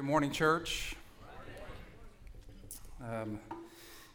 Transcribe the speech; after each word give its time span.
Good 0.00 0.06
morning, 0.06 0.30
church. 0.30 0.96
Um, 3.06 3.38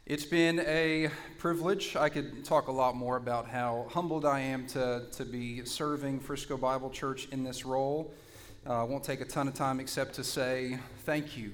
it's 0.07 0.25
been 0.25 0.59
a 0.61 1.11
privilege. 1.37 1.95
I 1.95 2.09
could 2.09 2.43
talk 2.43 2.69
a 2.69 2.71
lot 2.71 2.95
more 2.95 3.17
about 3.17 3.47
how 3.47 3.85
humbled 3.91 4.25
I 4.25 4.39
am 4.39 4.65
to, 4.69 5.03
to 5.11 5.23
be 5.23 5.63
serving 5.63 6.21
Frisco 6.21 6.57
Bible 6.57 6.89
Church 6.89 7.27
in 7.31 7.43
this 7.43 7.65
role. 7.65 8.11
Uh, 8.67 8.81
I 8.81 8.83
won't 8.83 9.03
take 9.03 9.21
a 9.21 9.25
ton 9.25 9.47
of 9.47 9.53
time 9.53 9.79
except 9.79 10.15
to 10.15 10.23
say 10.23 10.79
thank 11.03 11.37
you. 11.37 11.51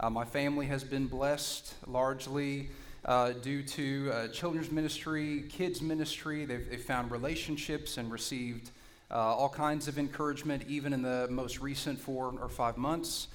Uh, 0.00 0.10
my 0.10 0.26
family 0.26 0.66
has 0.66 0.84
been 0.84 1.06
blessed 1.06 1.76
largely 1.86 2.68
uh, 3.06 3.30
due 3.30 3.62
to 3.62 4.10
uh, 4.12 4.28
children's 4.28 4.70
ministry, 4.70 5.44
kids' 5.48 5.80
ministry. 5.80 6.44
They've, 6.44 6.68
they've 6.68 6.78
found 6.78 7.10
relationships 7.10 7.96
and 7.96 8.12
received 8.12 8.70
uh, 9.10 9.14
all 9.14 9.48
kinds 9.48 9.88
of 9.88 9.98
encouragement, 9.98 10.64
even 10.68 10.92
in 10.92 11.00
the 11.00 11.26
most 11.30 11.60
recent 11.60 11.98
four 11.98 12.34
or 12.38 12.50
five 12.50 12.76
months. 12.76 13.28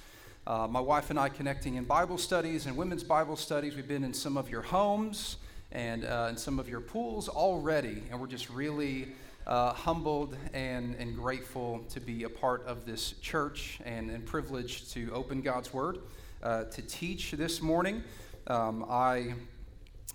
Uh, 0.44 0.66
my 0.66 0.80
wife 0.80 1.10
and 1.10 1.20
I 1.20 1.28
connecting 1.28 1.76
in 1.76 1.84
Bible 1.84 2.18
studies 2.18 2.66
and 2.66 2.76
women's 2.76 3.04
Bible 3.04 3.36
studies. 3.36 3.76
We've 3.76 3.86
been 3.86 4.02
in 4.02 4.12
some 4.12 4.36
of 4.36 4.50
your 4.50 4.62
homes 4.62 5.36
and 5.70 6.04
uh, 6.04 6.26
in 6.30 6.36
some 6.36 6.58
of 6.58 6.68
your 6.68 6.80
pools 6.80 7.28
already, 7.28 8.02
and 8.10 8.20
we're 8.20 8.26
just 8.26 8.50
really 8.50 9.06
uh, 9.46 9.72
humbled 9.72 10.36
and, 10.52 10.96
and 10.96 11.14
grateful 11.14 11.84
to 11.90 12.00
be 12.00 12.24
a 12.24 12.28
part 12.28 12.66
of 12.66 12.84
this 12.86 13.12
church 13.22 13.78
and, 13.84 14.10
and 14.10 14.26
privileged 14.26 14.92
to 14.94 15.12
open 15.12 15.42
God's 15.42 15.72
Word 15.72 15.98
uh, 16.42 16.64
to 16.64 16.82
teach 16.82 17.30
this 17.30 17.62
morning. 17.62 18.02
Um, 18.48 18.84
I 18.90 19.34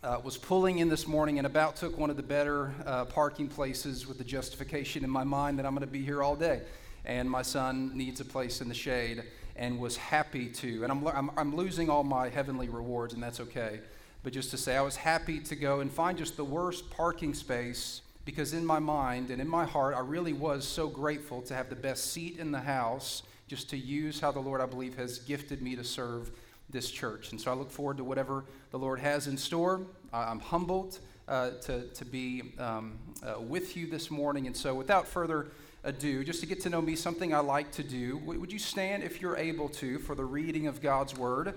uh, 0.04 0.20
was 0.26 0.38
pulling 0.38 0.80
in 0.80 0.90
this 0.90 1.08
morning 1.08 1.38
and 1.38 1.48
about 1.48 1.78
took 1.78 1.98
one 1.98 2.09
of 2.09 2.18
the 2.18 2.23
better 2.23 2.73
uh, 2.86 3.06
parking 3.06 3.48
places 3.48 4.06
with 4.06 4.18
the 4.18 4.26
justification 4.26 5.06
in 5.06 5.09
my 5.09 5.23
mind 5.23 5.58
that 5.58 5.66
I'm 5.66 5.73
going 5.73 5.88
to 5.88 5.92
be 5.92 6.04
here 6.04 6.22
all 6.22 6.36
day. 6.36 6.64
And 7.06 7.32
my 7.32 7.44
son 7.44 7.92
needs 7.96 8.20
a 8.20 8.26
place 8.26 8.59
in 8.59 8.68
the 8.68 8.76
shade 8.76 9.23
and 9.58 9.80
was 9.80 9.98
happy 9.98 10.48
to. 10.48 10.84
And 10.84 10.92
I'm, 10.92 11.08
I'm, 11.08 11.32
I'm 11.38 11.56
losing 11.56 11.90
all 11.90 12.04
my 12.04 12.30
heavenly 12.30 12.70
rewards, 12.70 13.14
and 13.14 13.22
that's 13.22 13.40
okay. 13.40 13.80
But 14.23 14.34
just 14.34 14.52
to 14.52 14.58
say, 14.58 14.76
I 14.76 14.81
was 14.81 14.95
happy 14.95 15.40
to 15.40 15.56
go 15.56 15.80
and 15.80 15.92
find 15.92 16.18
just 16.18 16.38
the 16.38 16.45
worst 16.45 16.90
parking 16.90 17.34
space 17.34 18.02
because 18.26 18.54
in 18.54 18.66
my 18.66 18.80
mind 18.80 19.30
and 19.30 19.42
in 19.42 19.48
my 19.48 19.66
heart, 19.66 19.96
I 19.96 20.02
really 20.02 20.34
was 20.34 20.68
so 20.68 20.88
grateful 20.88 21.42
to 21.44 21.54
have 21.56 21.70
the 21.70 21.76
best 21.76 22.12
seat 22.12 22.38
in 22.40 22.52
the 22.52 22.59
house 22.59 23.23
just 23.48 23.70
to 23.70 23.78
use 23.78 24.20
how 24.20 24.31
the 24.31 24.40
Lord, 24.40 24.59
I 24.59 24.66
believe, 24.66 24.98
has 24.98 25.20
gifted 25.20 25.62
me 25.62 25.76
to 25.78 25.84
serve 25.84 26.31
this 26.70 26.92
church. 26.92 27.31
And 27.31 27.40
so 27.40 27.52
I 27.52 27.53
look 27.53 27.72
forward 27.72 27.98
to 27.98 28.03
whatever 28.03 28.44
the 28.72 28.80
Lord 28.80 29.00
has 29.00 29.28
in 29.28 29.38
store. 29.38 29.81
I'm 30.12 30.40
humbled 30.40 31.00
uh, 31.28 31.52
to, 31.62 31.88
to 31.88 32.06
be 32.06 32.53
um, 32.59 32.98
uh, 33.24 33.40
with 33.40 33.78
you 33.78 33.88
this 33.88 34.12
morning. 34.12 34.48
And 34.48 34.56
so, 34.56 34.74
without 34.74 35.08
further 35.08 35.48
ado, 35.88 36.22
just 36.26 36.42
to 36.42 36.46
get 36.46 36.60
to 36.62 36.70
know 36.70 36.82
me, 36.82 36.98
something 36.98 37.34
I 37.34 37.40
like 37.40 37.72
to 37.72 37.84
do. 37.84 38.18
Would 38.18 38.52
you 38.52 38.60
stand 38.60 39.04
if 39.04 39.22
you're 39.22 39.38
able 39.38 39.70
to 39.70 39.98
for 40.00 40.16
the 40.16 40.26
reading 40.26 40.68
of 40.68 40.82
God's 40.82 41.18
Word? 41.18 41.56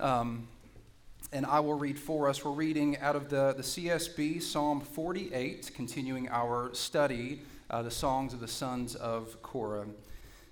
Um, 0.00 0.48
and 1.32 1.46
I 1.46 1.60
will 1.60 1.78
read 1.78 1.96
for 1.96 2.28
us. 2.28 2.44
We're 2.44 2.50
reading 2.50 2.98
out 2.98 3.14
of 3.14 3.30
the, 3.30 3.54
the 3.56 3.62
CSB, 3.62 4.42
Psalm 4.42 4.80
48, 4.80 5.70
continuing 5.74 6.28
our 6.28 6.74
study, 6.74 7.42
uh, 7.70 7.82
the 7.82 7.90
songs 7.90 8.34
of 8.34 8.40
the 8.40 8.48
sons 8.48 8.96
of 8.96 9.40
Korah. 9.42 9.86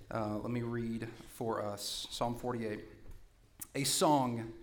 Uh, 0.09 0.37
let 0.37 0.49
me 0.49 0.61
read 0.61 1.09
for 1.35 1.61
us 1.61 2.07
Psalm 2.11 2.35
48. 2.35 2.79
A 3.75 3.83
song, 3.83 4.53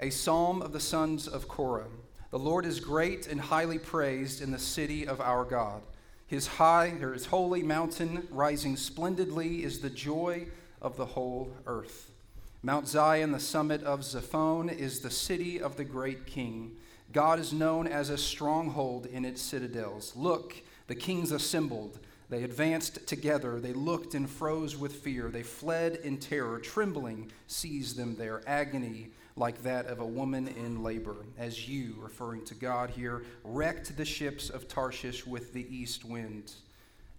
a 0.00 0.08
psalm 0.08 0.62
of 0.62 0.72
the 0.72 0.80
sons 0.80 1.28
of 1.28 1.48
Korah. 1.48 1.88
The 2.30 2.38
Lord 2.38 2.64
is 2.64 2.80
great 2.80 3.26
and 3.26 3.38
highly 3.38 3.78
praised 3.78 4.40
in 4.40 4.52
the 4.52 4.58
city 4.58 5.06
of 5.06 5.20
our 5.20 5.44
God. 5.44 5.82
His 6.30 6.46
high, 6.46 6.94
or 7.02 7.12
his 7.12 7.26
holy 7.26 7.64
mountain 7.64 8.28
rising 8.30 8.76
splendidly 8.76 9.64
is 9.64 9.80
the 9.80 9.90
joy 9.90 10.46
of 10.80 10.96
the 10.96 11.06
whole 11.06 11.50
earth. 11.66 12.12
Mount 12.62 12.86
Zion, 12.86 13.32
the 13.32 13.40
summit 13.40 13.82
of 13.82 14.02
Zaphon, 14.02 14.72
is 14.72 15.00
the 15.00 15.10
city 15.10 15.60
of 15.60 15.76
the 15.76 15.82
great 15.82 16.26
king. 16.26 16.76
God 17.12 17.40
is 17.40 17.52
known 17.52 17.88
as 17.88 18.10
a 18.10 18.16
stronghold 18.16 19.06
in 19.06 19.24
its 19.24 19.42
citadels. 19.42 20.14
Look, 20.14 20.54
the 20.86 20.94
kings 20.94 21.32
assembled. 21.32 21.98
They 22.28 22.44
advanced 22.44 23.08
together. 23.08 23.58
They 23.58 23.72
looked 23.72 24.14
and 24.14 24.30
froze 24.30 24.76
with 24.76 25.02
fear. 25.02 25.30
They 25.30 25.42
fled 25.42 25.96
in 25.96 26.18
terror. 26.18 26.60
Trembling 26.60 27.32
seized 27.48 27.96
them 27.96 28.14
there. 28.14 28.40
Agony 28.46 29.08
like 29.36 29.62
that 29.62 29.86
of 29.86 30.00
a 30.00 30.06
woman 30.06 30.48
in 30.48 30.82
labor, 30.82 31.16
as 31.38 31.68
you, 31.68 31.94
referring 31.98 32.44
to 32.46 32.54
God 32.54 32.90
here, 32.90 33.22
wrecked 33.44 33.96
the 33.96 34.04
ships 34.04 34.50
of 34.50 34.68
Tarshish 34.68 35.26
with 35.26 35.52
the 35.52 35.66
east 35.74 36.04
wind. 36.04 36.52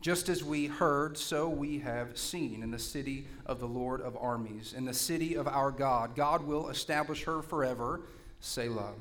Just 0.02 0.30
as 0.30 0.44
we 0.44 0.66
heard, 0.66 1.18
so 1.18 1.48
we 1.48 1.80
have 1.80 2.18
seen 2.18 2.64
in 2.64 2.72
the 2.72 2.80
city 2.80 3.28
of 3.46 3.60
the 3.60 3.68
Lord 3.68 4.02
of 4.02 4.18
armies, 4.20 4.74
in 4.76 4.86
the 4.86 4.94
city 4.94 5.36
of 5.36 5.48
our 5.48 5.70
God. 5.70 6.16
God 6.16 6.44
will 6.44 6.70
establish 6.70 7.24
her 7.26 7.42
forever. 7.42 8.02
Selah. 8.40 8.94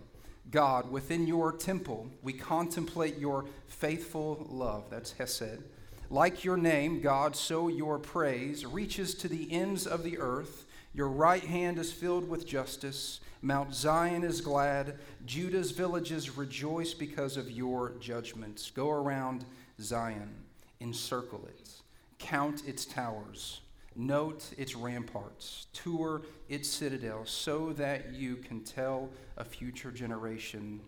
God, 0.51 0.91
within 0.91 1.27
your 1.27 1.53
temple, 1.53 2.09
we 2.23 2.33
contemplate 2.33 3.19
your 3.19 3.47
faithful 3.69 4.47
love. 4.51 4.85
That's 4.91 5.13
Hesed. 5.13 5.63
Like 6.11 6.45
your 6.45 6.57
name, 6.57 7.01
God, 7.01 7.37
so 7.37 7.69
your 7.69 7.99
praise 7.99 8.67
reaches 8.67 9.15
to 9.15 9.29
the 9.29 9.51
ends 9.53 9.87
of 9.87 10.03
the 10.03 10.19
earth. 10.19 10.67
Your 10.93 11.09
right 11.09 11.45
hand 11.45 11.79
is 11.79 11.93
filled 11.93 12.29
with 12.29 12.47
justice. 12.47 13.21
Mount 13.43 13.75
Zion 13.75 14.25
is 14.25 14.41
glad. 14.41 14.99
Judah's 15.25 15.71
villages 15.71 16.37
rejoice 16.37 16.95
because 16.95 17.37
of 17.37 17.51
your 17.51 17.95
judgments. 18.01 18.71
Go 18.71 18.91
around 18.91 19.45
Zion, 19.81 20.35
encircle 20.81 21.47
it, 21.47 21.71
count 22.19 22.67
its 22.67 22.85
towers, 22.85 23.61
note 23.95 24.51
its 24.59 24.75
ramparts, 24.75 25.67
tour 25.73 26.23
its 26.49 26.69
citadel, 26.69 27.25
so 27.25 27.73
that 27.75 28.13
you 28.13 28.37
can 28.37 28.63
tell 28.65 29.11
a 29.37 29.45
future 29.45 29.93
generation 29.93 30.81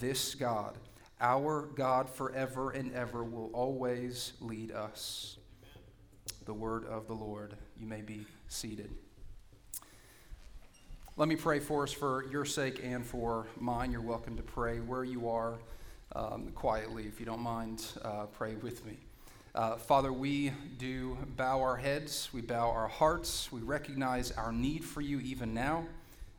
this 0.00 0.34
God, 0.34 0.78
our 1.20 1.68
God 1.74 2.08
forever 2.08 2.70
and 2.70 2.94
ever, 2.94 3.22
will 3.22 3.50
always 3.52 4.32
lead 4.40 4.72
us. 4.72 5.36
The 6.46 6.54
word 6.54 6.86
of 6.86 7.06
the 7.06 7.14
Lord. 7.14 7.56
You 7.78 7.86
may 7.86 8.00
be 8.00 8.26
seated. 8.48 8.90
Let 11.16 11.28
me 11.28 11.36
pray 11.36 11.58
for 11.58 11.82
us 11.82 11.92
for 11.92 12.24
your 12.30 12.44
sake 12.44 12.80
and 12.82 13.04
for 13.04 13.46
mine. 13.58 13.90
You're 13.90 14.00
welcome 14.00 14.36
to 14.36 14.42
pray 14.42 14.78
where 14.78 15.02
you 15.02 15.28
are 15.28 15.58
um, 16.14 16.50
quietly, 16.54 17.06
if 17.06 17.18
you 17.18 17.26
don't 17.26 17.40
mind, 17.40 17.84
uh, 18.02 18.26
pray 18.26 18.54
with 18.54 18.86
me. 18.86 18.96
Uh, 19.54 19.76
Father, 19.76 20.12
we 20.12 20.52
do 20.78 21.18
bow 21.36 21.60
our 21.60 21.76
heads, 21.76 22.30
we 22.32 22.40
bow 22.40 22.70
our 22.70 22.86
hearts, 22.86 23.50
we 23.50 23.60
recognize 23.60 24.30
our 24.32 24.52
need 24.52 24.84
for 24.84 25.00
you 25.00 25.18
even 25.20 25.52
now, 25.52 25.84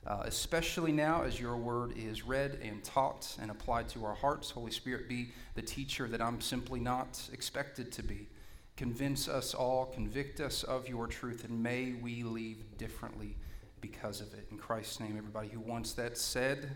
uh, 0.07 0.23
especially 0.23 0.93
now 0.93 1.21
as 1.21 1.39
your 1.39 1.57
word 1.57 1.93
is 1.97 2.23
read 2.23 2.57
and 2.63 2.81
taught 2.81 3.35
and 3.41 3.51
applied 3.51 3.89
to 3.89 4.05
our 4.05 4.15
hearts. 4.15 4.49
Holy 4.49 4.71
Spirit, 4.71 5.09
be 5.09 5.29
the 5.53 5.61
teacher 5.61 6.07
that 6.07 6.21
I'm 6.21 6.39
simply 6.39 6.79
not 6.79 7.21
expected 7.33 7.91
to 7.91 8.03
be. 8.03 8.29
Convince 8.77 9.27
us 9.27 9.53
all, 9.53 9.87
convict 9.87 10.39
us 10.39 10.63
of 10.63 10.87
your 10.87 11.07
truth, 11.07 11.43
and 11.43 11.61
may 11.61 11.91
we 12.01 12.23
leave 12.23 12.63
differently 12.77 13.35
because 13.81 14.21
of 14.21 14.33
it. 14.33 14.47
In 14.51 14.57
Christ's 14.57 14.99
name, 14.99 15.15
everybody 15.17 15.49
who 15.49 15.59
wants 15.59 15.93
that 15.93 16.17
said, 16.17 16.69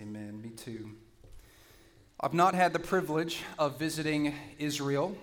Amen. 0.00 0.42
Me 0.42 0.50
too. 0.50 0.90
I've 2.20 2.34
not 2.34 2.54
had 2.54 2.72
the 2.72 2.78
privilege 2.78 3.42
of 3.58 3.78
visiting 3.78 4.34
Israel. 4.58 5.16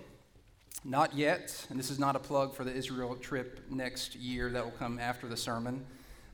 Not 0.84 1.14
yet, 1.14 1.66
and 1.68 1.78
this 1.78 1.90
is 1.90 1.98
not 1.98 2.16
a 2.16 2.18
plug 2.18 2.54
for 2.54 2.64
the 2.64 2.72
Israel 2.72 3.14
trip 3.16 3.60
next 3.70 4.16
year 4.16 4.50
that 4.50 4.64
will 4.64 4.72
come 4.72 4.98
after 4.98 5.28
the 5.28 5.36
sermon. 5.36 5.84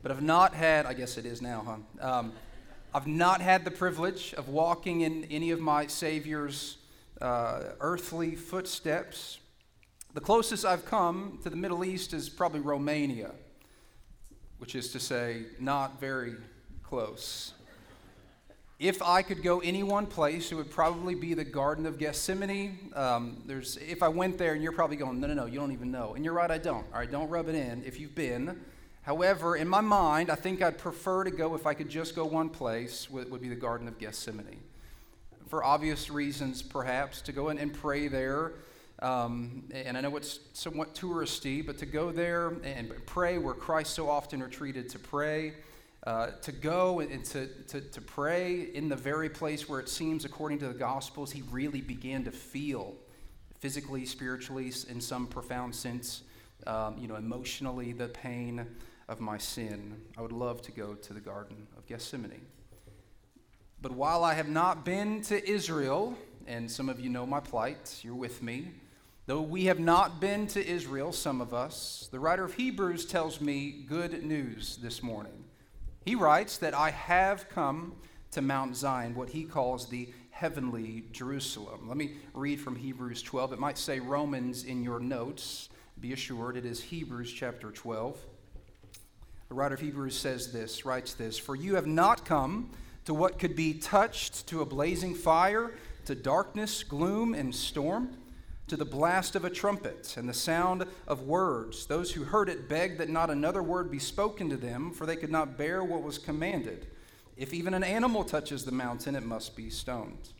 But 0.02 0.12
I've 0.12 0.22
not 0.22 0.54
had, 0.54 0.86
I 0.86 0.94
guess 0.94 1.18
it 1.18 1.26
is 1.26 1.42
now, 1.42 1.82
huh? 2.00 2.08
Um, 2.08 2.32
I've 2.94 3.08
not 3.08 3.40
had 3.40 3.64
the 3.64 3.72
privilege 3.72 4.34
of 4.34 4.48
walking 4.48 5.00
in 5.00 5.24
any 5.24 5.50
of 5.50 5.58
my 5.58 5.86
Savior's 5.86 6.78
uh, 7.20 7.62
earthly 7.80 8.36
footsteps. 8.36 9.40
The 10.14 10.20
closest 10.20 10.64
I've 10.64 10.86
come 10.86 11.40
to 11.42 11.50
the 11.50 11.56
Middle 11.56 11.84
East 11.84 12.12
is 12.12 12.28
probably 12.28 12.60
Romania 12.60 13.32
which 14.58 14.74
is 14.74 14.92
to 14.92 15.00
say, 15.00 15.44
not 15.58 16.00
very 16.00 16.34
close. 16.82 17.52
If 18.78 19.00
I 19.00 19.22
could 19.22 19.42
go 19.42 19.60
any 19.60 19.82
one 19.82 20.04
place, 20.06 20.52
it 20.52 20.54
would 20.54 20.70
probably 20.70 21.14
be 21.14 21.32
the 21.32 21.44
Garden 21.44 21.86
of 21.86 21.98
Gethsemane. 21.98 22.92
Um, 22.94 23.42
there's, 23.46 23.78
if 23.78 24.02
I 24.02 24.08
went 24.08 24.36
there, 24.36 24.52
and 24.52 24.62
you're 24.62 24.72
probably 24.72 24.96
going, 24.96 25.18
no, 25.18 25.26
no, 25.26 25.34
no, 25.34 25.46
you 25.46 25.58
don't 25.58 25.72
even 25.72 25.90
know. 25.90 26.14
And 26.14 26.24
you're 26.24 26.34
right, 26.34 26.50
I 26.50 26.58
don't. 26.58 26.84
All 26.92 26.98
right, 27.00 27.10
don't 27.10 27.30
rub 27.30 27.48
it 27.48 27.54
in 27.54 27.82
if 27.86 27.98
you've 27.98 28.14
been. 28.14 28.60
However, 29.00 29.56
in 29.56 29.66
my 29.68 29.80
mind, 29.80 30.30
I 30.30 30.34
think 30.34 30.60
I'd 30.60 30.78
prefer 30.78 31.24
to 31.24 31.30
go, 31.30 31.54
if 31.54 31.66
I 31.66 31.72
could 31.72 31.88
just 31.88 32.14
go 32.14 32.26
one 32.26 32.50
place, 32.50 33.08
would, 33.08 33.30
would 33.30 33.40
be 33.40 33.48
the 33.48 33.54
Garden 33.54 33.88
of 33.88 33.98
Gethsemane. 33.98 34.60
For 35.48 35.64
obvious 35.64 36.10
reasons, 36.10 36.60
perhaps, 36.60 37.22
to 37.22 37.32
go 37.32 37.48
in 37.48 37.58
and 37.58 37.72
pray 37.72 38.08
there 38.08 38.52
um, 39.00 39.64
and 39.72 39.96
I 39.96 40.00
know 40.00 40.16
it's 40.16 40.40
somewhat 40.52 40.94
touristy, 40.94 41.64
but 41.64 41.78
to 41.78 41.86
go 41.86 42.10
there 42.10 42.48
and 42.64 42.92
pray 43.06 43.38
where 43.38 43.54
Christ 43.54 43.94
so 43.94 44.08
often 44.08 44.42
retreated 44.42 44.88
to 44.90 44.98
pray, 44.98 45.54
uh, 46.06 46.28
to 46.42 46.52
go 46.52 47.00
and 47.00 47.24
to, 47.26 47.46
to, 47.64 47.80
to 47.80 48.00
pray 48.00 48.68
in 48.74 48.88
the 48.88 48.96
very 48.96 49.28
place 49.28 49.68
where 49.68 49.80
it 49.80 49.88
seems, 49.88 50.24
according 50.24 50.58
to 50.60 50.68
the 50.68 50.74
Gospels, 50.74 51.32
he 51.32 51.42
really 51.50 51.80
began 51.80 52.24
to 52.24 52.30
feel 52.30 52.94
physically, 53.58 54.06
spiritually, 54.06 54.72
in 54.88 55.00
some 55.00 55.26
profound 55.26 55.74
sense, 55.74 56.22
um, 56.66 56.96
you 56.98 57.08
know, 57.08 57.16
emotionally 57.16 57.92
the 57.92 58.08
pain 58.08 58.66
of 59.08 59.20
my 59.20 59.38
sin, 59.38 60.00
I 60.16 60.22
would 60.22 60.32
love 60.32 60.62
to 60.62 60.72
go 60.72 60.94
to 60.94 61.12
the 61.12 61.20
Garden 61.20 61.66
of 61.76 61.86
Gethsemane. 61.86 62.46
But 63.80 63.92
while 63.92 64.24
I 64.24 64.34
have 64.34 64.48
not 64.48 64.84
been 64.84 65.22
to 65.22 65.48
Israel, 65.48 66.16
and 66.46 66.70
some 66.70 66.88
of 66.88 66.98
you 66.98 67.08
know 67.08 67.26
my 67.26 67.40
plight, 67.40 68.00
you're 68.02 68.14
with 68.14 68.42
me, 68.42 68.70
though 69.26 69.42
we 69.42 69.64
have 69.64 69.80
not 69.80 70.20
been 70.20 70.46
to 70.48 70.64
Israel, 70.64 71.12
some 71.12 71.40
of 71.40 71.52
us, 71.52 72.08
the 72.12 72.20
writer 72.20 72.44
of 72.44 72.54
Hebrews 72.54 73.06
tells 73.06 73.40
me 73.40 73.84
good 73.88 74.24
news 74.24 74.78
this 74.80 75.02
morning. 75.02 75.44
He 76.04 76.14
writes 76.14 76.58
that 76.58 76.74
I 76.74 76.90
have 76.90 77.48
come 77.48 77.94
to 78.30 78.40
Mount 78.40 78.76
Zion, 78.76 79.14
what 79.14 79.30
he 79.30 79.44
calls 79.44 79.88
the 79.88 80.08
heavenly 80.30 81.04
Jerusalem. 81.12 81.88
Let 81.88 81.96
me 81.96 82.12
read 82.34 82.60
from 82.60 82.76
Hebrews 82.76 83.22
12. 83.22 83.54
It 83.54 83.58
might 83.58 83.78
say 83.78 83.98
Romans 83.98 84.64
in 84.64 84.82
your 84.82 85.00
notes. 85.00 85.70
Be 85.98 86.12
assured 86.12 86.56
it 86.56 86.64
is 86.64 86.82
Hebrews 86.82 87.32
chapter 87.32 87.70
12. 87.70 88.18
The 89.48 89.54
writer 89.54 89.74
of 89.74 89.80
Hebrews 89.80 90.16
says 90.16 90.52
this, 90.52 90.84
writes 90.84 91.14
this 91.14 91.38
For 91.38 91.56
you 91.56 91.74
have 91.74 91.86
not 91.86 92.24
come 92.24 92.70
to 93.06 93.14
what 93.14 93.38
could 93.38 93.56
be 93.56 93.74
touched, 93.74 94.46
to 94.48 94.60
a 94.60 94.66
blazing 94.66 95.14
fire, 95.14 95.72
to 96.04 96.14
darkness, 96.14 96.84
gloom, 96.84 97.34
and 97.34 97.54
storm, 97.54 98.10
to 98.68 98.76
the 98.76 98.84
blast 98.84 99.36
of 99.36 99.44
a 99.44 99.50
trumpet 99.50 100.16
and 100.16 100.28
the 100.28 100.34
sound 100.34 100.84
of 101.06 101.22
words. 101.22 101.86
Those 101.86 102.12
who 102.12 102.24
heard 102.24 102.48
it 102.48 102.68
begged 102.68 102.98
that 102.98 103.08
not 103.08 103.30
another 103.30 103.62
word 103.62 103.90
be 103.90 103.98
spoken 103.98 104.50
to 104.50 104.56
them, 104.56 104.90
for 104.90 105.06
they 105.06 105.16
could 105.16 105.30
not 105.30 105.56
bear 105.56 105.84
what 105.84 106.02
was 106.02 106.18
commanded. 106.18 106.86
If 107.36 107.52
even 107.52 107.74
an 107.74 107.84
animal 107.84 108.24
touches 108.24 108.64
the 108.64 108.72
mountain, 108.72 109.14
it 109.14 109.22
must 109.22 109.56
be 109.56 109.70
stoned. 109.70 110.30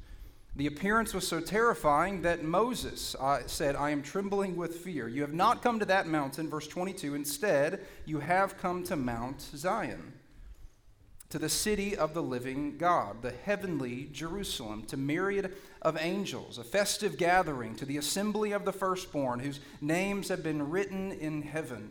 The 0.56 0.66
appearance 0.66 1.12
was 1.12 1.28
so 1.28 1.38
terrifying 1.38 2.22
that 2.22 2.42
Moses 2.42 3.14
uh, 3.20 3.40
said, 3.46 3.76
I 3.76 3.90
am 3.90 4.02
trembling 4.02 4.56
with 4.56 4.78
fear. 4.78 5.06
You 5.06 5.20
have 5.20 5.34
not 5.34 5.62
come 5.62 5.78
to 5.80 5.84
that 5.84 6.06
mountain, 6.06 6.48
verse 6.48 6.66
22. 6.66 7.14
Instead, 7.14 7.80
you 8.06 8.20
have 8.20 8.56
come 8.56 8.82
to 8.84 8.96
Mount 8.96 9.42
Zion, 9.42 10.14
to 11.30 11.38
the 11.38 11.48
city 11.48 11.96
of 11.96 12.14
the 12.14 12.22
living 12.22 12.78
God, 12.78 13.22
the 13.22 13.32
heavenly 13.32 14.08
Jerusalem, 14.12 14.84
to 14.84 14.96
myriad 14.96 15.54
of 15.82 15.98
angels, 16.00 16.58
a 16.58 16.64
festive 16.64 17.16
gathering, 17.18 17.74
to 17.76 17.84
the 17.84 17.96
assembly 17.96 18.52
of 18.52 18.64
the 18.64 18.72
firstborn, 18.72 19.40
whose 19.40 19.60
names 19.80 20.28
have 20.28 20.42
been 20.42 20.70
written 20.70 21.12
in 21.12 21.42
heaven, 21.42 21.90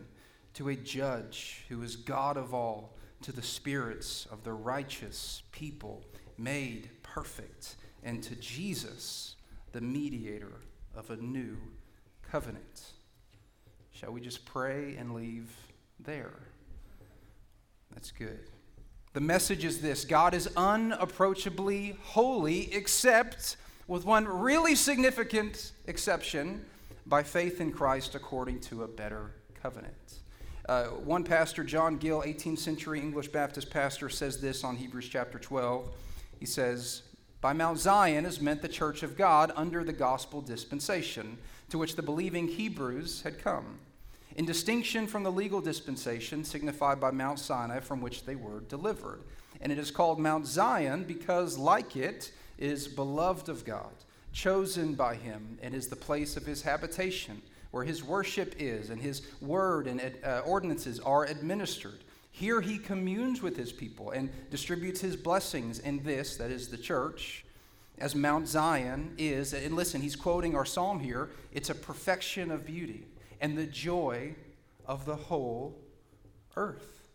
to 0.54 0.70
a 0.70 0.76
judge 0.76 1.66
who 1.68 1.82
is 1.82 1.96
God 1.96 2.38
of 2.38 2.54
all, 2.54 2.96
to 3.22 3.32
the 3.32 3.42
spirits 3.42 4.26
of 4.32 4.44
the 4.44 4.54
righteous 4.54 5.42
people 5.52 6.04
made 6.38 6.90
perfect 7.04 7.76
and 8.04 8.22
to 8.24 8.36
Jesus, 8.36 9.36
the 9.72 9.82
mediator 9.82 10.62
of 10.96 11.10
a 11.10 11.18
new 11.18 11.58
covenant. 12.22 12.92
Shall 13.92 14.12
we 14.12 14.22
just 14.22 14.46
pray 14.46 14.96
and 14.98 15.14
leave 15.14 15.50
there? 16.00 16.40
That's 17.94 18.12
good. 18.12 18.50
The 19.16 19.22
message 19.22 19.64
is 19.64 19.80
this 19.80 20.04
God 20.04 20.34
is 20.34 20.50
unapproachably 20.58 21.96
holy, 22.04 22.74
except 22.74 23.56
with 23.88 24.04
one 24.04 24.28
really 24.28 24.76
significant 24.76 25.72
exception 25.88 26.66
by 27.06 27.24
faith 27.24 27.62
in 27.62 27.72
Christ 27.72 28.16
according 28.16 28.60
to 28.62 28.84
a 28.84 28.90
better 28.90 29.32
covenant. 29.64 29.96
Uh, 30.68 30.88
one 30.88 31.24
pastor, 31.24 31.64
John 31.64 31.96
Gill, 31.96 32.24
18th 32.24 32.60
century 32.60 33.00
English 33.00 33.30
Baptist 33.30 33.70
pastor, 33.70 34.10
says 34.10 34.42
this 34.42 34.66
on 34.66 34.76
Hebrews 34.76 35.08
chapter 35.08 35.40
12. 35.40 35.88
He 36.42 36.46
says, 36.46 37.04
by 37.40 37.54
Mount 37.54 37.80
Zion 37.80 38.26
is 38.26 38.42
meant 38.42 38.62
the 38.62 38.68
church 38.68 39.02
of 39.02 39.16
God 39.16 39.54
under 39.56 39.86
the 39.86 39.94
gospel 39.94 40.42
dispensation 40.42 41.38
to 41.70 41.78
which 41.78 41.96
the 41.96 42.04
believing 42.04 42.50
Hebrews 42.50 43.22
had 43.22 43.40
come, 43.40 43.80
in 44.36 44.46
distinction 44.46 45.08
from 45.08 45.24
the 45.24 45.32
legal 45.32 45.62
dispensation 45.62 46.44
signified 46.44 47.00
by 47.00 47.12
Mount 47.12 47.40
Sinai 47.40 47.80
from 47.80 48.02
which 48.02 48.26
they 48.26 48.36
were 48.36 48.60
delivered. 48.62 49.22
And 49.62 49.72
it 49.72 49.78
is 49.78 49.92
called 49.92 50.20
Mount 50.20 50.46
Zion 50.46 51.06
because, 51.06 51.58
like 51.58 51.96
it, 51.96 52.32
is 52.58 52.88
beloved 52.88 53.48
of 53.48 53.64
God, 53.64 53.94
chosen 54.34 54.94
by 54.94 55.16
him, 55.16 55.58
and 55.62 55.74
is 55.74 55.88
the 55.88 55.96
place 55.96 56.36
of 56.36 56.46
his 56.46 56.62
habitation, 56.62 57.42
where 57.72 57.86
his 57.86 58.04
worship 58.04 58.56
is, 58.60 58.90
and 58.90 59.02
his 59.02 59.22
word 59.42 59.88
and 59.88 60.02
uh, 60.24 60.42
ordinances 60.46 61.00
are 61.00 61.26
administered. 61.26 62.00
Here 62.32 62.60
he 62.60 62.78
communes 62.78 63.42
with 63.42 63.56
his 63.56 63.72
people 63.72 64.12
and 64.12 64.30
distributes 64.52 65.00
his 65.00 65.16
blessings 65.16 65.80
in 65.80 66.04
this, 66.04 66.36
that 66.36 66.52
is 66.52 66.68
the 66.68 66.78
church, 66.78 67.46
as 67.98 68.14
Mount 68.14 68.50
Zion 68.50 69.14
is. 69.18 69.54
And 69.54 69.74
listen, 69.74 70.02
he's 70.02 70.18
quoting 70.18 70.56
our 70.56 70.66
psalm 70.66 71.00
here 71.00 71.30
it's 71.54 71.70
a 71.70 71.76
perfection 71.76 72.52
of 72.52 72.66
beauty 72.66 73.06
and 73.42 73.58
the 73.58 73.66
joy 73.66 74.36
of 74.86 75.06
the 75.06 75.16
whole 75.16 75.76
earth. 76.56 77.10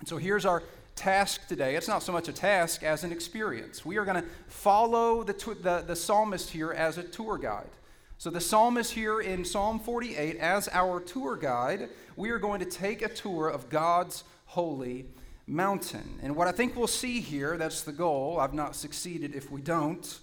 And 0.00 0.08
so 0.08 0.16
here's 0.16 0.44
our 0.44 0.62
task 0.94 1.46
today. 1.46 1.76
It's 1.76 1.88
not 1.88 2.02
so 2.02 2.12
much 2.12 2.28
a 2.28 2.32
task 2.32 2.82
as 2.82 3.04
an 3.04 3.12
experience. 3.12 3.84
We 3.84 3.96
are 3.96 4.04
going 4.04 4.22
to 4.22 4.28
follow 4.48 5.22
the, 5.22 5.32
the, 5.62 5.84
the 5.86 5.96
psalmist 5.96 6.50
here 6.50 6.72
as 6.72 6.98
a 6.98 7.02
tour 7.02 7.38
guide. 7.38 7.70
So 8.18 8.30
the 8.30 8.40
psalmist 8.40 8.92
here 8.92 9.20
in 9.20 9.44
Psalm 9.44 9.78
48, 9.78 10.36
as 10.36 10.68
our 10.72 11.00
tour 11.00 11.36
guide, 11.36 11.90
we 12.16 12.30
are 12.30 12.38
going 12.38 12.60
to 12.60 12.66
take 12.66 13.02
a 13.02 13.08
tour 13.08 13.48
of 13.48 13.68
God's 13.68 14.24
holy 14.46 15.04
mountain. 15.46 16.18
And 16.22 16.34
what 16.34 16.48
I 16.48 16.52
think 16.52 16.76
we'll 16.76 16.86
see 16.86 17.20
here, 17.20 17.58
that's 17.58 17.82
the 17.82 17.92
goal. 17.92 18.38
I've 18.40 18.54
not 18.54 18.74
succeeded 18.74 19.34
if 19.34 19.50
we 19.50 19.60
don't. 19.60 20.18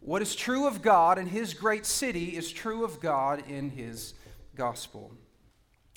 What 0.00 0.22
is 0.22 0.34
true 0.34 0.66
of 0.66 0.80
God 0.80 1.18
in 1.18 1.26
his 1.26 1.52
great 1.52 1.84
city 1.84 2.36
is 2.36 2.50
true 2.50 2.84
of 2.84 3.00
God 3.00 3.42
in 3.48 3.70
his 3.70 4.14
gospel. 4.56 5.12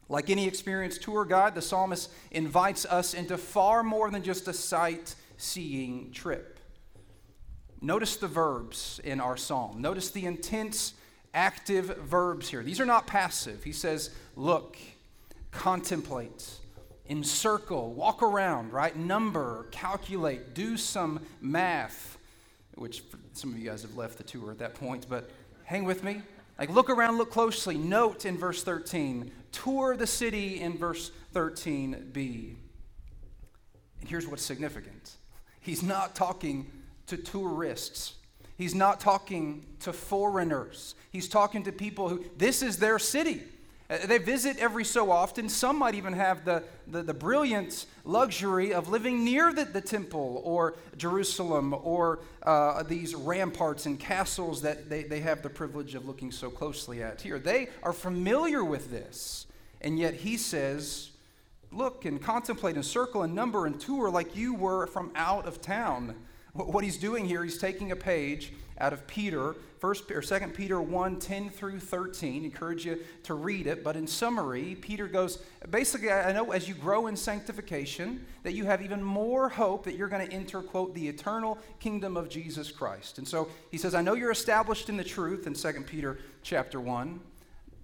Like 0.08 0.30
any 0.30 0.48
experienced 0.48 1.04
tour 1.04 1.24
guide, 1.24 1.56
the 1.56 1.62
psalmist 1.62 2.10
invites 2.32 2.86
us 2.86 3.14
into 3.14 3.38
far 3.38 3.84
more 3.84 4.10
than 4.10 4.24
just 4.24 4.48
a 4.48 4.54
sightseeing 4.54 6.12
trip. 6.12 6.60
Notice 7.82 8.18
the 8.18 8.28
verbs 8.28 9.00
in 9.04 9.22
our 9.22 9.38
psalm. 9.38 9.82
Notice 9.82 10.12
the 10.12 10.26
intense 10.26 10.94
active 11.34 11.98
verbs 12.00 12.50
here. 12.50 12.64
These 12.64 12.80
are 12.80 12.86
not 12.86 13.08
passive. 13.08 13.64
He 13.64 13.72
says, 13.72 14.10
look, 14.36 14.78
contemplate, 15.52 16.50
encircle, 17.08 17.94
walk 17.94 18.24
around, 18.24 18.74
right? 18.74 18.96
Number, 18.96 19.68
calculate, 19.72 20.54
do 20.54 20.76
some 20.76 21.20
math, 21.40 22.18
which 22.76 23.04
some 23.34 23.54
of 23.54 23.60
you 23.60 23.70
guys 23.70 23.84
have 23.84 23.96
left 23.96 24.18
the 24.18 24.24
tour 24.24 24.52
at 24.52 24.58
that 24.60 24.76
point, 24.76 25.06
but 25.08 25.30
hang 25.64 25.86
with 25.86 26.04
me. 26.04 26.22
Like, 26.60 26.70
look 26.70 26.90
around, 26.90 27.18
look 27.18 27.32
closely. 27.32 27.78
Note 27.78 28.26
in 28.26 28.38
verse 28.38 28.64
13, 28.64 29.32
tour 29.52 29.96
the 29.96 30.06
city 30.06 30.60
in 30.60 30.78
verse 30.78 31.12
13b. 31.34 32.56
And 34.02 34.10
here's 34.10 34.28
what's 34.28 34.44
significant 34.44 35.16
he's 35.62 35.82
not 35.82 36.16
talking 36.16 36.70
to 37.08 37.18
tourists 37.18 38.16
He's 38.60 38.76
not 38.76 39.00
talking 39.00 39.66
to 39.80 39.94
foreigners. 39.94 40.96
He's 41.12 41.30
talking 41.30 41.64
to 41.64 41.72
people 41.72 42.10
who, 42.10 42.26
this 42.38 42.62
is 42.62 42.78
their 42.78 43.00
city. 43.00 43.42
Uh, 43.90 44.06
they 44.06 44.20
visit 44.20 44.58
every 44.58 44.86
so 44.86 45.12
often. 45.12 45.50
Some 45.50 45.78
might 45.78 45.96
even 45.96 46.14
have 46.14 46.46
the, 46.46 46.64
the, 46.88 47.02
the 47.02 47.14
brilliant 47.14 47.88
luxury 48.06 48.74
of 48.74 48.90
living 48.90 49.24
near 49.24 49.52
the, 49.52 49.66
the 49.66 49.82
temple 49.82 50.42
or 50.46 50.76
Jerusalem 50.98 51.74
or 51.74 52.20
uh, 52.44 52.84
these 52.84 53.16
ramparts 53.16 53.86
and 53.86 54.00
castles 54.00 54.62
that 54.62 54.90
they, 54.90 55.04
they 55.04 55.22
have 55.22 55.42
the 55.42 55.50
privilege 55.50 55.96
of 55.96 56.06
looking 56.06 56.32
so 56.32 56.50
closely 56.50 57.02
at 57.02 57.22
here. 57.22 57.40
They 57.40 57.70
are 57.82 57.94
familiar 57.94 58.64
with 58.64 58.92
this. 58.92 59.48
And 59.82 59.98
yet 59.98 60.14
he 60.14 60.38
says, 60.38 61.12
Look 61.72 62.06
and 62.06 62.20
contemplate 62.20 62.76
and 62.76 62.86
circle 62.86 63.22
and 63.22 63.36
number 63.36 63.68
and 63.68 63.80
tour 63.80 64.10
like 64.10 64.36
you 64.36 64.56
were 64.56 64.88
from 64.88 65.12
out 65.14 65.46
of 65.46 65.62
town. 65.62 66.16
What 66.54 66.84
he's 66.84 66.98
doing 66.98 67.26
here, 67.26 67.44
he's 67.44 67.60
taking 67.60 67.92
a 67.92 67.96
page 67.96 68.54
out 68.80 68.92
of 68.92 69.06
Peter, 69.06 69.56
first 69.80 70.12
or 70.12 70.22
second 70.22 70.54
Peter 70.54 70.82
1, 70.82 71.20
10 71.20 71.50
through 71.50 71.80
13. 71.80 72.44
encourage 72.44 72.86
you 72.86 73.00
to 73.24 73.34
read 73.34 73.66
it. 73.66 73.84
But 73.84 73.96
in 73.96 74.08
summary, 74.08 74.76
Peter 74.76 75.08
goes, 75.08 75.40
basically, 75.70 76.12
I 76.12 76.32
know 76.34 76.52
as 76.52 76.68
you 76.68 76.74
grow 76.74 77.08
in 77.08 77.16
sanctification, 77.16 78.26
that 78.44 78.54
you 78.54 78.66
have 78.66 78.82
even 78.82 79.02
more 79.02 79.50
hope 79.50 79.86
that 79.86 79.96
you're 79.96 80.10
going 80.10 80.28
to 80.28 80.34
enter, 80.34 80.62
quote, 80.62 80.94
the 80.94 81.08
eternal 81.08 81.58
kingdom 81.80 82.18
of 82.18 82.30
Jesus 82.30 82.72
Christ. 82.72 83.18
And 83.18 83.28
so 83.28 83.48
he 83.72 83.78
says, 83.78 83.96
I 83.96 84.02
know 84.02 84.14
you're 84.14 84.32
established 84.32 84.90
in 84.90 84.98
the 84.98 85.04
truth 85.04 85.48
in 85.48 85.56
Second 85.56 85.88
Peter 85.88 86.20
chapter 86.44 86.80
1. 86.80 87.20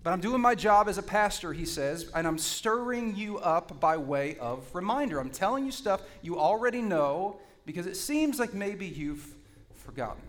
But 0.04 0.12
I'm 0.12 0.22
doing 0.22 0.40
my 0.40 0.54
job 0.54 0.88
as 0.88 1.00
a 1.00 1.04
pastor, 1.04 1.52
he 1.52 1.66
says, 1.66 2.12
and 2.14 2.28
I'm 2.28 2.38
stirring 2.38 3.16
you 3.16 3.40
up 3.40 3.80
by 3.80 3.98
way 3.98 4.38
of 4.38 4.64
reminder. 4.76 5.20
I'm 5.20 5.32
telling 5.32 5.66
you 5.66 5.72
stuff 5.72 6.02
you 6.22 6.38
already 6.38 6.82
know 6.82 7.40
because 7.66 7.88
it 7.88 7.96
seems 7.96 8.38
like 8.38 8.54
maybe 8.54 8.86
you've 8.86 9.26
forgotten. 9.74 10.22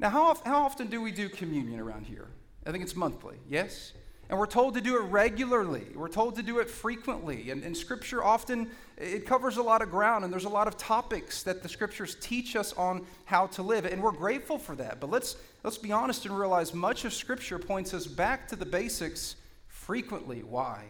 Now, 0.00 0.08
how, 0.08 0.34
how 0.46 0.62
often 0.62 0.86
do 0.86 1.02
we 1.02 1.12
do 1.12 1.28
communion 1.28 1.78
around 1.78 2.06
here? 2.06 2.26
I 2.66 2.72
think 2.72 2.82
it's 2.82 2.96
monthly, 2.96 3.36
yes? 3.50 3.92
And 4.30 4.38
we're 4.38 4.46
told 4.46 4.74
to 4.74 4.80
do 4.80 4.96
it 4.96 5.02
regularly. 5.02 5.88
We're 5.94 6.08
told 6.08 6.36
to 6.36 6.42
do 6.42 6.58
it 6.58 6.70
frequently. 6.70 7.50
And, 7.50 7.62
and 7.62 7.76
Scripture 7.76 8.24
often, 8.24 8.70
it 8.96 9.26
covers 9.26 9.58
a 9.58 9.62
lot 9.62 9.82
of 9.82 9.90
ground, 9.90 10.24
and 10.24 10.32
there's 10.32 10.46
a 10.46 10.50
lot 10.50 10.68
of 10.68 10.78
topics 10.78 11.42
that 11.42 11.62
the 11.62 11.68
Scriptures 11.68 12.16
teach 12.18 12.56
us 12.56 12.72
on 12.72 13.04
how 13.26 13.48
to 13.48 13.62
live. 13.62 13.84
And 13.84 14.02
we're 14.02 14.12
grateful 14.12 14.56
for 14.56 14.74
that. 14.76 15.00
But 15.00 15.10
let's, 15.10 15.36
let's 15.64 15.76
be 15.76 15.92
honest 15.92 16.24
and 16.24 16.38
realize 16.38 16.72
much 16.72 17.04
of 17.04 17.12
Scripture 17.12 17.58
points 17.58 17.92
us 17.92 18.06
back 18.06 18.48
to 18.48 18.56
the 18.56 18.64
basics 18.64 19.36
frequently. 19.66 20.42
Why? 20.42 20.84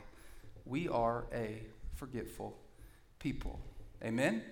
We 0.64 0.86
are 0.88 1.24
a 1.34 1.62
forgetful 1.96 2.56
people. 3.18 3.58
Amen? 4.04 4.44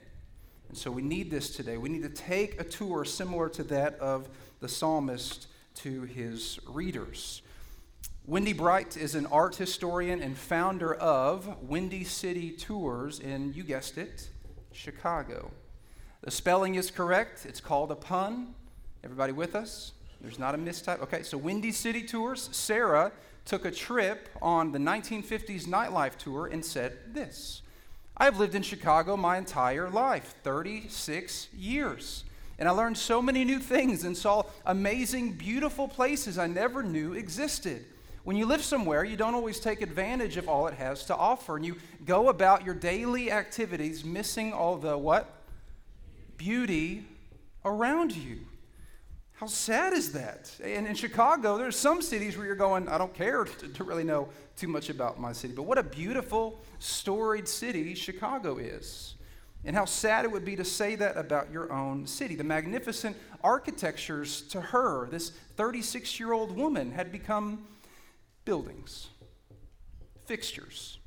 And 0.69 0.77
so 0.77 0.91
we 0.91 1.03
need 1.03 1.31
this 1.31 1.57
today. 1.57 1.77
We 1.77 1.89
need 1.89 2.03
to 2.03 2.09
take 2.09 2.61
a 2.61 2.65
tour 2.65 3.05
similar 3.05 3.49
to 3.51 3.63
that 3.65 3.99
of 4.01 4.29
the 4.61 4.69
psalmist 4.69 5.47
to 5.77 6.03
his 6.03 6.59
readers. 6.67 7.43
Wendy 8.27 8.53
Bright 8.53 8.97
is 8.97 9.15
an 9.15 9.25
art 9.27 9.57
historian 9.57 10.21
and 10.21 10.37
founder 10.37 10.95
of 10.95 11.63
Windy 11.63 12.05
City 12.05 12.51
Tours 12.51 13.21
in, 13.21 13.55
you 13.55 13.63
guessed 13.63 13.97
it, 13.97 14.29
Chicago. 14.73 15.51
The 16.21 16.31
spelling 16.31 16.75
is 16.75 16.91
correct. 16.91 17.47
It's 17.47 17.61
called 17.61 17.91
a 17.91 17.95
pun. 17.95 18.55
Everybody 19.03 19.33
with 19.33 19.55
us? 19.55 19.93
There's 20.21 20.39
not 20.39 20.55
a 20.55 20.59
mistype. 20.59 21.01
Okay, 21.01 21.23
so 21.23 21.39
Windy 21.39 21.73
City 21.73 22.03
Tours. 22.03 22.51
Sarah 22.53 23.13
took 23.45 23.65
a 23.65 23.71
trip 23.71 24.29
on 24.43 24.73
the 24.73 24.79
1950s 24.79 25.65
nightlife 25.65 26.17
tour 26.17 26.47
and 26.47 26.63
said 26.63 26.99
this 27.15 27.63
I've 28.21 28.39
lived 28.39 28.55
in 28.55 28.63
Chicago 28.63 29.17
my 29.17 29.39
entire 29.39 29.89
life, 29.89 30.35
36 30.43 31.49
years. 31.55 32.25
And 32.59 32.69
I 32.69 32.73
learned 32.73 32.99
so 32.99 33.23
many 33.23 33.45
new 33.45 33.61
things 33.61 34.03
and 34.03 34.17
saw 34.17 34.43
amazing, 34.67 35.35
beautiful 35.35 35.87
places 35.87 36.39
I 36.39 36.49
never 36.49 36.83
knew 36.83 37.13
existed. 37.13 37.85
When 38.25 38.37
you 38.37 38.47
live 38.47 38.65
somewhere, 38.65 39.05
you 39.05 39.17
don't 39.17 39.35
always 39.35 39.61
take 39.61 39.81
advantage 39.81 40.37
of 40.37 40.49
all 40.49 40.67
it 40.67 40.75
has 40.75 41.05
to 41.05 41.17
offer, 41.17 41.57
and 41.57 41.65
you 41.65 41.77
go 42.05 42.29
about 42.29 42.65
your 42.65 42.75
daily 42.75 43.31
activities 43.31 44.05
missing 44.05 44.53
all 44.53 44.77
the 44.77 44.99
what? 44.99 45.33
Beauty 46.37 47.07
around 47.65 48.15
you. 48.15 48.41
How 49.39 49.47
sad 49.47 49.93
is 49.93 50.11
that? 50.15 50.51
And 50.65 50.85
in 50.85 50.97
Chicago, 50.97 51.59
there's 51.59 51.77
some 51.77 52.03
cities 52.03 52.37
where 52.37 52.45
you're 52.45 52.57
going, 52.57 52.89
I 52.89 52.99
don't 52.99 53.15
care 53.15 53.45
to, 53.45 53.69
to 53.69 53.85
really 53.85 54.03
know 54.03 54.31
too 54.57 54.67
much 54.67 54.91
about 54.91 55.21
my 55.21 55.33
city. 55.33 55.55
But 55.55 55.63
what 55.63 55.79
a 55.79 55.85
beautiful, 55.85 56.59
storied 56.81 57.47
city 57.47 57.95
Chicago 57.95 58.59
is. 58.59 59.15
And 59.65 59.77
how 59.77 59.85
sad 59.85 60.25
it 60.25 60.33
would 60.33 60.45
be 60.45 60.57
to 60.57 60.65
say 60.65 60.97
that 60.97 61.17
about 61.17 61.53
your 61.53 61.73
own 61.73 62.05
city. 62.05 62.35
The 62.35 62.43
magnificent 62.43 63.17
architectures 63.45 64.43
to 64.49 64.61
her, 64.61 65.07
this 65.09 65.31
36 65.57 66.19
year 66.19 66.33
old 66.33 66.57
woman, 66.57 66.91
had 66.91 67.13
become 67.13 67.65
buildings, 68.45 69.07
fixtures, 70.27 70.99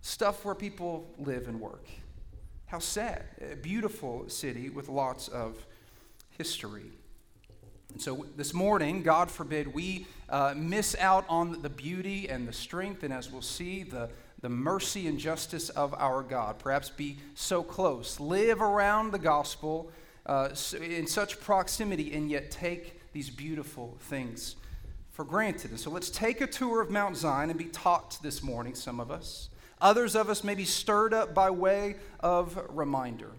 stuff 0.00 0.44
where 0.44 0.56
people 0.56 1.08
live 1.18 1.46
and 1.46 1.60
work. 1.60 1.86
How 2.66 2.80
sad. 2.80 3.22
A 3.52 3.54
beautiful 3.54 4.28
city 4.28 4.70
with 4.70 4.88
lots 4.88 5.28
of 5.28 5.64
history. 6.36 6.90
And 7.92 8.02
so 8.02 8.26
this 8.36 8.52
morning, 8.52 9.02
God 9.02 9.30
forbid, 9.30 9.72
we 9.72 10.06
uh, 10.28 10.54
miss 10.56 10.96
out 10.98 11.24
on 11.28 11.62
the 11.62 11.68
beauty 11.68 12.28
and 12.28 12.48
the 12.48 12.52
strength, 12.52 13.02
and 13.02 13.12
as 13.12 13.30
we'll 13.30 13.42
see, 13.42 13.82
the, 13.82 14.10
the 14.40 14.48
mercy 14.48 15.06
and 15.06 15.18
justice 15.18 15.68
of 15.70 15.94
our 15.94 16.22
God. 16.22 16.58
Perhaps 16.58 16.90
be 16.90 17.18
so 17.34 17.62
close, 17.62 18.18
live 18.18 18.60
around 18.60 19.12
the 19.12 19.18
gospel 19.18 19.90
uh, 20.26 20.48
in 20.82 21.06
such 21.06 21.40
proximity, 21.40 22.12
and 22.14 22.30
yet 22.30 22.50
take 22.50 23.00
these 23.12 23.30
beautiful 23.30 23.96
things 24.00 24.56
for 25.10 25.24
granted. 25.24 25.70
And 25.70 25.78
so 25.78 25.90
let's 25.90 26.10
take 26.10 26.40
a 26.40 26.46
tour 26.46 26.80
of 26.80 26.90
Mount 26.90 27.16
Zion 27.16 27.48
and 27.48 27.58
be 27.58 27.66
taught 27.66 28.18
this 28.22 28.42
morning, 28.42 28.74
some 28.74 28.98
of 28.98 29.10
us. 29.12 29.50
Others 29.80 30.16
of 30.16 30.28
us 30.28 30.42
may 30.42 30.54
be 30.56 30.64
stirred 30.64 31.14
up 31.14 31.34
by 31.34 31.50
way 31.50 31.96
of 32.18 32.58
reminder. 32.70 33.30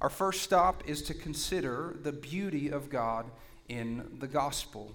Our 0.00 0.10
first 0.10 0.42
stop 0.42 0.82
is 0.86 1.00
to 1.02 1.14
consider 1.14 1.96
the 2.02 2.12
beauty 2.12 2.68
of 2.68 2.90
God 2.90 3.26
in 3.68 4.18
the 4.18 4.26
gospel. 4.26 4.92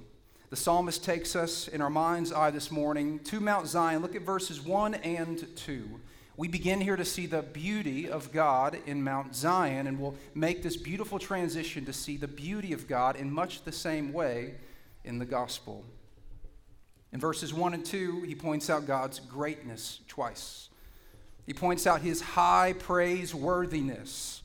The 0.52 0.56
psalmist 0.56 1.04
takes 1.04 1.36
us 1.36 1.68
in 1.68 1.82
our 1.82 1.90
mind's 1.90 2.32
eye 2.32 2.52
this 2.52 2.70
morning 2.70 3.20
to 3.26 3.40
Mount 3.40 3.68
Zion. 3.68 4.04
Look 4.04 4.16
at 4.16 4.22
verses 4.22 4.62
1 4.62 4.94
and 4.96 5.44
2. 5.56 6.00
We 6.38 6.48
begin 6.48 6.82
here 6.82 6.96
to 6.98 7.06
see 7.06 7.26
the 7.26 7.42
beauty 7.42 8.10
of 8.10 8.32
God 8.32 8.78
in 8.86 9.04
Mount 9.04 9.36
Zion, 9.36 9.88
and 9.88 10.00
we'll 10.00 10.16
make 10.36 10.62
this 10.62 10.78
beautiful 10.78 11.18
transition 11.18 11.84
to 11.86 11.94
see 11.94 12.16
the 12.16 12.28
beauty 12.28 12.72
of 12.72 12.88
God 12.88 13.16
in 13.16 13.32
much 13.32 13.64
the 13.64 13.72
same 13.72 14.14
way 14.14 14.56
in 15.04 15.18
the 15.18 15.26
gospel. 15.26 15.84
In 17.12 17.20
verses 17.20 17.54
1 17.54 17.74
and 17.74 17.86
2, 17.86 18.22
he 18.22 18.36
points 18.36 18.70
out 18.70 18.86
God's 18.86 19.20
greatness 19.20 20.00
twice. 20.08 20.70
He 21.48 21.54
points 21.54 21.88
out 21.88 22.02
his 22.02 22.22
high 22.22 22.76
praiseworthiness, 22.78 24.41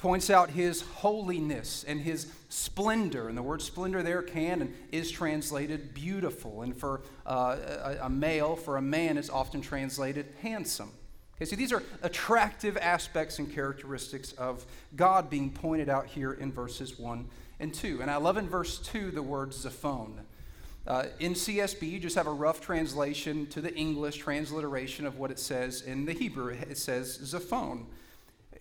points 0.00 0.30
out 0.30 0.48
his 0.48 0.80
holiness 0.80 1.84
and 1.86 2.00
his 2.00 2.26
splendor. 2.48 3.28
And 3.28 3.36
the 3.36 3.42
word 3.42 3.60
splendor 3.60 4.02
there 4.02 4.22
can 4.22 4.62
and 4.62 4.74
is 4.90 5.10
translated 5.10 5.92
beautiful. 5.92 6.62
And 6.62 6.74
for 6.74 7.02
uh, 7.26 7.58
a, 7.84 8.06
a 8.06 8.08
male, 8.08 8.56
for 8.56 8.78
a 8.78 8.82
man, 8.82 9.18
it's 9.18 9.28
often 9.28 9.60
translated 9.60 10.32
handsome. 10.40 10.90
Okay, 11.36 11.44
so 11.44 11.54
these 11.54 11.70
are 11.70 11.82
attractive 12.02 12.78
aspects 12.78 13.38
and 13.38 13.52
characteristics 13.52 14.32
of 14.32 14.64
God 14.96 15.28
being 15.28 15.50
pointed 15.50 15.90
out 15.90 16.06
here 16.06 16.32
in 16.32 16.50
verses 16.50 16.98
1 16.98 17.28
and 17.60 17.74
2. 17.74 18.00
And 18.00 18.10
I 18.10 18.16
love 18.16 18.38
in 18.38 18.48
verse 18.48 18.78
2 18.78 19.10
the 19.10 19.22
word 19.22 19.50
Zaphon. 19.50 20.12
Uh, 20.86 21.04
in 21.18 21.34
CSB, 21.34 21.82
you 21.90 22.00
just 22.00 22.16
have 22.16 22.26
a 22.26 22.32
rough 22.32 22.62
translation 22.62 23.46
to 23.48 23.60
the 23.60 23.74
English 23.74 24.16
transliteration 24.16 25.04
of 25.04 25.18
what 25.18 25.30
it 25.30 25.38
says 25.38 25.82
in 25.82 26.06
the 26.06 26.14
Hebrew. 26.14 26.48
It 26.48 26.78
says 26.78 27.18
Zaphon. 27.18 27.84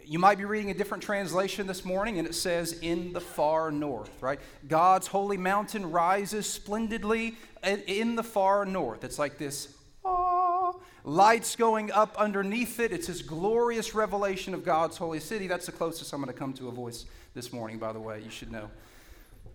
You 0.09 0.17
might 0.17 0.39
be 0.39 0.45
reading 0.45 0.71
a 0.71 0.73
different 0.73 1.03
translation 1.03 1.67
this 1.67 1.85
morning, 1.85 2.17
and 2.17 2.27
it 2.27 2.33
says, 2.33 2.73
in 2.81 3.13
the 3.13 3.21
far 3.21 3.69
north, 3.69 4.09
right? 4.23 4.39
God's 4.67 5.05
holy 5.05 5.37
mountain 5.37 5.91
rises 5.91 6.51
splendidly 6.51 7.35
in 7.63 8.15
the 8.15 8.23
far 8.23 8.65
north. 8.65 9.03
It's 9.03 9.19
like 9.19 9.37
this 9.37 9.71
ah, 10.03 10.73
lights 11.03 11.55
going 11.55 11.91
up 11.91 12.15
underneath 12.17 12.79
it. 12.79 12.91
It's 12.91 13.05
this 13.05 13.21
glorious 13.21 13.93
revelation 13.93 14.55
of 14.55 14.65
God's 14.65 14.97
holy 14.97 15.19
city. 15.19 15.45
That's 15.45 15.67
the 15.67 15.73
closest 15.73 16.11
I'm 16.11 16.21
going 16.23 16.33
to 16.33 16.39
come 16.39 16.53
to 16.53 16.69
a 16.69 16.71
voice 16.71 17.05
this 17.35 17.53
morning, 17.53 17.77
by 17.77 17.93
the 17.93 17.99
way. 17.99 18.19
You 18.19 18.31
should 18.31 18.51
know. 18.51 18.71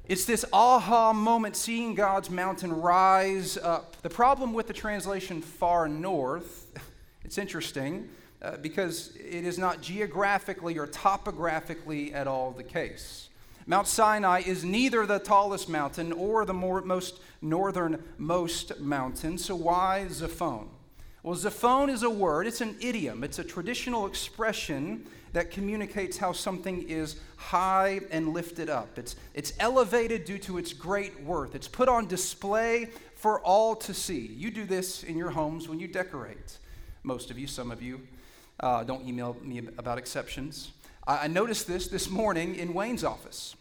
It's 0.06 0.24
this 0.24 0.44
aha 0.52 1.12
moment 1.12 1.56
seeing 1.56 1.96
God's 1.96 2.30
mountain 2.30 2.72
rise 2.72 3.56
up. 3.56 4.00
The 4.02 4.10
problem 4.10 4.52
with 4.52 4.68
the 4.68 4.72
translation 4.72 5.42
far 5.42 5.88
north, 5.88 6.70
it's 7.24 7.38
interesting 7.38 8.08
uh, 8.44 8.56
because 8.58 9.16
it 9.16 9.44
is 9.44 9.58
not 9.58 9.80
geographically 9.80 10.78
or 10.78 10.86
topographically 10.86 12.12
at 12.12 12.26
all 12.26 12.50
the 12.50 12.62
case. 12.62 13.30
Mount 13.66 13.86
Sinai 13.86 14.42
is 14.44 14.64
neither 14.64 15.06
the 15.06 15.18
tallest 15.18 15.68
mountain 15.70 16.12
or 16.12 16.44
the 16.44 16.52
more, 16.52 16.82
most 16.82 17.20
northernmost 17.40 18.78
mountain, 18.78 19.38
so 19.38 19.56
why 19.56 20.04
Zaphon? 20.10 20.66
Well, 21.22 21.34
Zaphon 21.34 21.88
is 21.88 22.02
a 22.02 22.10
word, 22.10 22.46
it's 22.46 22.60
an 22.60 22.76
idiom, 22.80 23.24
it's 23.24 23.38
a 23.38 23.44
traditional 23.44 24.06
expression 24.06 25.06
that 25.32 25.50
communicates 25.50 26.18
how 26.18 26.32
something 26.32 26.82
is 26.82 27.16
high 27.36 28.00
and 28.10 28.34
lifted 28.34 28.68
up. 28.68 28.98
It's, 28.98 29.16
it's 29.32 29.54
elevated 29.58 30.26
due 30.26 30.38
to 30.38 30.58
its 30.58 30.74
great 30.74 31.22
worth. 31.22 31.54
It's 31.54 31.66
put 31.66 31.88
on 31.88 32.06
display 32.06 32.90
for 33.16 33.40
all 33.40 33.74
to 33.76 33.94
see. 33.94 34.26
You 34.36 34.50
do 34.50 34.66
this 34.66 35.02
in 35.02 35.16
your 35.16 35.30
homes 35.30 35.66
when 35.66 35.80
you 35.80 35.88
decorate. 35.88 36.58
Most 37.02 37.30
of 37.30 37.38
you, 37.38 37.46
some 37.46 37.70
of 37.70 37.82
you. 37.82 38.02
Uh, 38.60 38.84
don't 38.84 39.06
email 39.06 39.36
me 39.42 39.58
about 39.78 39.98
exceptions. 39.98 40.70
I, 41.06 41.24
I 41.24 41.26
noticed 41.26 41.66
this 41.66 41.88
this 41.88 42.08
morning 42.08 42.56
in 42.56 42.74
Wayne's 42.74 43.04
office. 43.04 43.56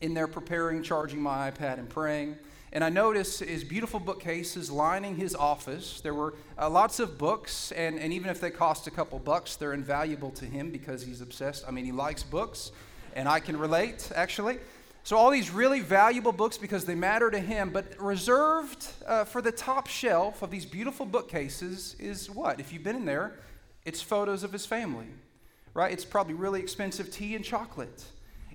In 0.00 0.14
there 0.14 0.28
preparing, 0.28 0.82
charging 0.82 1.20
my 1.20 1.50
iPad, 1.50 1.78
and 1.78 1.88
praying. 1.88 2.36
And 2.72 2.84
I 2.84 2.90
noticed 2.90 3.40
his 3.40 3.64
beautiful 3.64 3.98
bookcases 3.98 4.70
lining 4.70 5.16
his 5.16 5.34
office. 5.34 6.00
There 6.02 6.12
were 6.12 6.34
uh, 6.58 6.68
lots 6.68 7.00
of 7.00 7.16
books, 7.16 7.72
and, 7.72 7.98
and 7.98 8.12
even 8.12 8.28
if 8.30 8.40
they 8.40 8.50
cost 8.50 8.86
a 8.86 8.90
couple 8.90 9.18
bucks, 9.18 9.56
they're 9.56 9.72
invaluable 9.72 10.30
to 10.32 10.44
him 10.44 10.70
because 10.70 11.02
he's 11.02 11.22
obsessed. 11.22 11.64
I 11.66 11.70
mean, 11.70 11.86
he 11.86 11.92
likes 11.92 12.22
books, 12.22 12.70
and 13.16 13.26
I 13.26 13.40
can 13.40 13.56
relate, 13.56 14.12
actually. 14.14 14.58
So, 15.02 15.16
all 15.16 15.30
these 15.30 15.50
really 15.50 15.80
valuable 15.80 16.32
books 16.32 16.58
because 16.58 16.84
they 16.84 16.94
matter 16.94 17.30
to 17.30 17.38
him, 17.38 17.70
but 17.70 17.98
reserved 17.98 18.86
uh, 19.06 19.24
for 19.24 19.40
the 19.40 19.52
top 19.52 19.86
shelf 19.86 20.42
of 20.42 20.50
these 20.50 20.66
beautiful 20.66 21.06
bookcases 21.06 21.96
is 21.98 22.28
what? 22.28 22.60
If 22.60 22.74
you've 22.74 22.84
been 22.84 22.96
in 22.96 23.06
there, 23.06 23.32
it's 23.88 24.02
photos 24.02 24.44
of 24.44 24.52
his 24.52 24.66
family, 24.66 25.06
right? 25.72 25.90
It's 25.90 26.04
probably 26.04 26.34
really 26.34 26.60
expensive 26.60 27.10
tea 27.10 27.34
and 27.34 27.42
chocolate. 27.42 28.04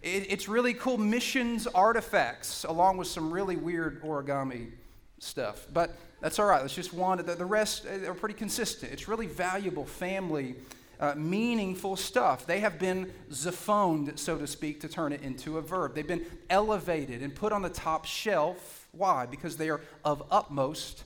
It, 0.04 0.28
it's 0.30 0.48
really 0.48 0.76
cool 0.76 1.00
missions 1.00 1.66
artifacts, 1.66 2.66
along 2.66 2.98
with 2.98 3.08
some 3.08 3.34
really 3.34 3.56
weird 3.56 4.04
origami 4.04 4.70
stuff. 5.18 5.66
But 5.74 5.96
that's 6.22 6.38
all 6.38 6.46
right. 6.46 6.62
That's 6.62 6.76
just 6.76 6.94
one. 6.94 7.18
The, 7.18 7.34
the 7.34 7.46
rest 7.46 7.88
are 7.88 8.14
pretty 8.14 8.36
consistent. 8.36 8.92
It's 8.92 9.08
really 9.08 9.26
valuable 9.26 9.86
family, 9.86 10.56
uh, 11.00 11.16
meaningful 11.16 11.96
stuff. 11.96 12.46
They 12.46 12.60
have 12.60 12.78
been 12.78 13.12
zaphoned, 13.32 14.20
so 14.20 14.38
to 14.38 14.46
speak, 14.46 14.82
to 14.82 14.88
turn 14.88 15.14
it 15.14 15.24
into 15.24 15.58
a 15.58 15.64
verb. 15.64 15.96
They've 15.96 16.08
been 16.08 16.28
elevated 16.52 17.24
and 17.24 17.34
put 17.34 17.52
on 17.52 17.64
the 17.64 17.70
top 17.70 18.06
shelf. 18.06 18.88
Why? 18.92 19.26
Because 19.26 19.58
they 19.58 19.72
are 19.72 19.82
of 20.06 20.22
utmost 20.30 21.06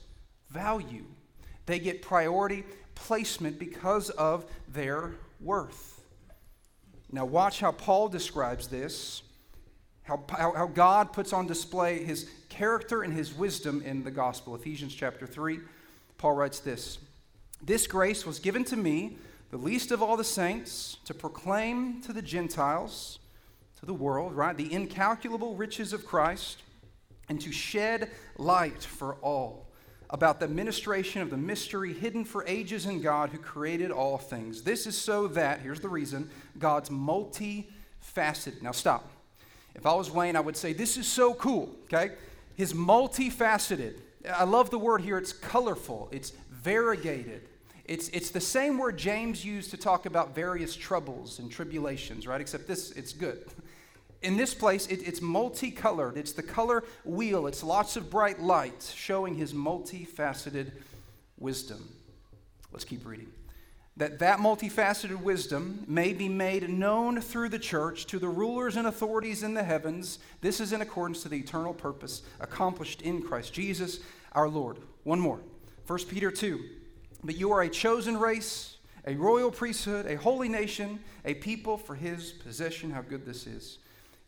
value. 0.50 1.06
They 1.64 1.78
get 1.78 2.02
priority 2.02 2.64
placement 2.98 3.58
because 3.58 4.10
of 4.10 4.44
their 4.68 5.14
worth. 5.40 6.00
Now, 7.10 7.24
watch 7.24 7.60
how 7.60 7.72
Paul 7.72 8.08
describes 8.08 8.68
this, 8.68 9.22
how, 10.02 10.24
how, 10.28 10.52
how, 10.52 10.66
God 10.66 11.12
puts 11.12 11.32
on 11.32 11.46
display 11.46 12.04
his 12.04 12.28
character 12.48 13.02
and 13.02 13.12
his 13.14 13.32
wisdom 13.32 13.82
in 13.82 14.04
the 14.04 14.10
gospel. 14.10 14.54
Ephesians 14.54 14.94
chapter 14.94 15.26
3, 15.26 15.60
Paul 16.18 16.34
writes 16.34 16.58
this 16.60 16.98
This 17.62 17.86
grace 17.86 18.26
was 18.26 18.38
given 18.38 18.64
to 18.64 18.76
me, 18.76 19.16
the 19.50 19.56
least 19.56 19.90
of 19.90 20.02
all 20.02 20.16
the 20.16 20.24
saints, 20.24 20.98
to 21.04 21.14
proclaim 21.14 22.02
to 22.02 22.12
the 22.12 22.22
Gentiles, 22.22 23.18
to 23.80 23.86
the 23.86 23.94
world, 23.94 24.34
right, 24.34 24.56
the 24.56 24.72
incalculable 24.72 25.54
riches 25.54 25.92
of 25.92 26.04
Christ, 26.04 26.62
and 27.28 27.40
to 27.40 27.52
shed 27.52 28.10
light 28.36 28.82
for 28.82 29.14
all 29.16 29.67
about 30.10 30.40
the 30.40 30.44
administration 30.44 31.20
of 31.20 31.30
the 31.30 31.36
mystery 31.36 31.92
hidden 31.92 32.24
for 32.24 32.46
ages 32.46 32.86
in 32.86 33.00
God 33.00 33.30
who 33.30 33.38
created 33.38 33.90
all 33.90 34.16
things. 34.18 34.62
This 34.62 34.86
is 34.86 34.96
so 34.96 35.28
that, 35.28 35.60
here's 35.60 35.80
the 35.80 35.88
reason, 35.88 36.30
God's 36.58 36.88
multifaceted. 36.88 38.62
Now 38.62 38.72
stop. 38.72 39.10
If 39.74 39.86
I 39.86 39.94
was 39.94 40.10
Wayne, 40.10 40.34
I 40.34 40.40
would 40.40 40.56
say, 40.56 40.72
This 40.72 40.96
is 40.96 41.06
so 41.06 41.34
cool, 41.34 41.74
okay? 41.84 42.14
His 42.54 42.72
multifaceted. 42.72 44.00
I 44.28 44.44
love 44.44 44.70
the 44.70 44.78
word 44.78 45.02
here. 45.02 45.18
It's 45.18 45.32
colorful, 45.32 46.08
it's 46.10 46.32
variegated. 46.50 47.48
It's, 47.84 48.10
it's 48.10 48.30
the 48.30 48.40
same 48.40 48.76
word 48.76 48.98
James 48.98 49.42
used 49.44 49.70
to 49.70 49.78
talk 49.78 50.04
about 50.04 50.34
various 50.34 50.76
troubles 50.76 51.38
and 51.38 51.50
tribulations, 51.50 52.26
right? 52.26 52.40
Except 52.40 52.68
this, 52.68 52.90
it's 52.92 53.12
good. 53.12 53.46
In 54.22 54.36
this 54.36 54.54
place, 54.54 54.86
it, 54.88 55.06
it's 55.06 55.22
multicolored. 55.22 56.16
It's 56.16 56.32
the 56.32 56.42
color 56.42 56.84
wheel. 57.04 57.46
It's 57.46 57.62
lots 57.62 57.96
of 57.96 58.10
bright 58.10 58.40
light 58.40 58.92
showing 58.94 59.36
his 59.36 59.52
multifaceted 59.52 60.72
wisdom. 61.38 61.88
Let's 62.72 62.84
keep 62.84 63.06
reading 63.06 63.28
that 63.98 64.20
that 64.20 64.38
multifaceted 64.38 65.20
wisdom 65.20 65.84
may 65.88 66.12
be 66.12 66.28
made 66.28 66.68
known 66.70 67.20
through 67.20 67.48
the 67.48 67.58
church 67.58 68.06
to 68.06 68.20
the 68.20 68.28
rulers 68.28 68.76
and 68.76 68.86
authorities 68.86 69.42
in 69.42 69.54
the 69.54 69.62
heavens. 69.64 70.20
This 70.40 70.60
is 70.60 70.72
in 70.72 70.80
accordance 70.80 71.22
to 71.24 71.28
the 71.28 71.38
eternal 71.38 71.74
purpose 71.74 72.22
accomplished 72.38 73.02
in 73.02 73.20
Christ 73.22 73.52
Jesus 73.52 73.98
our 74.32 74.48
Lord. 74.48 74.78
One 75.02 75.18
more. 75.18 75.40
1 75.88 75.98
Peter 76.06 76.30
2. 76.30 76.60
But 77.24 77.36
you 77.36 77.50
are 77.50 77.62
a 77.62 77.68
chosen 77.68 78.16
race, 78.16 78.76
a 79.04 79.16
royal 79.16 79.50
priesthood, 79.50 80.06
a 80.06 80.16
holy 80.16 80.48
nation, 80.48 81.00
a 81.24 81.34
people 81.34 81.76
for 81.76 81.96
his 81.96 82.30
possession. 82.30 82.92
How 82.92 83.02
good 83.02 83.26
this 83.26 83.48
is. 83.48 83.78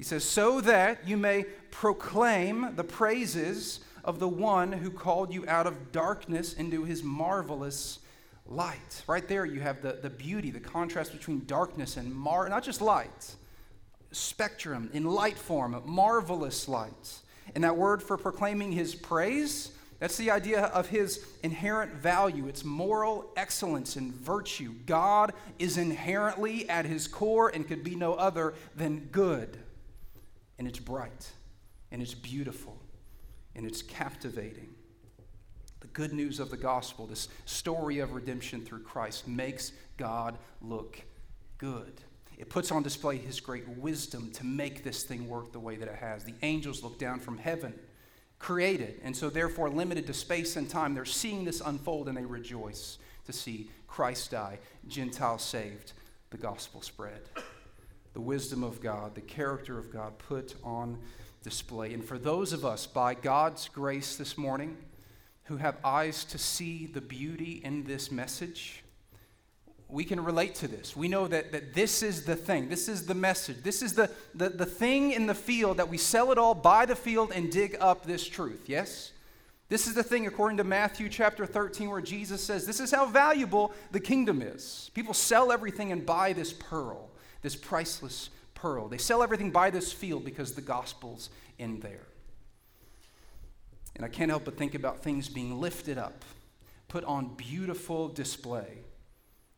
He 0.00 0.04
says, 0.04 0.25
so 0.25 0.62
that 0.62 1.07
you 1.07 1.19
may 1.19 1.45
proclaim 1.71 2.75
the 2.75 2.83
praises 2.83 3.80
of 4.02 4.19
the 4.19 4.26
one 4.26 4.73
who 4.73 4.90
called 4.90 5.30
you 5.30 5.45
out 5.47 5.66
of 5.66 5.92
darkness 5.92 6.54
into 6.54 6.85
his 6.85 7.02
marvelous 7.02 7.99
light. 8.47 9.02
Right 9.07 9.28
there, 9.28 9.45
you 9.45 9.61
have 9.61 9.83
the, 9.83 9.99
the 10.00 10.09
beauty, 10.09 10.50
the 10.50 10.59
contrast 10.59 11.12
between 11.12 11.45
darkness 11.45 11.99
and 11.99 12.14
mar, 12.14 12.49
not 12.49 12.62
just 12.62 12.80
light, 12.80 13.35
spectrum 14.11 14.88
in 14.95 15.04
light 15.04 15.37
form, 15.37 15.78
marvelous 15.85 16.66
light. 16.66 17.19
And 17.54 17.62
that 17.62 17.76
word 17.76 18.02
for 18.02 18.16
proclaiming 18.16 18.73
his 18.73 18.95
praise, 18.95 19.71
that's 19.99 20.16
the 20.16 20.30
idea 20.30 20.62
of 20.62 20.87
his 20.87 21.26
inherent 21.42 21.92
value. 21.92 22.47
It's 22.47 22.64
moral 22.64 23.30
excellence 23.37 23.97
and 23.97 24.14
virtue. 24.14 24.73
God 24.87 25.35
is 25.59 25.76
inherently 25.76 26.66
at 26.71 26.87
his 26.87 27.07
core 27.07 27.50
and 27.50 27.69
could 27.69 27.85
be 27.85 27.97
no 27.97 28.14
other 28.14 28.54
than 28.75 29.00
good. 29.12 29.59
And 30.61 30.69
it's 30.69 30.79
bright, 30.79 31.33
and 31.90 32.02
it's 32.02 32.12
beautiful, 32.12 32.79
and 33.57 33.64
it's 33.64 33.81
captivating 33.81 34.69
The 35.81 35.87
good 35.88 36.12
news 36.12 36.38
of 36.38 36.50
the 36.50 36.59
gospel, 36.59 37.07
this 37.07 37.29
story 37.47 38.00
of 38.00 38.12
redemption 38.12 38.61
through 38.61 38.83
Christ, 38.83 39.26
makes 39.26 39.73
God 39.97 40.37
look 40.61 41.00
good. 41.57 42.02
It 42.37 42.50
puts 42.50 42.71
on 42.71 42.83
display 42.83 43.17
his 43.17 43.40
great 43.40 43.67
wisdom 43.69 44.31
to 44.33 44.45
make 44.45 44.85
this 44.85 45.02
thing 45.02 45.29
work 45.29 45.50
the 45.52 45.59
way 45.59 45.76
that 45.76 45.88
it 45.88 45.97
has. 45.97 46.25
The 46.25 46.35
angels 46.43 46.83
look 46.83 46.99
down 46.99 47.21
from 47.21 47.38
heaven, 47.38 47.73
created, 48.38 49.00
and 49.02 49.17
so 49.17 49.31
therefore 49.31 49.71
limited 49.71 50.07
to 50.09 50.14
space 50.14 50.57
and 50.57 50.69
time. 50.69 50.95
They're 50.95 51.07
seeing 51.07 51.47
this 51.47 51.62
unfold 51.64 52.09
and 52.09 52.19
they 52.19 52.26
rejoice 52.26 52.99
to 53.25 53.33
see 53.33 53.71
Christ 53.87 54.33
die, 54.33 54.59
Gentiles 54.87 55.43
saved, 55.43 55.95
the 56.29 56.38
gospel 56.38 56.83
spread. 56.83 57.23
The 58.12 58.20
wisdom 58.20 58.62
of 58.64 58.81
God, 58.81 59.14
the 59.14 59.20
character 59.20 59.79
of 59.79 59.92
God 59.92 60.18
put 60.18 60.57
on 60.64 60.99
display. 61.42 61.94
And 61.94 62.05
for 62.05 62.18
those 62.18 62.53
of 62.53 62.64
us, 62.64 62.87
by 62.87 63.14
God's 63.14 63.68
grace 63.68 64.16
this 64.16 64.37
morning, 64.37 64.77
who 65.44 65.57
have 65.57 65.77
eyes 65.85 66.25
to 66.27 66.38
see 66.38 66.87
the 66.87 67.01
beauty 67.01 67.61
in 67.64 67.85
this 67.85 68.11
message, 68.11 68.85
we 69.88 70.05
can 70.05 70.23
relate 70.23 70.55
to 70.57 70.68
this. 70.68 70.96
We 70.96 71.09
know 71.09 71.27
that, 71.29 71.53
that 71.53 71.75
this 71.75 72.03
is 72.03 72.25
the 72.25 72.37
thing, 72.37 72.68
this 72.68 72.88
is 72.88 73.07
the 73.07 73.14
message, 73.14 73.62
this 73.62 73.83
is 73.83 73.94
the, 73.94 74.11
the, 74.35 74.51
the 74.51 74.66
thing 74.66 75.12
in 75.12 75.27
the 75.27 75.35
field 75.35 75.79
that 75.79 75.88
we 75.88 75.99
sell 75.99 76.31
it 76.33 76.38
all, 76.38 76.55
buy 76.55 76.87
the 76.87 76.96
field, 76.96 77.33
and 77.35 77.51
dig 77.51 77.77
up 77.81 78.05
this 78.05 78.27
truth, 78.29 78.64
yes? 78.68 79.12
This 79.68 79.87
is 79.87 79.94
the 79.94 80.03
thing, 80.03 80.27
according 80.27 80.59
to 80.59 80.64
Matthew 80.64 81.09
chapter 81.09 81.46
13, 81.46 81.90
where 81.90 82.01
Jesus 82.01 82.42
says, 82.42 82.66
This 82.66 82.81
is 82.81 82.90
how 82.90 83.07
valuable 83.07 83.73
the 83.92 84.01
kingdom 84.01 84.42
is. 84.42 84.90
People 84.94 85.14
sell 85.14 85.53
everything 85.53 85.92
and 85.92 86.05
buy 86.05 86.33
this 86.33 86.53
pearl, 86.53 87.09
this 87.42 87.57
priceless 87.57 88.31
pearl. 88.55 88.88
They 88.88 88.98
sell 88.98 89.22
everything, 89.22 89.50
buy 89.50 89.70
this 89.70 89.92
field 89.92 90.24
because 90.24 90.53
the 90.53 90.61
gospel's 90.61 91.31
in 91.59 91.81
there. 91.81 92.07
And 93.96 94.05
I 94.05 94.09
can't 94.09 94.31
help 94.31 94.44
but 94.44 94.57
think 94.57 94.74
about 94.74 95.03
things 95.03 95.29
being 95.29 95.61
lifted 95.61 95.98
up, 95.98 96.24
put 96.88 97.05
on 97.05 97.35
beautiful 97.35 98.09
display, 98.09 98.79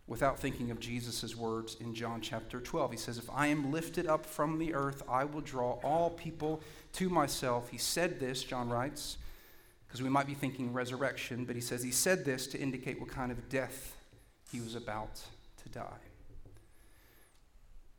without 0.07 0.39
thinking 0.39 0.71
of 0.71 0.81
Jesus' 0.81 1.37
words 1.37 1.77
in 1.81 1.95
John 1.95 2.21
chapter 2.21 2.61
12. 2.61 2.93
He 2.93 2.97
says, 2.97 3.19
If 3.19 3.31
I 3.31 3.47
am 3.47 3.71
lifted 3.71 4.07
up 4.07 4.27
from 4.27 4.59
the 4.59 4.75
earth, 4.75 5.03
I 5.09 5.25
will 5.25 5.41
draw 5.41 5.79
all 5.83 6.11
people 6.11 6.61
to 6.95 7.09
myself. 7.09 7.69
He 7.71 7.79
said 7.79 8.19
this, 8.19 8.43
John 8.43 8.69
writes, 8.69 9.17
because 9.87 10.03
we 10.03 10.09
might 10.09 10.27
be 10.27 10.33
thinking 10.33 10.73
resurrection, 10.73 11.45
but 11.45 11.55
he 11.55 11.61
says 11.61 11.83
he 11.83 11.91
said 11.91 12.25
this 12.25 12.47
to 12.47 12.59
indicate 12.59 12.99
what 12.99 13.11
kind 13.11 13.31
of 13.31 13.51
death 13.51 13.95
he 14.51 14.59
was 14.59 14.75
about 14.75 15.21
to 15.63 15.69
die. 15.69 16.12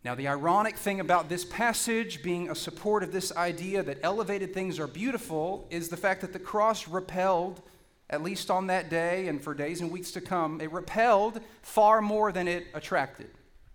Now, 0.04 0.16
the 0.16 0.28
ironic 0.28 0.76
thing 0.76 1.00
about 1.00 1.30
this 1.30 1.46
passage 1.46 2.22
being 2.22 2.50
a 2.50 2.56
support 2.56 3.04
of 3.04 3.13
this 3.13 3.34
idea 3.38 3.82
that 3.84 4.00
elevated 4.04 4.54
things 4.54 4.78
are 4.78 4.88
beautiful 4.88 5.66
is 5.70 5.88
the 5.88 5.96
fact 5.96 6.20
that 6.22 6.34
the 6.34 6.39
cross 6.39 6.89
repelled, 6.89 7.62
at 8.10 8.22
least 8.22 8.52
on 8.52 8.68
that 8.68 8.89
day 8.89 9.30
and 9.30 9.42
for 9.42 9.54
days 9.54 9.80
and 9.80 9.89
weeks 9.89 10.12
to 10.12 10.22
come, 10.22 10.60
it 10.60 10.70
repelled 10.74 11.39
far 11.62 12.02
more 12.02 12.34
than 12.34 12.50
it 12.50 12.68
attracted, 12.74 13.30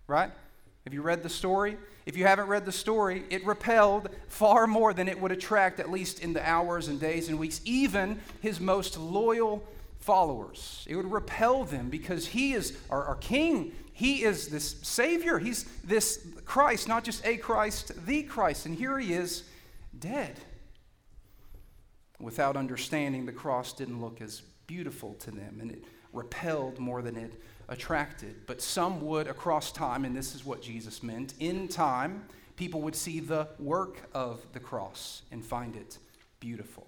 right? 0.05 0.29
Have 0.83 0.93
you 0.93 1.01
read 1.01 1.23
the 1.23 1.29
story? 1.29 1.77
If 2.05 2.15
you 2.15 2.25
haven't 2.25 2.47
read 2.47 2.63
the 2.63 2.71
story, 2.71 3.23
it 3.31 3.43
repelled 3.43 4.09
far 4.27 4.67
more 4.67 4.93
than 4.93 5.07
it 5.07 5.19
would 5.19 5.31
attract, 5.31 5.79
at 5.79 5.89
least 5.89 6.19
in 6.19 6.33
the 6.33 6.47
hours 6.47 6.89
and 6.89 6.99
days 6.99 7.27
and 7.29 7.39
weeks, 7.39 7.59
even 7.65 8.19
his 8.39 8.59
most 8.59 8.99
loyal 8.99 9.63
followers. 9.99 10.85
It 10.87 10.95
would 10.95 11.11
repel 11.11 11.63
them 11.63 11.89
because 11.89 12.27
he 12.27 12.53
is 12.53 12.77
our, 12.89 13.03
our 13.03 13.15
king. 13.15 13.73
He 13.99 14.23
is 14.23 14.47
this 14.47 14.77
Savior. 14.81 15.39
He's 15.39 15.65
this 15.83 16.25
Christ, 16.45 16.87
not 16.87 17.03
just 17.03 17.25
a 17.25 17.35
Christ, 17.35 17.91
the 18.05 18.23
Christ. 18.23 18.65
And 18.65 18.73
here 18.73 18.97
he 18.97 19.11
is 19.11 19.43
dead. 19.99 20.39
Without 22.17 22.55
understanding, 22.55 23.25
the 23.25 23.33
cross 23.33 23.73
didn't 23.73 23.99
look 23.99 24.21
as 24.21 24.41
beautiful 24.67 25.15
to 25.15 25.31
them, 25.31 25.57
and 25.59 25.69
it 25.69 25.83
repelled 26.13 26.79
more 26.79 27.01
than 27.01 27.17
it 27.17 27.43
attracted. 27.67 28.45
But 28.47 28.61
some 28.61 29.01
would, 29.01 29.27
across 29.27 29.69
time, 29.73 30.05
and 30.05 30.15
this 30.15 30.33
is 30.33 30.45
what 30.45 30.61
Jesus 30.61 31.03
meant, 31.03 31.33
in 31.41 31.67
time, 31.67 32.23
people 32.55 32.79
would 32.83 32.95
see 32.95 33.19
the 33.19 33.49
work 33.59 34.09
of 34.13 34.39
the 34.53 34.61
cross 34.61 35.23
and 35.29 35.43
find 35.43 35.75
it 35.75 35.97
beautiful. 36.39 36.87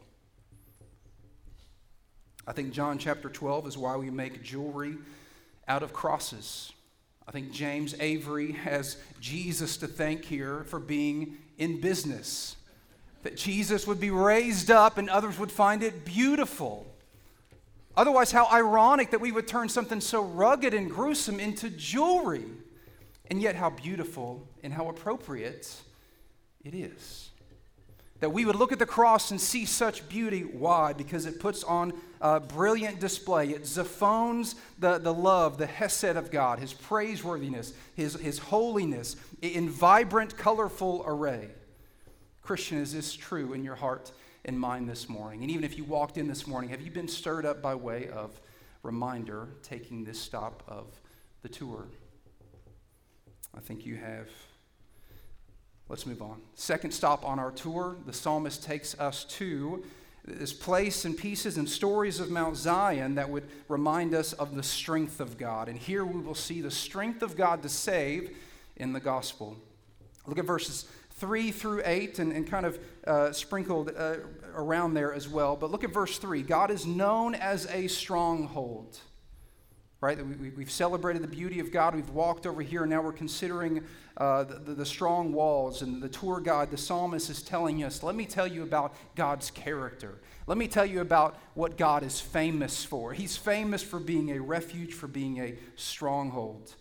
I 2.48 2.54
think 2.54 2.72
John 2.72 2.98
chapter 2.98 3.28
12 3.28 3.68
is 3.68 3.78
why 3.78 3.98
we 3.98 4.10
make 4.10 4.42
jewelry 4.44 4.96
out 5.68 5.84
of 5.84 5.92
crosses. 5.92 6.72
I 7.28 7.32
think 7.32 7.52
James 7.52 7.96
Avery 8.00 8.52
has 8.52 8.98
Jesus 9.20 9.78
to 9.78 9.88
thank 9.88 10.26
here 10.26 10.64
for 10.66 10.80
being 10.80 11.38
in 11.58 11.80
business. 11.80 12.56
That 13.24 13.38
Jesus 13.38 13.86
would 13.86 14.00
be 14.00 14.10
raised 14.10 14.72
up 14.72 14.98
and 14.98 15.10
others 15.10 15.38
would 15.38 15.52
find 15.52 15.84
it 15.84 16.06
beautiful. 16.06 16.88
Otherwise, 17.96 18.32
how 18.32 18.48
ironic 18.52 19.12
that 19.12 19.22
we 19.22 19.32
would 19.32 19.48
turn 19.48 19.70
something 19.70 20.02
so 20.02 20.24
rugged 20.24 20.74
and 20.74 20.90
gruesome 20.90 21.40
into 21.40 21.70
jewelry. 21.70 22.46
And 23.30 23.42
yet, 23.42 23.56
how 23.56 23.70
beautiful 23.70 24.48
and 24.64 24.74
how 24.74 24.90
appropriate 24.90 25.74
it 26.64 26.74
is 26.74 27.31
that 28.22 28.30
we 28.30 28.46
would 28.46 28.56
look 28.56 28.72
at 28.72 28.80
the 28.80 28.86
cross 28.86 29.32
and 29.32 29.42
see 29.42 29.66
such 29.66 30.08
beauty. 30.08 30.42
Why? 30.42 30.94
Because 30.94 31.26
it 31.26 31.40
puts 31.40 31.64
on 31.64 31.92
a 32.22 32.40
brilliant 32.40 33.00
display. 33.00 33.50
It 33.50 33.64
zaphones 33.64 34.56
the, 34.80 35.00
the 35.00 35.14
love, 35.14 35.58
the 35.58 35.66
hesed 35.66 36.16
of 36.16 36.30
God, 36.32 36.60
his 36.60 36.72
praiseworthiness, 36.72 37.74
his, 37.96 38.14
his 38.14 38.38
holiness 38.38 39.16
in 39.42 39.70
vibrant, 39.70 40.38
colorful 40.38 41.04
array. 41.06 41.50
Christian, 42.44 42.78
is 42.78 42.94
this 42.94 43.14
true 43.14 43.54
in 43.54 43.64
your 43.64 43.76
heart 43.76 44.12
and 44.46 44.60
mind 44.60 44.88
this 44.88 45.10
morning? 45.10 45.42
And 45.42 45.50
even 45.50 45.64
if 45.64 45.76
you 45.76 45.84
walked 45.84 46.18
in 46.18 46.28
this 46.28 46.46
morning, 46.46 46.70
have 46.70 46.82
you 46.82 46.92
been 46.92 47.08
stirred 47.08 47.46
up 47.46 47.60
by 47.60 47.74
way 47.74 48.08
of 48.10 48.40
reminder 48.84 49.50
taking 49.64 50.04
this 50.04 50.20
stop 50.20 50.62
of 50.68 50.86
the 51.42 51.50
tour? 51.50 51.88
I 53.58 53.62
think 53.62 53.84
you 53.84 53.96
have. 53.96 54.28
Let's 55.92 56.06
move 56.06 56.22
on. 56.22 56.42
Second 56.56 56.92
stop 56.92 57.26
on 57.26 57.38
our 57.38 57.52
tour, 57.52 57.98
the 58.06 58.14
psalmist 58.14 58.64
takes 58.64 58.98
us 58.98 59.26
to 59.26 59.84
this 60.24 60.54
place 60.54 61.04
and 61.04 61.18
pieces 61.18 61.58
and 61.58 61.68
stories 61.68 62.22
of 62.22 62.32
Mount 62.32 62.56
Zion 62.56 63.16
that 63.16 63.30
would 63.30 63.44
remind 63.68 64.14
us 64.14 64.32
of 64.32 64.56
the 64.56 64.64
strength 64.64 65.20
of 65.20 65.38
God. 65.38 65.68
And 65.68 65.78
here 65.78 66.06
we 66.06 66.22
will 66.22 66.34
see 66.34 66.62
the 66.62 66.72
strength 66.72 67.22
of 67.22 67.36
God 67.36 67.62
to 67.64 67.68
save 67.68 68.34
in 68.78 68.94
the 68.94 69.02
gospel. 69.02 69.58
Look 70.26 70.40
at 70.40 70.46
verses 70.46 70.86
3 71.16 71.52
through 71.52 71.82
8 71.84 72.20
and, 72.20 72.32
and 72.32 72.48
kind 72.48 72.66
of 72.66 72.80
uh, 73.06 73.34
sprinkled 73.34 73.92
uh, 73.94 74.16
around 74.56 74.94
there 74.94 75.14
as 75.14 75.28
well. 75.28 75.58
But 75.58 75.72
look 75.72 75.84
at 75.84 75.92
verse 75.92 76.18
3 76.18 76.42
God 76.42 76.72
is 76.72 76.86
known 76.86 77.36
as 77.36 77.66
a 77.66 77.88
stronghold. 77.88 78.98
Right? 80.02 80.18
We, 80.26 80.64
have 80.64 80.72
celebrated 80.72 81.22
the 81.22 81.28
beauty 81.28 81.60
of 81.60 81.72
God. 81.72 81.94
We've 81.94 82.10
walked 82.10 82.48
over 82.48 82.64
here. 82.64 82.82
And 82.82 82.90
now 82.90 83.04
we're 83.04 83.12
considering 83.12 83.84
uh, 84.18 84.46
the, 84.46 84.74
the 84.74 84.86
strong 84.86 85.32
walls. 85.32 85.84
And 85.84 86.02
the 86.02 86.10
tour 86.10 86.40
guide, 86.40 86.72
the 86.72 86.78
psalmist, 86.78 87.30
is 87.30 87.44
telling 87.44 87.84
us 87.84 88.02
let 88.02 88.16
me 88.16 88.26
tell 88.26 88.48
you 88.48 88.64
about 88.64 88.96
God's 89.16 89.52
character. 89.52 90.18
Let 90.48 90.58
me 90.58 90.68
tell 90.68 90.88
you 90.88 91.02
about 91.02 91.38
what 91.54 91.78
God 91.78 92.02
is 92.02 92.20
famous 92.20 92.84
for. 92.84 93.14
He's 93.14 93.38
famous 93.38 93.84
for 93.84 94.00
being 94.00 94.32
a 94.32 94.40
refuge, 94.40 94.94
for 94.94 95.08
being 95.08 95.40
a 95.40 95.54
stronghold. 95.76 96.74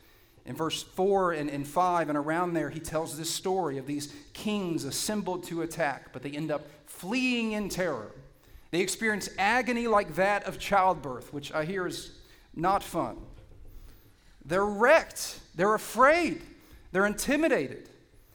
In 0.46 0.56
verse 0.56 0.83
4 0.83 1.33
and, 1.33 1.50
and 1.50 1.68
5 1.68 2.09
and 2.09 2.16
around 2.16 2.54
there, 2.54 2.70
he 2.70 2.80
tells 2.80 3.18
this 3.18 3.30
story 3.30 3.76
of 3.76 3.87
these 3.87 4.14
kings 4.33 4.85
assembled 4.85 5.44
to 5.44 5.61
attack, 5.61 6.12
but 6.12 6.22
they 6.22 6.30
end 6.30 6.50
up 6.50 6.66
fleeing 6.87 7.52
in 7.52 7.68
terror. 7.68 8.12
They 8.70 8.80
experience 8.80 9.28
agony 9.38 9.87
like 9.87 10.14
that 10.14 10.44
of 10.44 10.59
childbirth, 10.59 11.33
which 11.33 11.52
I 11.52 11.64
hear 11.64 11.87
is 11.87 12.12
not 12.55 12.83
fun. 12.83 13.19
They're 14.45 14.65
wrecked, 14.65 15.39
they're 15.55 15.75
afraid, 15.75 16.43
they're 16.93 17.07
intimidated. 17.07 17.89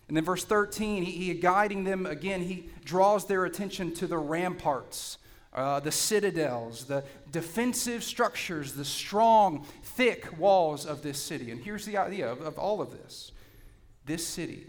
And 0.07 0.15
then, 0.15 0.23
verse 0.23 0.45
13, 0.45 1.03
he, 1.03 1.11
he 1.11 1.33
guiding 1.33 1.83
them 1.83 2.05
again, 2.05 2.41
he 2.41 2.69
draws 2.83 3.25
their 3.25 3.45
attention 3.45 3.93
to 3.95 4.07
the 4.07 4.17
ramparts, 4.17 5.17
uh, 5.51 5.79
the 5.79 5.91
citadels, 5.91 6.85
the 6.85 7.03
defensive 7.31 8.03
structures, 8.03 8.73
the 8.73 8.85
strong, 8.85 9.65
thick 9.81 10.37
walls 10.37 10.85
of 10.85 11.01
this 11.01 11.21
city. 11.21 11.49
And 11.49 11.61
here's 11.63 11.85
the 11.85 11.97
idea 11.97 12.31
of, 12.31 12.41
of 12.41 12.57
all 12.59 12.81
of 12.81 12.91
this 12.91 13.31
this 14.05 14.25
city, 14.25 14.67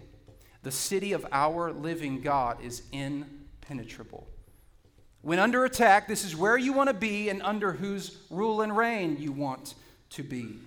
the 0.62 0.70
city 0.70 1.12
of 1.12 1.26
our 1.30 1.70
living 1.70 2.22
God, 2.22 2.62
is 2.64 2.82
impenetrable. 2.90 4.26
When 5.26 5.40
under 5.40 5.64
attack, 5.64 6.06
this 6.06 6.24
is 6.24 6.36
where 6.36 6.56
you 6.56 6.72
want 6.72 6.88
to 6.88 6.94
be 6.94 7.30
and 7.30 7.42
under 7.42 7.72
whose 7.72 8.16
rule 8.30 8.62
and 8.62 8.76
reign 8.76 9.16
you 9.18 9.32
want 9.32 9.74
to 10.10 10.22
be. 10.22 10.60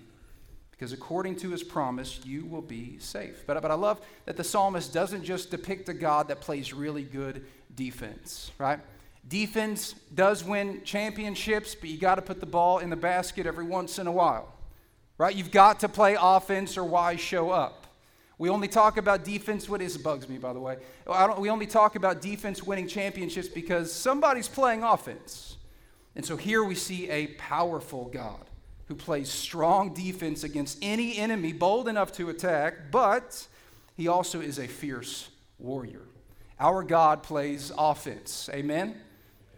Because 0.70 0.92
according 0.92 1.36
to 1.36 1.48
his 1.48 1.62
promise, 1.62 2.20
you 2.26 2.44
will 2.44 2.60
be 2.60 2.98
safe. 2.98 3.42
But, 3.46 3.62
but 3.62 3.70
I 3.70 3.74
love 3.74 4.02
that 4.26 4.36
the 4.36 4.44
psalmist 4.44 4.92
doesn't 4.92 5.24
just 5.24 5.50
depict 5.50 5.88
a 5.88 5.94
God 5.94 6.28
that 6.28 6.42
plays 6.42 6.74
really 6.74 7.04
good 7.04 7.46
defense, 7.74 8.50
right? 8.58 8.80
Defense 9.26 9.94
does 10.14 10.44
win 10.44 10.82
championships, 10.84 11.74
but 11.74 11.88
you 11.88 11.96
got 11.96 12.16
to 12.16 12.22
put 12.22 12.38
the 12.38 12.44
ball 12.44 12.80
in 12.80 12.90
the 12.90 12.96
basket 12.96 13.46
every 13.46 13.64
once 13.64 13.98
in 13.98 14.06
a 14.06 14.12
while, 14.12 14.52
right? 15.16 15.34
You've 15.34 15.50
got 15.50 15.80
to 15.80 15.88
play 15.88 16.18
offense 16.20 16.76
or 16.76 16.84
why 16.84 17.16
show 17.16 17.48
up? 17.48 17.79
We 18.40 18.48
only 18.48 18.68
talk 18.68 18.96
about 18.96 19.22
defense. 19.22 19.68
What 19.68 19.82
is 19.82 19.98
bugs 19.98 20.26
me, 20.26 20.38
by 20.38 20.54
the 20.54 20.60
way? 20.60 20.78
we 21.38 21.50
only 21.50 21.66
talk 21.66 21.94
about 21.94 22.22
defense 22.22 22.62
winning 22.62 22.88
championships 22.88 23.48
because 23.48 23.92
somebody's 23.92 24.48
playing 24.48 24.82
offense. 24.82 25.58
And 26.16 26.24
so 26.24 26.38
here 26.38 26.64
we 26.64 26.74
see 26.74 27.10
a 27.10 27.26
powerful 27.34 28.06
God 28.06 28.48
who 28.86 28.94
plays 28.94 29.28
strong 29.28 29.92
defense 29.92 30.42
against 30.42 30.78
any 30.80 31.18
enemy 31.18 31.52
bold 31.52 31.86
enough 31.86 32.12
to 32.12 32.30
attack, 32.30 32.90
but 32.90 33.46
he 33.94 34.08
also 34.08 34.40
is 34.40 34.58
a 34.58 34.66
fierce 34.66 35.28
warrior. 35.58 36.06
Our 36.58 36.82
God 36.82 37.22
plays 37.22 37.70
offense. 37.76 38.48
Amen? 38.54 38.98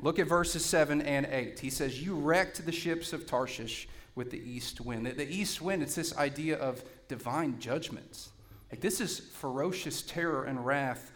Look 0.01 0.18
at 0.18 0.27
verses 0.27 0.64
7 0.64 1.03
and 1.03 1.27
8. 1.27 1.61
He 1.61 1.71
says, 1.71 2.03
You 2.03 2.16
wrecked 2.16 2.66
the 2.66 2.73
ships 2.73 3.12
of 3.12 3.27
Tarshish 3.27 3.87
with 4.16 4.33
the 4.33 4.40
east 4.40 4.81
wind. 4.81 5.07
The 5.07 5.33
east 5.33 5.62
wind, 5.62 5.85
it's 5.85 5.95
this 5.95 6.16
idea 6.16 6.59
of 6.59 6.83
divine 7.07 7.61
judgments. 7.61 8.32
Like, 8.73 8.81
this 8.81 9.03
is 9.03 9.21
ferocious 9.21 10.01
terror 10.01 10.45
and 10.45 10.65
wrath 10.65 11.13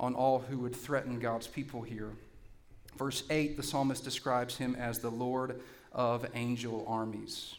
on 0.00 0.14
all 0.14 0.40
who 0.40 0.58
would 0.58 0.74
threaten 0.74 1.20
God's 1.20 1.46
people 1.46 1.80
here. 1.80 2.10
Verse 2.98 3.22
8, 3.30 3.56
the 3.56 3.62
psalmist 3.62 4.02
describes 4.02 4.58
him 4.58 4.74
as 4.74 4.98
the 4.98 5.10
Lord 5.10 5.60
of 5.92 6.26
angel 6.34 6.84
armies. 6.88 7.54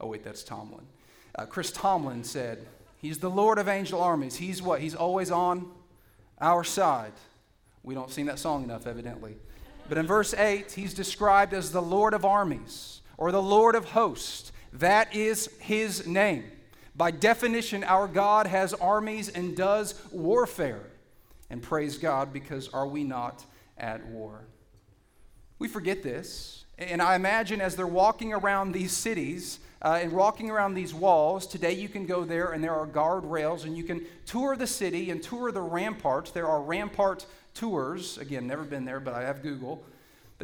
Oh, 0.00 0.06
wait, 0.06 0.24
that's 0.24 0.42
Tomlin. 0.42 0.86
Uh, 1.34 1.44
Chris 1.44 1.70
Tomlin 1.70 2.24
said, 2.24 2.66
He's 2.96 3.18
the 3.18 3.30
Lord 3.30 3.58
of 3.58 3.68
angel 3.68 4.00
armies. 4.00 4.36
He's 4.36 4.62
what? 4.62 4.80
He's 4.80 4.94
always 4.94 5.30
on 5.30 5.70
our 6.40 6.64
side. 6.64 7.12
We 7.82 7.94
don't 7.94 8.10
sing 8.10 8.26
that 8.26 8.38
song 8.38 8.64
enough, 8.64 8.86
evidently. 8.86 9.36
But 9.88 9.98
in 9.98 10.06
verse 10.06 10.32
8, 10.32 10.72
he's 10.72 10.94
described 10.94 11.52
as 11.52 11.72
the 11.72 11.82
Lord 11.82 12.14
of 12.14 12.24
armies 12.24 13.02
or 13.18 13.32
the 13.32 13.42
Lord 13.42 13.74
of 13.74 13.86
hosts. 13.86 14.52
That 14.72 15.14
is 15.14 15.50
his 15.60 16.06
name. 16.06 16.44
By 16.94 17.10
definition, 17.10 17.84
our 17.84 18.06
God 18.06 18.46
has 18.46 18.74
armies 18.74 19.28
and 19.28 19.56
does 19.56 19.94
warfare. 20.10 20.90
And 21.48 21.62
praise 21.62 21.98
God, 21.98 22.32
because 22.32 22.68
are 22.68 22.86
we 22.86 23.04
not 23.04 23.44
at 23.78 24.06
war? 24.06 24.44
We 25.58 25.68
forget 25.68 26.02
this. 26.02 26.64
And 26.78 27.00
I 27.00 27.14
imagine 27.14 27.60
as 27.60 27.76
they're 27.76 27.86
walking 27.86 28.32
around 28.32 28.72
these 28.72 28.92
cities 28.92 29.60
uh, 29.82 30.00
and 30.02 30.12
walking 30.12 30.50
around 30.50 30.74
these 30.74 30.94
walls, 30.94 31.46
today 31.46 31.72
you 31.72 31.88
can 31.88 32.06
go 32.06 32.24
there 32.24 32.52
and 32.52 32.62
there 32.62 32.74
are 32.74 32.86
guardrails 32.86 33.64
and 33.64 33.76
you 33.76 33.84
can 33.84 34.04
tour 34.26 34.56
the 34.56 34.66
city 34.66 35.10
and 35.10 35.22
tour 35.22 35.52
the 35.52 35.60
ramparts. 35.60 36.30
There 36.30 36.48
are 36.48 36.60
rampart 36.62 37.26
tours. 37.54 38.18
Again, 38.18 38.46
never 38.46 38.64
been 38.64 38.84
there, 38.84 39.00
but 39.00 39.14
I 39.14 39.22
have 39.22 39.42
Google. 39.42 39.84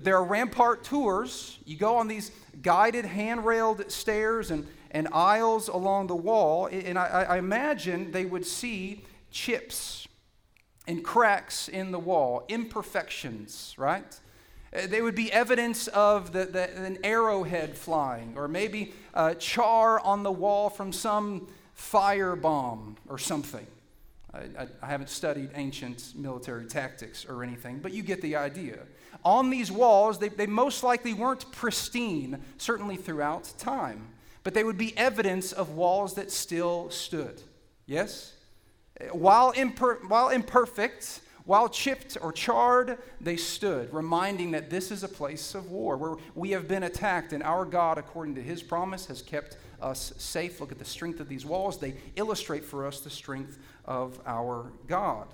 There 0.02 0.16
are 0.16 0.24
rampart 0.24 0.84
tours. 0.84 1.58
You 1.64 1.76
go 1.76 1.96
on 1.96 2.08
these 2.08 2.30
guided 2.62 3.04
handrailed 3.04 3.90
stairs 3.90 4.50
and 4.50 4.66
and 4.90 5.08
aisles 5.12 5.68
along 5.68 6.06
the 6.06 6.16
wall. 6.16 6.66
And 6.66 6.98
I, 6.98 7.26
I 7.28 7.38
imagine 7.38 8.12
they 8.12 8.24
would 8.24 8.46
see 8.46 9.04
chips 9.30 10.06
and 10.86 11.04
cracks 11.04 11.68
in 11.68 11.90
the 11.90 11.98
wall, 11.98 12.44
imperfections, 12.48 13.74
right? 13.76 14.18
Uh, 14.74 14.86
they 14.86 15.02
would 15.02 15.14
be 15.14 15.30
evidence 15.32 15.86
of 15.88 16.32
the, 16.32 16.46
the, 16.46 16.74
an 16.76 16.98
arrowhead 17.04 17.76
flying, 17.76 18.34
or 18.36 18.48
maybe 18.48 18.92
uh, 19.12 19.34
char 19.34 20.00
on 20.00 20.22
the 20.22 20.32
wall 20.32 20.70
from 20.70 20.92
some 20.92 21.46
firebomb 21.76 22.96
or 23.06 23.18
something. 23.18 23.66
I, 24.34 24.66
I, 24.82 24.86
haven't 24.86 25.08
studied 25.08 25.50
ancient 25.54 26.12
military 26.14 26.66
tactics 26.66 27.24
or 27.24 27.42
anything, 27.42 27.78
but 27.78 27.92
you 27.92 28.02
get 28.02 28.20
the 28.20 28.36
idea. 28.36 28.80
On 29.24 29.48
these 29.48 29.72
walls, 29.72 30.18
they, 30.18 30.28
they 30.28 30.46
most 30.46 30.82
likely 30.82 31.14
weren't 31.14 31.50
pristine, 31.50 32.42
certainly 32.58 32.96
throughout 32.96 33.52
time 33.58 34.08
but 34.48 34.54
they 34.54 34.64
would 34.64 34.78
be 34.78 34.96
evidence 34.96 35.52
of 35.52 35.72
walls 35.72 36.14
that 36.14 36.30
still 36.30 36.88
stood. 36.88 37.42
Yes? 37.84 38.32
While, 39.12 39.52
imper- 39.52 40.08
while 40.08 40.30
imperfect, 40.30 41.20
while 41.44 41.68
chipped 41.68 42.16
or 42.22 42.32
charred, 42.32 42.96
they 43.20 43.36
stood, 43.36 43.92
reminding 43.92 44.52
that 44.52 44.70
this 44.70 44.90
is 44.90 45.02
a 45.02 45.08
place 45.08 45.54
of 45.54 45.70
war 45.70 45.98
where 45.98 46.14
we 46.34 46.52
have 46.52 46.66
been 46.66 46.84
attacked, 46.84 47.34
and 47.34 47.42
our 47.42 47.66
God, 47.66 47.98
according 47.98 48.36
to 48.36 48.42
his 48.42 48.62
promise, 48.62 49.04
has 49.04 49.20
kept 49.20 49.58
us 49.80 50.12
safe. 50.18 50.60
Look 50.60 50.72
at 50.72 50.78
the 50.78 50.84
strength 50.84 51.20
of 51.20 51.28
these 51.28 51.46
walls. 51.46 51.78
They 51.78 51.94
illustrate 52.16 52.64
for 52.64 52.86
us 52.86 53.00
the 53.00 53.10
strength 53.10 53.58
of 53.84 54.20
our 54.26 54.72
God. 54.86 55.28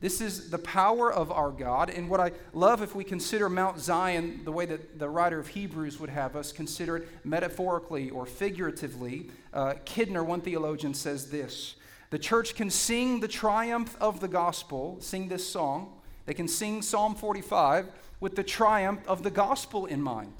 This 0.00 0.20
is 0.20 0.50
the 0.50 0.58
power 0.58 1.10
of 1.10 1.32
our 1.32 1.50
God. 1.50 1.88
And 1.88 2.10
what 2.10 2.20
I 2.20 2.32
love 2.52 2.82
if 2.82 2.94
we 2.94 3.04
consider 3.04 3.48
Mount 3.48 3.78
Zion 3.78 4.42
the 4.44 4.52
way 4.52 4.66
that 4.66 4.98
the 4.98 5.08
writer 5.08 5.38
of 5.38 5.48
Hebrews 5.48 5.98
would 5.98 6.10
have 6.10 6.36
us 6.36 6.52
consider 6.52 6.98
it 6.98 7.08
metaphorically 7.24 8.10
or 8.10 8.26
figuratively, 8.26 9.30
uh, 9.54 9.74
Kidner, 9.86 10.22
one 10.22 10.42
theologian, 10.42 10.92
says 10.92 11.30
this 11.30 11.76
The 12.10 12.18
church 12.18 12.54
can 12.54 12.68
sing 12.68 13.20
the 13.20 13.28
triumph 13.28 13.96
of 13.98 14.20
the 14.20 14.28
gospel, 14.28 14.98
sing 15.00 15.28
this 15.28 15.48
song. 15.48 15.94
They 16.26 16.34
can 16.34 16.48
sing 16.48 16.82
Psalm 16.82 17.14
45 17.14 17.86
with 18.20 18.36
the 18.36 18.44
triumph 18.44 19.00
of 19.08 19.22
the 19.22 19.30
gospel 19.30 19.86
in 19.86 20.02
mind. 20.02 20.34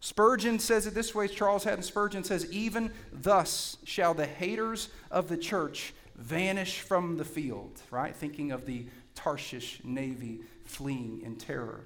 Spurgeon 0.00 0.58
says 0.58 0.86
it 0.86 0.94
this 0.94 1.14
way 1.14 1.28
Charles 1.28 1.64
Haddon 1.64 1.82
Spurgeon 1.82 2.24
says, 2.24 2.50
Even 2.50 2.90
thus 3.12 3.76
shall 3.84 4.14
the 4.14 4.26
haters 4.26 4.88
of 5.10 5.28
the 5.28 5.36
church 5.36 5.92
vanish 6.16 6.80
from 6.80 7.18
the 7.18 7.24
field, 7.24 7.80
right? 7.90 8.16
Thinking 8.16 8.50
of 8.50 8.66
the 8.66 8.86
Tarshish 9.14 9.80
navy 9.84 10.40
fleeing 10.64 11.20
in 11.22 11.36
terror. 11.36 11.84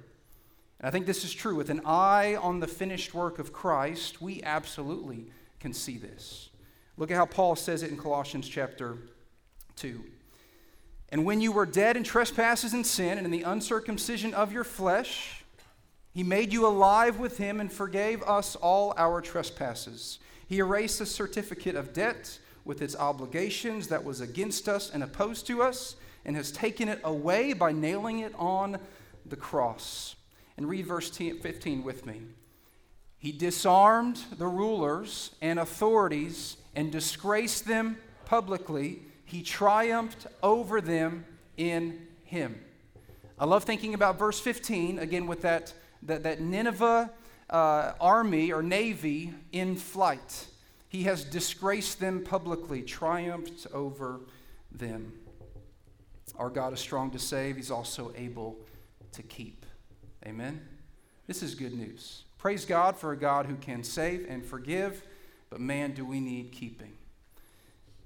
And 0.79 0.87
I 0.87 0.91
think 0.91 1.05
this 1.05 1.23
is 1.23 1.33
true. 1.33 1.55
With 1.55 1.69
an 1.69 1.81
eye 1.85 2.35
on 2.35 2.59
the 2.59 2.67
finished 2.67 3.13
work 3.13 3.39
of 3.39 3.51
Christ, 3.51 4.21
we 4.21 4.41
absolutely 4.43 5.25
can 5.59 5.73
see 5.73 5.97
this. 5.97 6.49
Look 6.97 7.11
at 7.11 7.17
how 7.17 7.25
Paul 7.25 7.55
says 7.55 7.83
it 7.83 7.91
in 7.91 7.97
Colossians 7.97 8.47
chapter 8.47 8.97
2. 9.75 10.01
And 11.09 11.25
when 11.25 11.41
you 11.41 11.51
were 11.51 11.65
dead 11.65 11.97
in 11.97 12.03
trespasses 12.03 12.73
and 12.73 12.85
sin 12.85 13.17
and 13.17 13.25
in 13.25 13.31
the 13.31 13.43
uncircumcision 13.43 14.33
of 14.33 14.51
your 14.51 14.63
flesh, 14.63 15.44
he 16.15 16.23
made 16.23 16.53
you 16.53 16.65
alive 16.65 17.19
with 17.19 17.37
him 17.37 17.59
and 17.59 17.69
forgave 17.69 18.23
us 18.23 18.55
all 18.55 18.93
our 18.95 19.19
trespasses. 19.19 20.17
He 20.47 20.59
erased 20.59 20.99
the 20.99 21.05
certificate 21.05 21.75
of 21.75 21.91
debt 21.91 22.39
with 22.63 22.81
its 22.81 22.95
obligations 22.95 23.89
that 23.89 24.05
was 24.05 24.21
against 24.21 24.69
us 24.69 24.89
and 24.89 25.03
opposed 25.03 25.45
to 25.47 25.61
us, 25.61 25.97
and 26.23 26.37
has 26.37 26.53
taken 26.53 26.87
it 26.87 27.01
away 27.03 27.51
by 27.51 27.73
nailing 27.73 28.19
it 28.19 28.33
on 28.37 28.79
the 29.25 29.35
cross. 29.35 30.15
And 30.55 30.69
read 30.69 30.87
verse 30.87 31.09
15 31.09 31.83
with 31.83 32.05
me. 32.05 32.21
He 33.17 33.33
disarmed 33.33 34.21
the 34.37 34.47
rulers 34.47 35.35
and 35.41 35.59
authorities 35.59 36.55
and 36.77 36.93
disgraced 36.93 37.67
them 37.67 37.97
publicly. 38.23 39.01
He 39.25 39.43
triumphed 39.43 40.27
over 40.41 40.79
them 40.79 41.25
in 41.57 42.07
him. 42.23 42.63
I 43.37 43.43
love 43.43 43.65
thinking 43.65 43.93
about 43.93 44.17
verse 44.17 44.39
15, 44.39 44.97
again, 44.97 45.27
with 45.27 45.41
that, 45.41 45.73
that, 46.05 46.23
that 46.23 46.41
Nineveh 46.41 47.11
uh, 47.49 47.93
army 47.99 48.51
or 48.51 48.63
navy 48.63 49.33
in 49.51 49.75
flight. 49.75 50.47
He 50.87 51.03
has 51.03 51.23
disgraced 51.23 51.99
them 51.99 52.23
publicly, 52.23 52.81
triumphed 52.81 53.67
over 53.73 54.21
them. 54.71 55.13
Our 56.37 56.49
God 56.49 56.73
is 56.73 56.79
strong 56.79 57.11
to 57.11 57.19
save, 57.19 57.55
He's 57.55 57.71
also 57.71 58.13
able 58.15 58.57
to 59.11 59.23
keep. 59.23 59.65
Amen? 60.25 60.61
This 61.27 61.43
is 61.43 61.55
good 61.55 61.73
news. 61.73 62.23
Praise 62.37 62.65
God 62.65 62.97
for 62.97 63.11
a 63.11 63.17
God 63.17 63.45
who 63.45 63.55
can 63.55 63.83
save 63.83 64.25
and 64.29 64.45
forgive, 64.45 65.03
but 65.49 65.59
man, 65.59 65.93
do 65.93 66.05
we 66.05 66.19
need 66.19 66.51
keeping. 66.51 66.93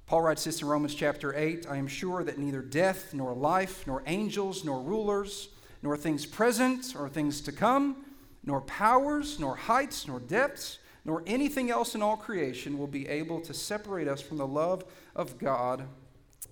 Paul 0.06 0.22
writes 0.22 0.44
this 0.44 0.62
in 0.62 0.68
Romans 0.68 0.96
chapter 0.96 1.36
8 1.36 1.68
I 1.70 1.78
am 1.78 1.88
sure 1.88 2.24
that 2.24 2.38
neither 2.38 2.62
death, 2.62 3.14
nor 3.14 3.34
life, 3.34 3.86
nor 3.86 4.02
angels, 4.08 4.66
nor 4.66 4.82
rulers, 4.82 5.50
nor 5.82 5.98
things 5.98 6.26
present, 6.26 6.96
or 6.98 7.10
things 7.10 7.42
to 7.42 7.52
come, 7.52 8.06
nor 8.44 8.62
powers, 8.62 9.40
nor 9.40 9.56
heights, 9.56 10.08
nor 10.08 10.20
depths, 10.20 10.80
nor 11.06 11.24
anything 11.26 11.72
else 11.72 11.96
in 11.96 12.02
all 12.02 12.18
creation 12.18 12.78
will 12.78 12.88
be 12.88 13.08
able 13.08 13.42
to 13.42 13.54
separate 13.54 14.08
us 14.08 14.22
from 14.22 14.38
the 14.38 14.48
love 14.48 14.84
of 15.16 15.38
God 15.38 15.84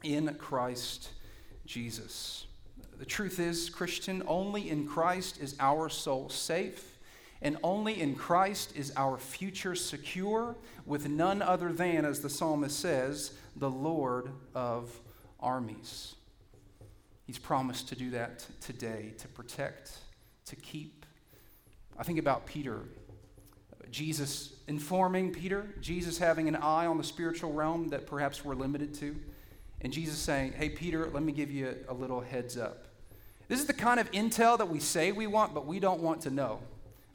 in 0.04 0.34
Christ 0.36 1.10
Jesus. 1.66 2.46
The 2.98 3.06
truth 3.06 3.40
is, 3.40 3.70
Christian, 3.70 4.24
only 4.28 4.70
in 4.70 4.88
Christ 4.88 5.40
is 5.40 5.56
our 5.60 5.90
soul 5.90 6.30
safe. 6.30 6.98
And 7.40 7.58
only 7.62 8.02
in 8.02 8.16
Christ 8.16 8.76
is 8.76 8.92
our 8.98 9.20
future 9.20 9.76
secure, 9.76 10.56
with 10.88 11.08
none 11.08 11.44
other 11.44 11.72
than, 11.72 12.04
as 12.04 12.22
the 12.22 12.30
psalmist 12.30 12.80
says, 12.80 13.34
the 13.56 13.70
Lord 13.70 14.32
of 14.56 15.00
armies. 15.40 16.16
He's 17.28 17.38
promised 17.38 17.90
to 17.90 17.96
do 17.96 18.12
that 18.12 18.46
today, 18.62 19.14
to 19.18 19.28
protect, 19.28 19.98
to 20.46 20.56
keep. 20.56 21.06
I 22.00 22.04
think 22.04 22.20
about 22.20 22.46
Peter. 22.46 22.80
Jesus 23.92 24.56
informing 24.68 25.34
Peter, 25.34 25.68
Jesus 25.82 26.18
having 26.18 26.48
an 26.48 26.56
eye 26.56 26.86
on 26.86 26.98
the 26.98 27.04
spiritual 27.04 27.52
realm 27.52 27.90
that 27.90 28.08
perhaps 28.08 28.44
we're 28.44 28.56
limited 28.56 28.94
to, 28.96 29.16
and 29.82 29.92
Jesus 29.92 30.18
saying, 30.18 30.54
Hey, 30.54 30.70
Peter, 30.70 31.10
let 31.10 31.22
me 31.22 31.34
give 31.34 31.52
you 31.52 31.76
a 31.90 31.94
little 31.94 32.22
heads 32.22 32.58
up. 32.58 32.88
This 33.50 33.60
is 33.60 33.66
the 33.66 33.74
kind 33.74 34.00
of 34.00 34.10
intel 34.12 34.58
that 34.58 34.70
we 34.70 34.80
say 34.80 35.12
we 35.12 35.28
want, 35.28 35.54
but 35.54 35.66
we 35.66 35.80
don't 35.80 36.02
want 36.02 36.22
to 36.22 36.30
know, 36.30 36.60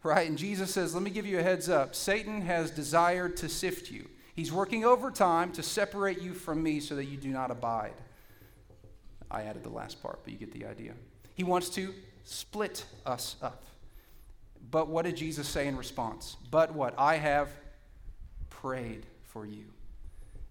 right? 0.02 0.28
And 0.28 0.38
Jesus 0.38 0.72
says, 0.72 0.94
Let 0.94 1.02
me 1.02 1.10
give 1.10 1.26
you 1.26 1.38
a 1.38 1.42
heads 1.42 1.70
up. 1.70 1.94
Satan 1.94 2.42
has 2.42 2.70
desired 2.70 3.36
to 3.38 3.48
sift 3.48 3.90
you. 3.90 4.08
He's 4.34 4.52
working 4.52 4.84
overtime 4.84 5.52
to 5.52 5.62
separate 5.62 6.20
you 6.20 6.34
from 6.34 6.62
me 6.62 6.80
so 6.80 6.96
that 6.96 7.04
you 7.06 7.16
do 7.16 7.28
not 7.28 7.50
abide. 7.50 7.94
I 9.32 9.42
added 9.42 9.64
the 9.64 9.70
last 9.70 10.02
part, 10.02 10.20
but 10.22 10.32
you 10.32 10.38
get 10.38 10.52
the 10.52 10.66
idea. 10.66 10.92
He 11.34 11.42
wants 11.42 11.70
to 11.70 11.92
split 12.24 12.84
us 13.06 13.36
up. 13.42 13.64
But 14.70 14.88
what 14.88 15.06
did 15.06 15.16
Jesus 15.16 15.48
say 15.48 15.66
in 15.66 15.76
response? 15.76 16.36
But 16.50 16.74
what? 16.74 16.94
I 16.98 17.16
have 17.16 17.48
prayed 18.50 19.06
for 19.24 19.44
you. 19.46 19.64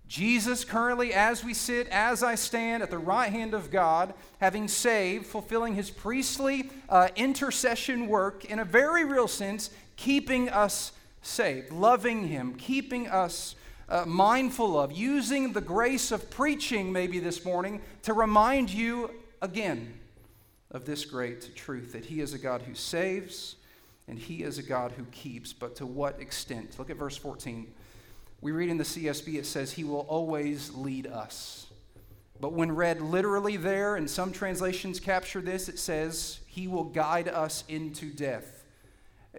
Jesus, 0.08 0.66
currently, 0.66 1.14
as 1.14 1.42
we 1.42 1.54
sit, 1.54 1.88
as 1.88 2.22
I 2.22 2.36
stand 2.36 2.84
at 2.84 2.90
the 2.90 2.98
right 2.98 3.32
hand 3.32 3.54
of 3.54 3.72
God, 3.72 4.14
having 4.42 4.68
saved, 4.68 5.26
fulfilling 5.26 5.76
his 5.76 5.90
priestly 5.90 6.70
uh, 6.90 7.08
intercession 7.16 8.08
work 8.08 8.44
in 8.44 8.60
a 8.60 8.66
very 8.66 9.06
real 9.06 9.30
sense, 9.30 9.70
keeping 9.96 10.50
us 10.50 10.92
saved, 11.22 11.72
loving 11.72 12.28
him, 12.28 12.56
keeping 12.56 13.08
us 13.08 13.56
uh, 13.90 14.06
mindful 14.06 14.80
of, 14.80 14.92
using 14.92 15.54
the 15.54 15.62
grace 15.62 16.12
of 16.12 16.30
preaching 16.30 16.92
maybe 16.92 17.20
this 17.20 17.44
morning 17.44 17.82
to 18.04 18.14
remind 18.14 18.70
you 18.70 19.12
again 19.42 19.94
of 20.72 20.86
this 20.86 21.06
great 21.06 21.56
truth 21.56 21.94
that 21.94 22.06
He 22.06 22.22
is 22.22 22.34
a 22.34 22.38
God 22.38 22.62
who 22.62 22.74
saves 22.74 23.56
and 24.08 24.18
He 24.18 24.44
is 24.44 24.58
a 24.58 24.64
God 24.64 24.94
who 24.94 25.04
keeps. 25.06 25.54
But 25.54 25.76
to 25.78 25.86
what 25.86 26.20
extent? 26.20 26.78
Look 26.80 26.90
at 26.90 26.98
verse 26.98 27.18
14. 27.18 27.72
We 28.42 28.52
read 28.52 28.70
in 28.70 28.78
the 28.78 28.84
CSB, 28.84 29.36
it 29.36 29.46
says, 29.46 29.72
He 29.72 29.84
will 29.84 30.02
always 30.10 30.74
lead 30.74 31.08
us. 31.08 31.68
But 32.40 32.54
when 32.54 32.72
read 32.72 33.02
literally 33.02 33.56
there, 33.56 33.96
and 33.96 34.10
some 34.10 34.32
translations 34.32 35.00
capture 35.00 35.42
this, 35.42 35.70
it 35.70 35.78
says, 35.78 36.40
He 36.48 36.68
will 36.68 36.86
guide 36.86 37.28
us 37.28 37.64
into 37.68 38.12
death. 38.12 38.64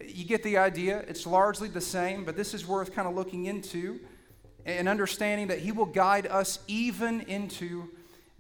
You 0.00 0.24
get 0.24 0.42
the 0.42 0.56
idea. 0.56 1.04
It's 1.08 1.26
largely 1.26 1.68
the 1.68 1.80
same, 1.80 2.24
but 2.24 2.36
this 2.36 2.54
is 2.54 2.66
worth 2.66 2.94
kind 2.94 3.08
of 3.08 3.14
looking 3.14 3.46
into 3.46 4.00
and 4.64 4.88
understanding 4.88 5.48
that 5.48 5.60
He 5.60 5.72
will 5.72 5.86
guide 5.86 6.26
us 6.26 6.58
even 6.66 7.22
into 7.22 7.88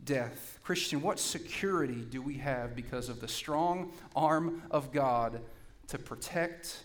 death. 0.04 0.58
Christian, 0.62 1.02
what 1.02 1.18
security 1.18 2.04
do 2.08 2.22
we 2.22 2.34
have 2.34 2.76
because 2.76 3.08
of 3.08 3.20
the 3.20 3.28
strong 3.28 3.92
arm 4.14 4.62
of 4.70 4.92
God 4.92 5.40
to 5.88 5.98
protect, 5.98 6.84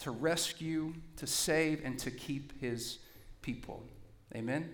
to 0.00 0.10
rescue, 0.10 0.94
to 1.16 1.26
save, 1.26 1.84
and 1.84 1.98
to 2.00 2.10
keep 2.10 2.60
His 2.60 2.98
people? 3.42 3.82
Amen. 4.34 4.68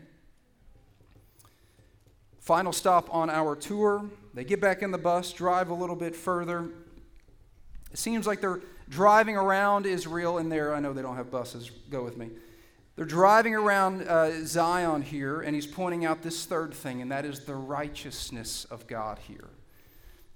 Final 2.40 2.72
stop 2.72 3.14
on 3.14 3.30
our 3.30 3.54
tour. 3.54 4.04
They 4.34 4.44
get 4.44 4.60
back 4.60 4.82
in 4.82 4.90
the 4.90 4.98
bus, 4.98 5.32
drive 5.32 5.68
a 5.68 5.74
little 5.74 5.94
bit 5.94 6.16
further. 6.16 6.68
It 7.92 7.98
seems 7.98 8.26
like 8.26 8.40
they're 8.40 8.62
driving 8.88 9.36
around 9.36 9.86
Israel, 9.86 10.38
and 10.38 10.50
there, 10.50 10.74
I 10.74 10.80
know 10.80 10.92
they 10.92 11.02
don't 11.02 11.16
have 11.16 11.30
buses, 11.30 11.70
go 11.90 12.02
with 12.02 12.16
me. 12.16 12.30
They're 12.94 13.04
driving 13.06 13.54
around 13.54 14.02
uh, 14.02 14.44
Zion 14.44 15.00
here, 15.02 15.40
and 15.40 15.54
he's 15.54 15.66
pointing 15.66 16.04
out 16.04 16.22
this 16.22 16.44
third 16.44 16.74
thing, 16.74 17.00
and 17.00 17.10
that 17.10 17.24
is 17.24 17.40
the 17.40 17.54
righteousness 17.54 18.66
of 18.66 18.86
God 18.86 19.18
here. 19.26 19.48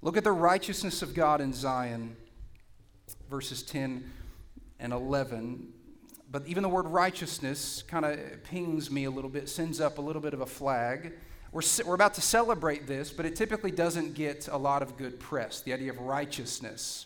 Look 0.01 0.17
at 0.17 0.23
the 0.23 0.31
righteousness 0.31 1.01
of 1.03 1.13
God 1.13 1.39
in 1.39 1.53
Zion, 1.53 2.15
verses 3.29 3.61
10 3.61 4.09
and 4.79 4.93
11. 4.93 5.71
But 6.31 6.47
even 6.47 6.63
the 6.63 6.69
word 6.69 6.87
righteousness 6.87 7.83
kind 7.87 8.05
of 8.05 8.43
pings 8.43 8.89
me 8.89 9.05
a 9.05 9.11
little 9.11 9.29
bit, 9.29 9.49
sends 9.49 9.79
up 9.79 9.99
a 9.99 10.01
little 10.01 10.21
bit 10.21 10.33
of 10.33 10.41
a 10.41 10.45
flag. 10.45 11.13
We're, 11.51 11.61
we're 11.85 11.95
about 11.95 12.15
to 12.15 12.21
celebrate 12.21 12.87
this, 12.87 13.11
but 13.11 13.25
it 13.25 13.35
typically 13.35 13.71
doesn't 13.71 14.13
get 14.15 14.47
a 14.51 14.57
lot 14.57 14.81
of 14.81 14.97
good 14.97 15.19
press, 15.19 15.61
the 15.61 15.73
idea 15.73 15.91
of 15.91 15.99
righteousness. 15.99 17.05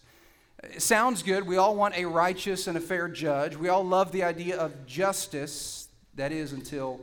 It 0.63 0.82
sounds 0.82 1.24
good. 1.24 1.47
We 1.47 1.58
all 1.58 1.76
want 1.76 1.97
a 1.97 2.06
righteous 2.06 2.67
and 2.67 2.78
a 2.78 2.82
fair 2.82 3.08
judge. 3.08 3.56
We 3.56 3.69
all 3.69 3.84
love 3.84 4.12
the 4.12 4.24
idea 4.24 4.58
of 4.58 4.86
justice, 4.86 5.89
that 6.15 6.32
is, 6.32 6.54
until 6.54 7.00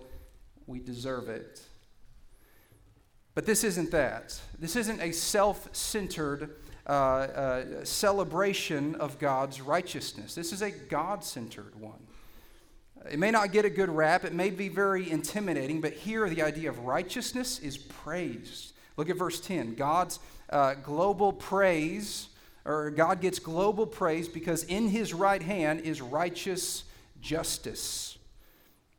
we 0.67 0.79
deserve 0.79 1.29
it. 1.29 1.61
But 3.35 3.47
this 3.47 3.65
isn't 3.65 3.91
that. 3.91 4.41
This 4.59 4.77
isn't 4.77 5.01
a 5.01 5.13
self 5.13 5.69
centered 5.75 6.57
uh, 6.87 6.93
uh, 6.93 7.85
celebration 7.85 8.95
of 8.95 9.19
God's 9.19 9.61
righteousness. 9.61 10.35
This 10.35 10.53
is 10.53 10.63
a 10.63 10.71
God 10.71 11.25
centered 11.25 11.79
one. 11.79 12.07
It 13.11 13.19
may 13.19 13.31
not 13.31 13.53
get 13.53 13.65
a 13.65 13.71
good 13.71 13.91
rap, 13.91 14.25
it 14.25 14.33
may 14.33 14.51
be 14.51 14.69
very 14.69 15.11
intimidating, 15.11 15.81
but 15.81 15.93
here 15.93 16.29
the 16.29 16.43
idea 16.43 16.69
of 16.69 16.81
righteousness 16.81 17.59
is 17.59 17.77
praised. 17.77 18.73
Look 18.97 19.11
at 19.11 19.17
verse 19.17 19.41
10 19.41 19.75
God's 19.75 20.19
uh, 20.51 20.75
global 20.75 21.33
praise 21.33 22.29
or 22.69 22.91
God 22.91 23.23
gets 23.23 23.39
global 23.39 23.87
praise 23.87 24.29
because 24.29 24.63
in 24.65 24.89
his 24.89 25.15
right 25.15 25.43
hand 25.43 25.81
is 25.81 26.03
righteous 26.03 26.85
justice. 27.21 28.19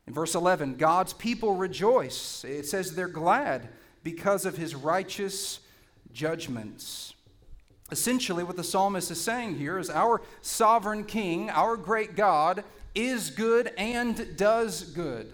In 0.08 0.12
verse 0.12 0.34
11, 0.34 0.74
God's 0.74 1.12
people 1.12 1.54
rejoice. 1.54 2.44
It 2.44 2.66
says 2.66 2.96
they're 2.96 3.06
glad 3.06 3.68
because 4.02 4.44
of 4.44 4.56
his 4.56 4.74
righteous 4.74 5.60
judgments. 6.12 7.14
Essentially, 7.92 8.42
what 8.42 8.56
the 8.56 8.64
psalmist 8.64 9.10
is 9.12 9.20
saying 9.20 9.56
here 9.56 9.78
is 9.78 9.88
our 9.88 10.20
sovereign 10.42 11.04
king, 11.04 11.48
our 11.48 11.76
great 11.76 12.16
God, 12.16 12.64
is 12.96 13.30
good 13.30 13.72
and 13.78 14.36
does 14.36 14.82
good. 14.82 15.32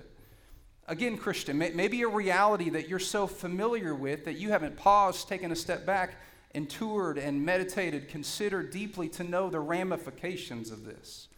Again, 0.88 1.16
Christian, 1.16 1.56
maybe 1.56 2.02
a 2.02 2.08
reality 2.08 2.68
that 2.70 2.86
you're 2.86 2.98
so 2.98 3.26
familiar 3.26 3.94
with 3.94 4.26
that 4.26 4.34
you 4.34 4.50
haven't 4.50 4.76
paused, 4.76 5.26
taken 5.26 5.50
a 5.52 5.56
step 5.56 5.86
back, 5.86 6.16
and 6.54 6.68
toured 6.68 7.18
and 7.18 7.44
meditated, 7.44 8.08
considered 8.08 8.70
deeply 8.70 9.08
to 9.10 9.24
know 9.24 9.50
the 9.50 9.60
ramifications 9.60 10.70
of 10.70 10.84
this. 10.84 11.28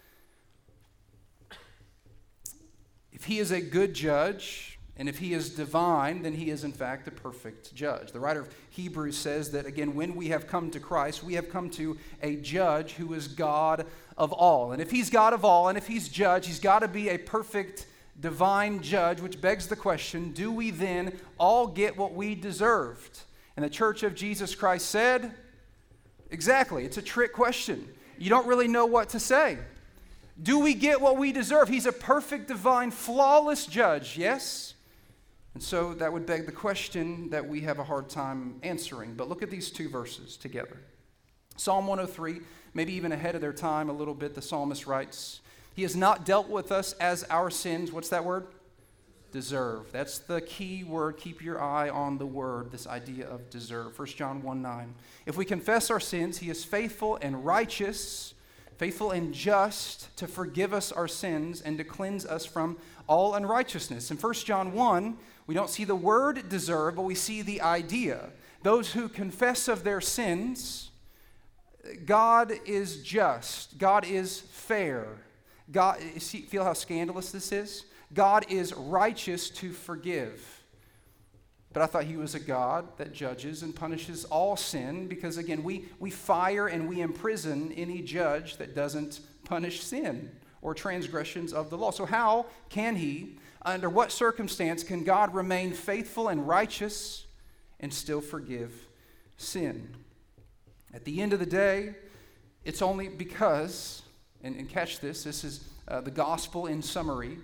If 3.12 3.25
he 3.25 3.38
is 3.38 3.51
a 3.51 3.61
good 3.61 3.94
judge, 3.94 4.79
and 4.99 5.09
if 5.09 5.18
he 5.18 5.33
is 5.33 5.51
divine, 5.51 6.23
then 6.23 6.35
he 6.35 6.51
is 6.51 6.64
in 6.64 6.73
fact 6.73 7.07
a 7.07 7.12
perfect 7.12 7.73
judge. 7.73 8.11
The 8.11 8.18
writer 8.18 8.40
of 8.40 8.49
Hebrews 8.71 9.16
says 9.16 9.53
that, 9.53 9.64
again, 9.64 9.94
when 9.94 10.16
we 10.16 10.29
have 10.29 10.49
come 10.49 10.71
to 10.73 10.81
Christ, 10.81 11.23
we 11.23 11.35
have 11.35 11.51
come 11.51 11.71
to 11.71 11.97
a 12.21 12.37
judge 12.37 12.92
who 12.92 13.14
is 13.14 13.29
God 13.29 13.87
of 14.16 14.33
all. 14.33 14.73
And 14.73 14.83
if 14.83 14.90
he's 14.90 15.09
God 15.09 15.33
of 15.33 15.44
all, 15.44 15.68
and 15.68 15.79
if 15.79 15.87
he's 15.87 16.09
judge, 16.09 16.49
he's 16.49 16.59
got 16.59 16.81
to 16.81 16.88
be 16.88 17.09
a 17.11 17.18
perfect 17.18 17.87
divine 18.21 18.83
judge, 18.83 19.21
which 19.21 19.40
begs 19.40 19.68
the 19.68 19.77
question 19.77 20.33
do 20.33 20.51
we 20.51 20.71
then 20.71 21.16
all 21.38 21.68
get 21.68 21.97
what 21.97 22.14
we 22.14 22.35
deserved? 22.35 23.21
And 23.59 23.64
the 23.64 23.71
church 23.71 24.05
of 24.05 24.14
Jesus 24.14 24.55
Christ 24.55 24.88
said, 24.88 25.35
Exactly. 26.31 26.85
It's 26.85 26.97
a 26.97 27.03
trick 27.03 27.33
question. 27.33 27.88
you 28.16 28.31
don't 28.31 28.47
really 28.47 28.68
know 28.68 28.87
what 28.87 29.09
to 29.09 29.18
say. 29.18 29.59
Do 30.40 30.61
we 30.61 30.75
get 30.75 31.01
what 31.01 31.16
we 31.16 31.33
deserve? 31.33 31.68
He's 31.68 31.85
a 31.85 31.90
perfect, 31.90 32.47
divine, 32.47 32.92
flawless 32.92 33.66
judge, 33.66 34.16
yes? 34.16 34.75
And 35.55 35.61
so 35.61 35.92
that 35.94 36.12
would 36.12 36.25
beg 36.25 36.47
the 36.47 36.53
question 36.53 37.31
that 37.31 37.49
we 37.49 37.62
have 37.62 37.81
a 37.81 37.83
hard 37.83 38.09
time 38.09 38.61
answering. 38.62 39.14
But 39.14 39.29
look 39.29 39.42
at 39.42 39.51
these 39.51 39.73
two 39.73 39.88
verses 39.88 40.37
together. 40.37 40.79
Psalm 41.57 41.88
103, 41.88 42.40
maybe 42.75 42.92
even 42.92 43.11
ahead 43.11 43.35
of 43.35 43.40
their 43.40 43.53
time 43.53 43.90
a 43.90 43.92
little 43.92 44.14
bit, 44.14 44.37
the 44.37 44.42
psalmist 44.42 44.87
writes, 44.87 45.40
He 45.75 45.83
has 45.83 45.97
not 45.97 46.25
dealt 46.25 46.49
with 46.49 46.71
us 46.71 46.92
as 46.92 47.25
our 47.25 47.51
sins. 47.51 47.90
What's 47.90 48.11
that 48.11 48.25
word? 48.25 48.47
Deserve. 49.31 49.93
That's 49.93 50.19
the 50.19 50.41
key 50.41 50.85
word. 50.85 51.19
Keep 51.19 51.43
your 51.43 51.61
eye 51.62 51.91
on 51.91 52.19
the 52.19 52.27
word, 52.27 52.71
this 52.71 52.87
idea 52.87 53.27
of 53.29 53.51
deserve. 53.51 53.99
1 53.99 54.09
John 54.09 54.43
1 54.43 54.62
9. 54.62 54.95
If 55.27 55.37
we 55.37 55.45
confess 55.45 55.91
our 55.91 56.01
sins, 56.01 56.38
He 56.38 56.49
is 56.49 56.64
faithful 56.64 57.19
and 57.21 57.45
righteous 57.45 58.35
faithful 58.79 59.11
and 59.11 59.35
just 59.35 60.17
to 60.17 60.29
forgive 60.29 60.73
us 60.73 60.93
our 60.93 61.09
sins 61.09 61.61
and 61.61 61.77
to 61.77 61.85
cleanse 61.85 62.25
us 62.25 62.47
from 62.47 62.79
all 63.09 63.35
unrighteousness. 63.35 64.11
In 64.11 64.17
1 64.17 64.35
John 64.35 64.73
1, 64.73 65.17
we 65.49 65.55
don't 65.55 65.69
see 65.69 65.85
the 65.85 65.97
word 65.97 66.49
deserve, 66.49 66.95
but 66.95 67.03
we 67.03 67.17
see 67.17 67.43
the 67.43 67.61
idea. 67.61 68.31
Those 68.62 68.93
who 68.93 69.09
confess 69.09 69.67
of 69.67 69.83
their 69.83 70.01
sins, 70.01 70.91
God 72.07 72.53
is 72.67 73.03
just, 73.03 73.79
God 73.79 74.07
is 74.07 74.41
fair. 74.41 75.07
God, 75.71 75.99
see, 76.19 76.43
feel 76.43 76.64
how 76.64 76.73
scandalous 76.73 77.33
this 77.33 77.51
is? 77.51 77.85
God 78.12 78.47
is 78.49 78.75
righteous 78.75 79.51
to 79.51 79.73
forgive. 79.73 80.59
But 81.73 81.83
I 81.83 81.87
thought 81.87 82.05
he 82.05 82.16
was 82.16 82.35
a 82.35 82.40
God 82.40 82.97
that 82.97 83.12
judges 83.12 83.62
and 83.62 83.75
punishes 83.75 84.25
all 84.25 84.57
sin 84.57 85.07
because, 85.07 85.37
again, 85.37 85.62
we, 85.62 85.87
we 86.01 86.11
fire 86.11 86.66
and 86.66 86.88
we 86.88 87.01
imprison 87.01 87.73
any 87.73 88.01
judge 88.01 88.57
that 88.57 88.75
doesn't 88.75 89.21
punish 89.44 89.83
sin 89.83 90.31
or 90.62 90.75
transgressions 90.75 91.53
of 91.53 91.71
the 91.71 91.77
law. 91.77 91.90
So, 91.90 92.07
how 92.07 92.47
can 92.71 92.97
he, 92.97 93.38
under 93.62 93.90
what 93.90 94.11
circumstance, 94.11 94.83
can 94.83 95.05
God 95.05 95.35
remain 95.35 95.73
faithful 95.73 96.29
and 96.29 96.49
righteous 96.49 97.27
and 97.81 97.92
still 97.92 98.21
forgive 98.21 98.88
sin? 99.37 99.94
At 100.94 101.05
the 101.05 101.21
end 101.21 101.35
of 101.35 101.38
the 101.38 101.47
day, 101.47 101.94
it's 102.64 102.81
only 102.81 103.09
because, 103.09 104.03
and, 104.42 104.57
and 104.57 104.68
catch 104.68 105.01
this, 105.01 105.23
this 105.23 105.44
is 105.44 105.64
uh, 105.87 106.01
the 106.01 106.11
gospel 106.11 106.66
in 106.66 106.83
summary, 106.83 107.38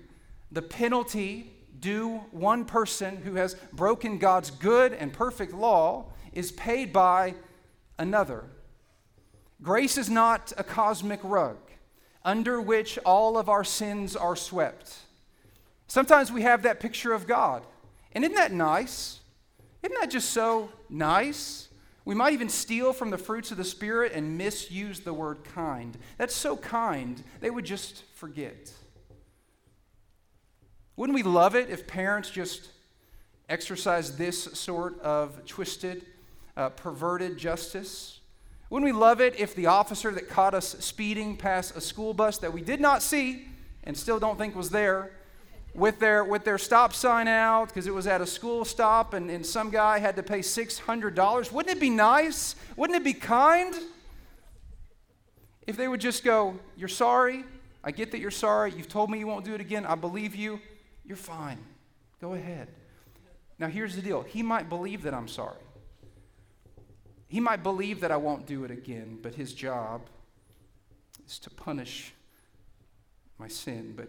the 0.51 0.63
penalty 0.63 1.51
due 1.79 2.19
one 2.31 2.65
person 2.65 3.17
who 3.19 3.35
has 3.35 3.55
broken 3.73 4.19
God's 4.19 4.51
good 4.51 4.93
and 4.93 5.13
perfect 5.13 5.53
law 5.53 6.07
is 6.33 6.53
paid 6.53 6.93
by 6.93 7.35
another. 7.99 8.45
Grace 9.63 9.97
is 9.97 10.11
not 10.11 10.53
a 10.57 10.65
cosmic 10.65 11.21
rug 11.23 11.57
under 12.25 12.61
which 12.61 12.99
all 13.05 13.37
of 13.37 13.49
our 13.49 13.65
sins 13.65 14.17
are 14.17 14.37
swept. 14.37 14.97
Sometimes 15.87 16.33
we 16.33 16.43
have 16.43 16.63
that 16.63 16.81
picture 16.81 17.13
of 17.13 17.27
God. 17.27 17.65
And 18.13 18.25
isn't 18.25 18.37
that 18.37 18.53
nice? 18.53 19.21
Isn't 19.83 19.97
that 20.01 20.11
just 20.11 20.31
so 20.31 20.71
nice? 20.89 21.69
We 22.05 22.15
might 22.15 22.33
even 22.33 22.49
steal 22.49 22.93
from 22.93 23.11
the 23.11 23.19
fruits 23.19 23.51
of 23.51 23.57
the 23.57 23.65
Spirit 23.65 24.13
and 24.13 24.39
misuse 24.39 25.01
the 25.01 25.13
word 25.13 25.45
kind. 25.45 25.97
That's 26.17 26.35
so 26.35 26.57
kind, 26.57 27.23
they 27.41 27.51
would 27.51 27.65
just 27.65 28.05
forget. 28.15 28.73
Wouldn't 30.97 31.15
we 31.15 31.23
love 31.23 31.55
it 31.55 31.71
if 31.71 31.87
parents 31.87 32.31
just 32.31 32.69
exercised 33.49 34.17
this 34.17 34.45
sort 34.45 35.01
of 35.01 35.45
twisted, 35.47 36.07
uh, 36.57 36.71
perverted 36.71 37.37
justice? 37.37 38.21
Wouldn't 38.71 38.93
we 38.93 38.99
love 38.99 39.21
it 39.21 39.39
if 39.39 39.55
the 39.55 39.67
officer 39.67 40.11
that 40.13 40.29
caught 40.29 40.55
us 40.55 40.77
speeding 40.81 41.37
past 41.37 41.77
a 41.77 41.81
school 41.81 42.15
bus 42.15 42.39
that 42.39 42.53
we 42.53 42.63
did 42.63 42.81
not 42.81 43.03
see 43.03 43.49
and 43.83 43.97
still 43.97 44.19
don't 44.19 44.39
think 44.39 44.55
was 44.55 44.71
there, 44.71 45.11
with 45.75 45.99
their, 45.99 46.23
with 46.25 46.45
their 46.45 46.57
stop 46.59 46.95
sign 46.95 47.27
out 47.27 47.69
because 47.69 47.87
it 47.87 47.95
was 47.95 48.07
at 48.07 48.21
a 48.21 48.27
school 48.27 48.65
stop 48.65 49.13
and, 49.13 49.29
and 49.29 49.45
some 49.45 49.71
guy 49.71 49.99
had 49.99 50.17
to 50.17 50.23
pay 50.23 50.39
$600? 50.39 51.53
Wouldn't 51.53 51.77
it 51.77 51.81
be 51.81 51.91
nice? 51.91 52.55
Wouldn't 52.77 52.97
it 52.97 53.05
be 53.05 53.13
kind? 53.13 53.75
If 55.67 55.77
they 55.77 55.89
would 55.89 56.01
just 56.01 56.25
go, 56.25 56.59
You're 56.77 56.89
sorry. 56.89 57.45
I 57.87 57.91
get 57.91 58.13
that 58.13 58.19
you're 58.19 58.31
sorry. 58.31 58.73
You've 58.75 58.89
told 58.89 59.11
me 59.11 59.19
you 59.19 59.27
won't 59.27 59.45
do 59.45 59.55
it 59.55 59.61
again. 59.61 59.85
I 59.85 59.95
believe 59.95 60.35
you. 60.35 60.59
You're 61.05 61.17
fine. 61.17 61.59
Go 62.21 62.35
ahead. 62.35 62.69
Now, 63.59 63.69
here's 63.69 63.95
the 63.97 64.03
deal 64.03 64.23
He 64.23 64.43
might 64.43 64.69
believe 64.69 65.03
that 65.03 65.15
I'm 65.15 65.29
sorry. 65.29 65.59
He 67.29 67.41
might 67.41 67.63
believe 67.63 68.01
that 68.01 68.13
I 68.13 68.17
won't 68.17 68.47
do 68.47 68.65
it 68.65 68.71
again, 68.71 69.19
but 69.21 69.35
his 69.35 69.53
job 69.53 70.03
is 71.27 71.39
to 71.41 71.51
punish 71.51 72.13
my 73.39 73.49
sin. 73.49 73.95
But 73.97 74.09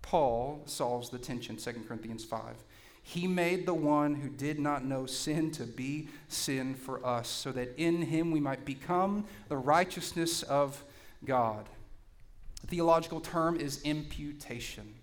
Paul 0.00 0.62
solves 0.64 1.10
the 1.10 1.18
tension, 1.18 1.56
2 1.56 1.72
Corinthians 1.86 2.24
5. 2.24 2.56
He 3.02 3.26
made 3.26 3.66
the 3.66 3.74
one 3.74 4.14
who 4.14 4.28
did 4.28 4.58
not 4.58 4.84
know 4.84 5.04
sin 5.04 5.50
to 5.52 5.64
be 5.64 6.08
sin 6.28 6.74
for 6.74 7.04
us, 7.04 7.28
so 7.28 7.52
that 7.52 7.74
in 7.76 8.02
him 8.02 8.30
we 8.30 8.40
might 8.40 8.64
become 8.64 9.24
the 9.48 9.56
righteousness 9.56 10.42
of 10.42 10.82
God. 11.24 11.68
The 12.62 12.66
theological 12.68 13.20
term 13.20 13.56
is 13.56 13.82
imputation 13.82 14.94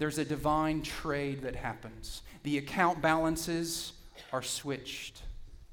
there's 0.00 0.16
a 0.16 0.24
divine 0.24 0.80
trade 0.80 1.42
that 1.42 1.54
happens. 1.54 2.22
The 2.42 2.56
account 2.56 3.02
balances 3.02 3.92
are 4.32 4.40
switched. 4.40 5.20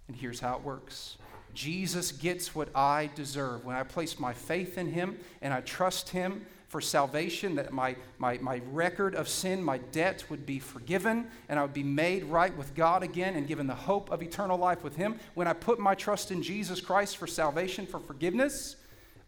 And 0.10 0.18
here's 0.18 0.42
how 0.42 0.58
it 0.58 0.64
works 0.64 1.16
Jesus 1.54 2.12
gets 2.12 2.54
what 2.54 2.68
I 2.76 3.10
deserve. 3.16 3.64
When 3.64 3.78
I 3.78 3.84
place 3.84 4.20
my 4.20 4.34
faith 4.34 4.78
in 4.78 4.92
Him 4.92 5.18
and 5.42 5.54
I 5.54 5.62
trust 5.62 6.10
Him 6.10 6.46
for 6.68 6.82
salvation, 6.82 7.56
that 7.56 7.72
my, 7.72 7.96
my, 8.18 8.38
my 8.40 8.62
record 8.74 9.16
of 9.16 9.30
sin, 9.30 9.64
my 9.64 9.78
debt 9.78 10.26
would 10.30 10.46
be 10.46 10.60
forgiven, 10.60 11.28
and 11.48 11.58
I 11.58 11.62
would 11.62 11.74
be 11.74 11.82
made 11.82 12.26
right 12.26 12.56
with 12.58 12.76
God 12.76 13.04
again 13.04 13.38
and 13.38 13.48
given 13.48 13.66
the 13.66 13.76
hope 13.76 14.12
of 14.12 14.22
eternal 14.22 14.58
life 14.58 14.84
with 14.84 14.98
Him. 14.98 15.22
When 15.36 15.48
I 15.48 15.54
put 15.54 15.80
my 15.80 15.96
trust 15.96 16.32
in 16.32 16.44
Jesus 16.44 16.82
Christ 16.82 17.16
for 17.16 17.28
salvation, 17.28 17.86
for 17.86 18.02
forgiveness, 18.02 18.76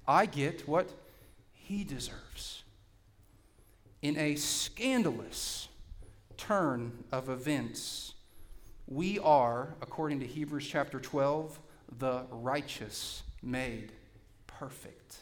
I 0.06 0.26
get 0.26 0.68
what 0.68 0.90
He 1.54 1.86
deserves 1.86 2.59
in 4.02 4.18
a 4.18 4.36
scandalous 4.36 5.68
turn 6.38 7.04
of 7.12 7.30
events, 7.30 8.14
we 8.88 9.20
are, 9.20 9.76
according 9.82 10.20
to 10.22 10.26
Hebrews 10.26 10.66
chapter 10.66 11.00
12, 11.00 11.60
the 11.98 12.24
righteous 12.32 13.24
made 13.42 13.92
perfect. 14.48 15.18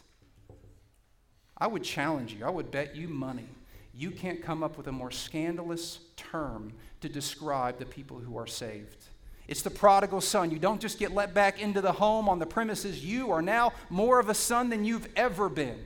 I 1.56 1.66
would 1.66 1.82
challenge 1.82 2.34
you, 2.34 2.44
I 2.44 2.50
would 2.50 2.70
bet 2.70 2.94
you 2.94 3.08
money. 3.08 3.48
You 3.94 4.12
can't 4.12 4.40
come 4.40 4.62
up 4.62 4.76
with 4.76 4.86
a 4.86 4.92
more 4.92 5.10
scandalous 5.10 5.98
term 6.16 6.72
to 7.00 7.08
describe 7.08 7.78
the 7.78 7.84
people 7.84 8.18
who 8.18 8.38
are 8.38 8.46
saved. 8.46 9.06
It's 9.48 9.62
the 9.62 9.70
prodigal 9.70 10.20
son. 10.20 10.50
You 10.50 10.58
don't 10.58 10.80
just 10.80 10.98
get 10.98 11.12
let 11.12 11.34
back 11.34 11.60
into 11.60 11.80
the 11.80 11.90
home 11.90 12.28
on 12.28 12.38
the 12.38 12.46
premises. 12.46 13.04
You 13.04 13.32
are 13.32 13.42
now 13.42 13.72
more 13.90 14.20
of 14.20 14.28
a 14.28 14.34
son 14.34 14.68
than 14.68 14.84
you've 14.84 15.08
ever 15.16 15.48
been. 15.48 15.82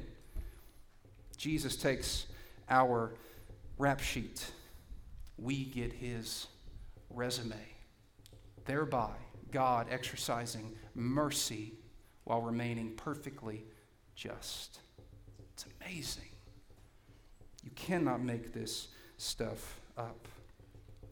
Jesus 1.38 1.76
takes 1.76 2.26
our 2.72 3.12
rap 3.78 4.00
sheet, 4.00 4.50
we 5.36 5.64
get 5.64 5.92
his 5.92 6.46
resume. 7.10 7.54
Thereby, 8.64 9.12
God 9.50 9.86
exercising 9.90 10.72
mercy 10.94 11.74
while 12.24 12.40
remaining 12.40 12.94
perfectly 12.96 13.64
just. 14.14 14.80
It's 15.52 15.66
amazing. 15.80 16.30
You 17.62 17.70
cannot 17.76 18.22
make 18.22 18.52
this 18.52 18.88
stuff 19.18 19.80
up. 19.98 20.26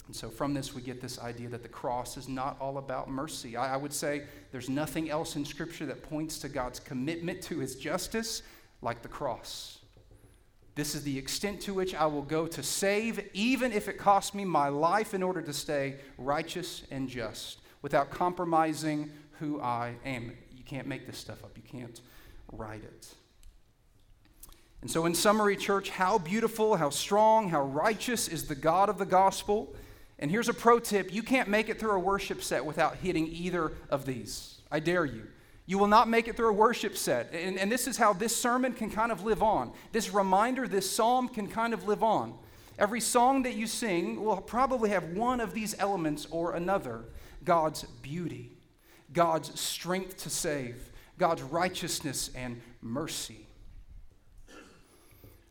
And 0.06 0.16
so, 0.16 0.28
from 0.28 0.54
this, 0.54 0.74
we 0.74 0.82
get 0.82 1.00
this 1.00 1.20
idea 1.20 1.48
that 1.50 1.62
the 1.62 1.68
cross 1.68 2.16
is 2.16 2.28
not 2.28 2.56
all 2.60 2.78
about 2.78 3.08
mercy. 3.08 3.56
I, 3.56 3.74
I, 3.74 3.76
would 3.76 3.92
say 3.92 4.24
there's 4.50 4.68
nothing 4.68 5.10
else 5.10 5.36
in 5.36 5.44
Scripture 5.44 5.86
that 5.86 6.02
points 6.02 6.38
to 6.40 6.48
God's 6.48 6.80
commitment 6.80 7.42
to 7.42 7.58
his 7.60 7.76
justice 7.76 8.42
like 8.82 9.02
the 9.02 9.08
cross. 9.08 9.79
This 10.74 10.94
is 10.94 11.02
the 11.02 11.18
extent 11.18 11.60
to 11.62 11.74
which 11.74 11.94
I 11.94 12.06
will 12.06 12.22
go 12.22 12.46
to 12.46 12.62
save, 12.62 13.28
even 13.34 13.72
if 13.72 13.88
it 13.88 13.98
costs 13.98 14.34
me 14.34 14.44
my 14.44 14.68
life 14.68 15.14
in 15.14 15.22
order 15.22 15.42
to 15.42 15.52
stay 15.52 15.96
righteous 16.16 16.84
and 16.90 17.08
just 17.08 17.60
without 17.82 18.10
compromising 18.10 19.10
who 19.38 19.60
I 19.60 19.94
am. 20.04 20.32
You 20.56 20.64
can't 20.64 20.86
make 20.86 21.06
this 21.06 21.18
stuff 21.18 21.42
up, 21.44 21.56
you 21.56 21.62
can't 21.62 22.00
write 22.52 22.84
it. 22.84 23.14
And 24.80 24.90
so, 24.90 25.04
in 25.04 25.14
summary, 25.14 25.56
church, 25.56 25.90
how 25.90 26.18
beautiful, 26.18 26.76
how 26.76 26.90
strong, 26.90 27.50
how 27.50 27.62
righteous 27.62 28.28
is 28.28 28.46
the 28.46 28.54
God 28.54 28.88
of 28.88 28.96
the 28.96 29.04
gospel. 29.04 29.74
And 30.18 30.30
here's 30.30 30.48
a 30.48 30.54
pro 30.54 30.78
tip 30.78 31.12
you 31.12 31.22
can't 31.22 31.48
make 31.48 31.68
it 31.68 31.78
through 31.78 31.92
a 31.92 31.98
worship 31.98 32.42
set 32.42 32.64
without 32.64 32.96
hitting 32.96 33.26
either 33.26 33.72
of 33.90 34.06
these. 34.06 34.60
I 34.70 34.80
dare 34.80 35.04
you. 35.04 35.26
You 35.70 35.78
will 35.78 35.86
not 35.86 36.08
make 36.08 36.26
it 36.26 36.36
through 36.36 36.48
a 36.48 36.52
worship 36.52 36.96
set. 36.96 37.32
And, 37.32 37.56
and 37.56 37.70
this 37.70 37.86
is 37.86 37.96
how 37.96 38.12
this 38.12 38.34
sermon 38.34 38.72
can 38.72 38.90
kind 38.90 39.12
of 39.12 39.22
live 39.22 39.40
on. 39.40 39.70
This 39.92 40.12
reminder, 40.12 40.66
this 40.66 40.90
psalm 40.90 41.28
can 41.28 41.46
kind 41.46 41.72
of 41.72 41.86
live 41.86 42.02
on. 42.02 42.34
Every 42.76 43.00
song 43.00 43.44
that 43.44 43.54
you 43.54 43.68
sing 43.68 44.24
will 44.24 44.38
probably 44.38 44.90
have 44.90 45.04
one 45.12 45.38
of 45.38 45.54
these 45.54 45.76
elements 45.78 46.26
or 46.32 46.54
another 46.54 47.04
God's 47.44 47.84
beauty, 48.02 48.50
God's 49.12 49.60
strength 49.60 50.16
to 50.24 50.28
save, 50.28 50.90
God's 51.18 51.42
righteousness 51.42 52.32
and 52.34 52.60
mercy. 52.82 53.46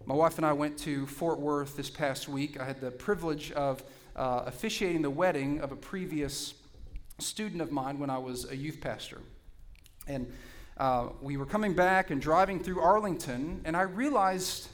My 0.05 0.15
wife 0.15 0.36
and 0.36 0.45
I 0.45 0.51
went 0.51 0.78
to 0.80 1.07
Fort 1.07 1.39
Worth 1.39 1.78
this 1.78 1.89
past 1.89 2.28
week. 2.28 2.59
I 2.59 2.65
had 2.65 2.82
the 2.82 2.91
privilege 2.91 3.53
of 3.53 3.82
uh, 4.17 4.43
officiating 4.47 5.01
the 5.01 5.09
wedding 5.09 5.61
of 5.61 5.72
a 5.72 5.78
previous 5.78 6.55
student 7.20 7.61
of 7.61 7.72
mine 7.72 7.99
when 7.99 8.09
I 8.09 8.17
was 8.17 8.43
a 8.51 8.57
youth 8.57 8.82
pastor. 8.82 9.22
And 10.10 10.30
uh, 10.78 11.10
we 11.22 11.38
were 11.38 11.45
coming 11.45 11.74
back 11.74 12.10
and 12.10 12.20
driving 12.20 12.60
through 12.60 12.82
Arlington, 12.82 13.62
and 13.64 13.78
I 13.78 13.84
realized 13.84 14.68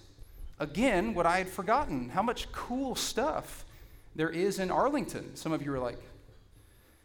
again 0.60 1.14
what 1.14 1.26
I 1.26 1.40
had 1.40 1.50
forgotten 1.50 2.08
how 2.10 2.22
much 2.22 2.50
cool 2.54 2.96
stuff 2.96 3.66
there 4.16 4.30
is 4.30 4.60
in 4.60 4.72
Arlington. 4.72 5.36
Some 5.36 5.52
of 5.52 5.62
you 5.62 5.74
are 5.74 5.80
like, 5.80 6.00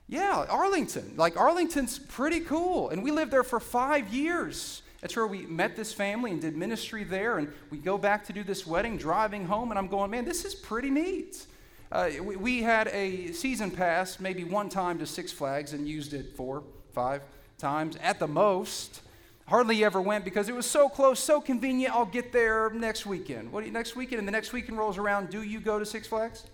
yeah, 0.07 0.47
Arlington. 0.49 1.15
Like, 1.17 1.37
Arlington's 1.37 1.99
pretty 1.99 2.41
cool. 2.41 2.91
And 2.91 3.03
we 3.03 3.11
lived 3.11 3.33
there 3.33 3.43
for 3.43 3.59
five 3.59 4.13
years. 4.13 4.83
That's 5.01 5.17
where 5.17 5.27
we 5.27 5.47
met 5.47 5.77
this 5.77 5.93
family 5.93 6.31
and 6.31 6.41
did 6.41 6.57
ministry 6.57 7.05
there. 7.05 7.39
And 7.39 7.53
we 7.71 7.79
go 7.79 7.99
back 7.99 8.25
to 8.27 8.33
do 8.33 8.45
this 8.45 8.67
wedding, 8.67 8.97
driving 8.97 9.47
home, 9.47 9.71
and 9.71 9.79
I'm 9.79 9.89
going, 9.89 10.11
man, 10.11 10.25
this 10.25 10.45
is 10.45 10.55
pretty 10.55 10.91
neat. 10.91 11.47
Uh, 11.91 12.11
we, 12.23 12.37
we 12.37 12.63
had 12.63 12.89
a 12.89 13.33
season 13.33 13.71
pass 13.71 14.21
maybe 14.21 14.45
one 14.45 14.69
time 14.69 14.99
to 14.99 15.07
Six 15.07 15.33
Flags 15.33 15.73
and 15.73 15.89
used 15.89 16.13
it 16.13 16.37
four, 16.37 16.63
five 16.93 17.23
times 17.61 17.97
at 18.03 18.19
the 18.19 18.27
most. 18.27 19.03
Hardly 19.47 19.85
ever 19.85 20.01
went 20.01 20.25
because 20.25 20.49
it 20.49 20.55
was 20.55 20.67
so 20.67 20.89
close, 20.89 21.19
so 21.19 21.41
convenient. 21.41 21.95
I'll 21.95 22.07
get 22.07 22.33
there 22.33 22.71
next 22.71 23.05
weekend. 23.05 23.51
What 23.51 23.65
you, 23.67 23.73
next 23.73 23.97
weekend? 23.97 24.21
And 24.21 24.29
the 24.29 24.33
next 24.33 24.53
weekend 24.53 24.79
rolls 24.79 24.97
around. 24.97 25.31
Do 25.31 25.43
you 25.43 25.61
go 25.61 25.79
to 25.79 25.85
Six 25.85 26.07
Flags? 26.07 26.45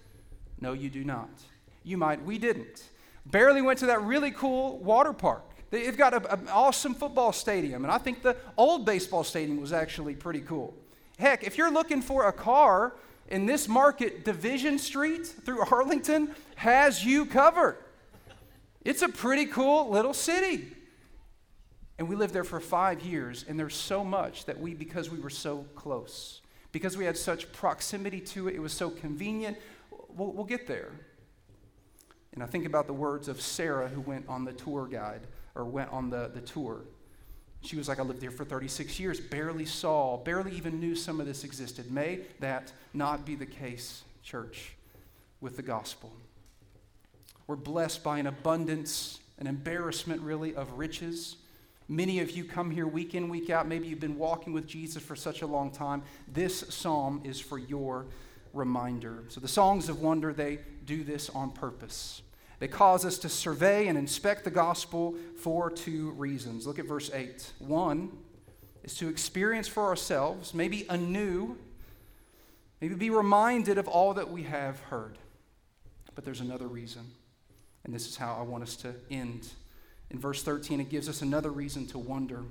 No, 0.60 0.72
you 0.72 0.88
do 0.88 1.04
not. 1.04 1.28
You 1.84 1.98
might. 1.98 2.24
We 2.24 2.38
didn't. 2.38 2.84
Barely 3.26 3.60
went 3.60 3.78
to 3.80 3.86
that 3.86 4.02
really 4.02 4.30
cool 4.30 4.78
water 4.78 5.12
park. 5.12 5.42
They've 5.70 5.96
got 5.96 6.14
an 6.32 6.48
awesome 6.48 6.94
football 6.94 7.32
stadium, 7.32 7.84
and 7.84 7.92
I 7.92 7.98
think 7.98 8.22
the 8.22 8.36
old 8.56 8.86
baseball 8.86 9.24
stadium 9.24 9.60
was 9.60 9.72
actually 9.72 10.14
pretty 10.14 10.40
cool. 10.40 10.74
Heck, 11.18 11.44
if 11.44 11.58
you're 11.58 11.72
looking 11.72 12.00
for 12.00 12.28
a 12.28 12.32
car 12.32 12.94
in 13.28 13.46
this 13.46 13.66
market, 13.66 14.24
Division 14.24 14.78
Street 14.78 15.26
through 15.26 15.60
Arlington 15.70 16.34
has 16.54 17.04
you 17.04 17.26
covered. 17.26 17.78
It's 18.84 19.02
a 19.02 19.08
pretty 19.08 19.46
cool 19.46 19.90
little 19.90 20.14
city. 20.14 20.75
And 21.98 22.08
we 22.08 22.16
lived 22.16 22.34
there 22.34 22.44
for 22.44 22.60
five 22.60 23.00
years, 23.00 23.44
and 23.48 23.58
there's 23.58 23.74
so 23.74 24.04
much 24.04 24.44
that 24.44 24.60
we, 24.60 24.74
because 24.74 25.10
we 25.10 25.18
were 25.18 25.30
so 25.30 25.64
close, 25.74 26.42
because 26.72 26.96
we 26.96 27.06
had 27.06 27.16
such 27.16 27.50
proximity 27.52 28.20
to 28.20 28.48
it, 28.48 28.54
it 28.54 28.60
was 28.60 28.72
so 28.72 28.90
convenient, 28.90 29.56
we'll, 30.14 30.32
we'll 30.32 30.44
get 30.44 30.66
there. 30.66 30.90
And 32.34 32.42
I 32.42 32.46
think 32.46 32.66
about 32.66 32.86
the 32.86 32.92
words 32.92 33.28
of 33.28 33.40
Sarah, 33.40 33.88
who 33.88 34.02
went 34.02 34.28
on 34.28 34.44
the 34.44 34.52
tour 34.52 34.86
guide, 34.86 35.22
or 35.54 35.64
went 35.64 35.90
on 35.90 36.10
the, 36.10 36.30
the 36.34 36.42
tour. 36.42 36.82
She 37.62 37.76
was 37.76 37.88
like, 37.88 37.98
I 37.98 38.02
lived 38.02 38.20
here 38.20 38.30
for 38.30 38.44
36 38.44 39.00
years, 39.00 39.18
barely 39.18 39.64
saw, 39.64 40.18
barely 40.18 40.52
even 40.52 40.78
knew 40.78 40.94
some 40.94 41.18
of 41.18 41.26
this 41.26 41.44
existed. 41.44 41.90
May 41.90 42.20
that 42.40 42.72
not 42.92 43.24
be 43.24 43.36
the 43.36 43.46
case, 43.46 44.02
church, 44.22 44.76
with 45.40 45.56
the 45.56 45.62
gospel. 45.62 46.12
We're 47.46 47.56
blessed 47.56 48.04
by 48.04 48.18
an 48.18 48.26
abundance, 48.26 49.18
an 49.38 49.46
embarrassment, 49.46 50.20
really, 50.20 50.54
of 50.54 50.72
riches 50.72 51.36
Many 51.88 52.20
of 52.20 52.32
you 52.32 52.44
come 52.44 52.70
here 52.70 52.86
week 52.86 53.14
in, 53.14 53.28
week 53.28 53.48
out. 53.48 53.68
Maybe 53.68 53.86
you've 53.86 54.00
been 54.00 54.18
walking 54.18 54.52
with 54.52 54.66
Jesus 54.66 55.02
for 55.02 55.14
such 55.14 55.42
a 55.42 55.46
long 55.46 55.70
time. 55.70 56.02
This 56.26 56.64
psalm 56.74 57.20
is 57.24 57.40
for 57.40 57.58
your 57.58 58.06
reminder. 58.52 59.24
So 59.28 59.40
the 59.40 59.48
songs 59.48 59.88
of 59.88 60.00
wonder, 60.00 60.32
they 60.32 60.58
do 60.84 61.04
this 61.04 61.30
on 61.30 61.52
purpose. 61.52 62.22
They 62.58 62.68
cause 62.68 63.04
us 63.04 63.18
to 63.18 63.28
survey 63.28 63.86
and 63.86 63.96
inspect 63.96 64.44
the 64.44 64.50
gospel 64.50 65.14
for 65.36 65.70
two 65.70 66.10
reasons. 66.12 66.66
Look 66.66 66.78
at 66.78 66.86
verse 66.86 67.10
8. 67.12 67.52
One 67.58 68.10
is 68.82 68.94
to 68.94 69.08
experience 69.08 69.68
for 69.68 69.84
ourselves, 69.84 70.54
maybe 70.54 70.86
anew, 70.88 71.56
maybe 72.80 72.94
be 72.94 73.10
reminded 73.10 73.78
of 73.78 73.86
all 73.86 74.14
that 74.14 74.30
we 74.30 74.44
have 74.44 74.80
heard. 74.80 75.18
But 76.14 76.24
there's 76.24 76.40
another 76.40 76.66
reason, 76.66 77.02
and 77.84 77.94
this 77.94 78.08
is 78.08 78.16
how 78.16 78.36
I 78.40 78.42
want 78.42 78.62
us 78.62 78.74
to 78.76 78.94
end 79.10 79.48
in 80.10 80.18
verse 80.18 80.42
13, 80.42 80.80
it 80.80 80.88
gives 80.88 81.08
us 81.08 81.22
another 81.22 81.50
reason 81.50 81.86
to 81.88 81.98
wonder, 81.98 82.42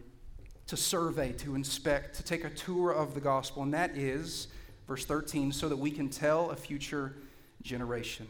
to 0.68 0.78
survey, 0.78 1.32
to 1.34 1.56
inspect, 1.56 2.16
to 2.18 2.24
take 2.24 2.43
a 2.43 2.49
tour 2.49 2.91
of 2.91 3.14
the 3.14 3.22
gospel, 3.22 3.64
and 3.64 3.74
that 3.74 3.97
is, 3.97 4.47
verse 4.88 5.06
13, 5.06 5.51
so 5.51 5.70
that 5.70 5.78
we 5.78 5.91
can 5.91 6.10
tell 6.10 6.51
a 6.51 6.56
future 6.56 7.16
generation. 7.62 8.28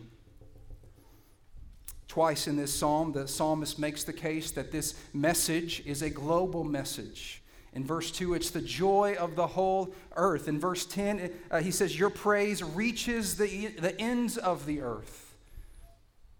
Twice 2.07 2.47
in 2.47 2.55
this 2.55 2.73
psalm, 2.73 3.11
the 3.11 3.27
psalmist 3.27 3.79
makes 3.79 4.03
the 4.03 4.13
case 4.13 4.51
that 4.51 4.71
this 4.71 4.95
message 5.11 5.83
is 5.85 6.01
a 6.01 6.09
global 6.09 6.63
message. 6.63 7.41
In 7.73 7.83
verse 7.83 8.09
2, 8.11 8.35
it's 8.35 8.51
the 8.51 8.61
joy 8.61 9.17
of 9.19 9.35
the 9.35 9.47
whole 9.47 9.93
earth. 10.15 10.47
In 10.47 10.59
verse 10.59 10.85
10, 10.85 11.29
uh, 11.51 11.59
he 11.59 11.71
says, 11.71 11.99
Your 11.99 12.09
praise 12.09 12.63
reaches 12.63 13.35
the, 13.35 13.67
the 13.67 13.99
ends 13.99 14.37
of 14.37 14.65
the 14.65 14.79
earth. 14.81 15.24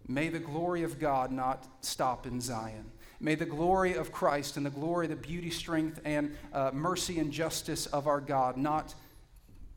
May 0.08 0.28
the 0.28 0.38
glory 0.38 0.82
of 0.82 0.98
God 0.98 1.32
not 1.32 1.66
stop 1.80 2.26
in 2.26 2.40
Zion. 2.40 2.90
May 3.18 3.34
the 3.34 3.46
glory 3.46 3.94
of 3.94 4.12
Christ 4.12 4.56
and 4.56 4.64
the 4.64 4.70
glory, 4.70 5.06
the 5.06 5.16
beauty, 5.16 5.50
strength, 5.50 6.00
and 6.04 6.36
uh, 6.52 6.70
mercy 6.72 7.18
and 7.18 7.32
justice 7.32 7.86
of 7.86 8.06
our 8.06 8.20
God 8.20 8.56
not 8.56 8.94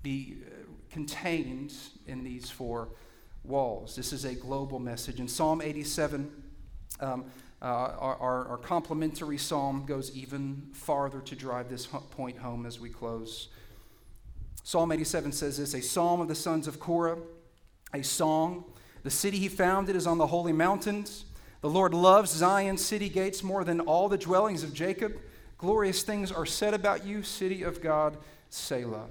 be 0.03 0.37
uh, 0.45 0.49
contained 0.91 1.73
in 2.05 2.23
these 2.23 2.49
four 2.49 2.89
walls. 3.43 3.95
This 3.95 4.13
is 4.13 4.25
a 4.25 4.35
global 4.35 4.79
message. 4.79 5.19
In 5.19 5.27
Psalm 5.27 5.61
87, 5.61 6.31
um, 6.99 7.25
uh, 7.61 7.65
our, 7.65 8.15
our, 8.15 8.47
our, 8.47 8.57
complementary 8.57 9.37
psalm 9.37 9.85
goes 9.85 10.15
even 10.15 10.69
farther 10.73 11.19
to 11.19 11.35
drive 11.35 11.69
this 11.69 11.85
point 11.85 12.37
home 12.37 12.65
as 12.65 12.79
we 12.79 12.89
close. 12.89 13.49
Psalm 14.63 14.91
87 14.91 15.31
says 15.31 15.57
this 15.57 15.73
a 15.73 15.81
psalm 15.81 16.21
of 16.21 16.27
the 16.27 16.35
sons 16.35 16.67
of 16.67 16.79
Korah, 16.79 17.17
a 17.93 18.01
song 18.01 18.63
the 19.03 19.09
city 19.09 19.37
he 19.37 19.47
founded 19.47 19.95
is 19.95 20.07
on 20.07 20.17
the 20.17 20.27
holy 20.27 20.53
mountains. 20.53 21.25
The 21.61 21.69
Lord 21.69 21.93
loves 21.93 22.31
Zion's 22.31 22.83
city 22.83 23.09
gates 23.09 23.43
more 23.43 23.63
than 23.63 23.79
all 23.81 24.09
the 24.09 24.17
dwellings 24.17 24.63
of 24.63 24.73
Jacob. 24.73 25.17
Glorious 25.57 26.03
things 26.03 26.31
are 26.31 26.45
said 26.45 26.73
about 26.73 27.05
you, 27.05 27.21
city 27.21 27.63
of 27.63 27.81
God, 27.81 28.17
Selah. 28.49 29.07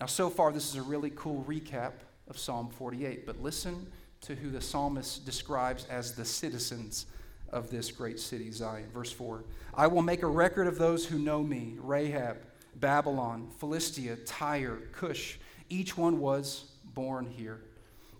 Now, 0.00 0.06
so 0.06 0.30
far, 0.30 0.52
this 0.52 0.68
is 0.68 0.76
a 0.76 0.82
really 0.82 1.12
cool 1.14 1.44
recap 1.48 1.92
of 2.28 2.38
Psalm 2.38 2.68
48, 2.70 3.26
but 3.26 3.42
listen 3.42 3.86
to 4.22 4.34
who 4.34 4.50
the 4.50 4.60
psalmist 4.60 5.26
describes 5.26 5.86
as 5.86 6.14
the 6.14 6.24
citizens 6.24 7.06
of 7.50 7.70
this 7.70 7.90
great 7.90 8.18
city, 8.18 8.50
Zion. 8.50 8.88
Verse 8.92 9.12
4 9.12 9.44
I 9.74 9.86
will 9.86 10.02
make 10.02 10.22
a 10.22 10.26
record 10.26 10.66
of 10.66 10.78
those 10.78 11.06
who 11.06 11.18
know 11.18 11.42
me 11.42 11.76
Rahab, 11.78 12.38
Babylon, 12.76 13.50
Philistia, 13.58 14.16
Tyre, 14.16 14.78
Cush. 14.92 15.38
Each 15.68 15.96
one 15.96 16.20
was 16.20 16.72
born 16.84 17.26
here. 17.26 17.60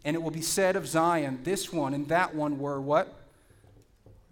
And 0.04 0.14
it 0.14 0.22
will 0.22 0.30
be 0.30 0.42
said 0.42 0.76
of 0.76 0.86
Zion, 0.86 1.40
this 1.44 1.72
one 1.72 1.94
and 1.94 2.08
that 2.08 2.34
one 2.34 2.58
were 2.58 2.80
what? 2.80 3.14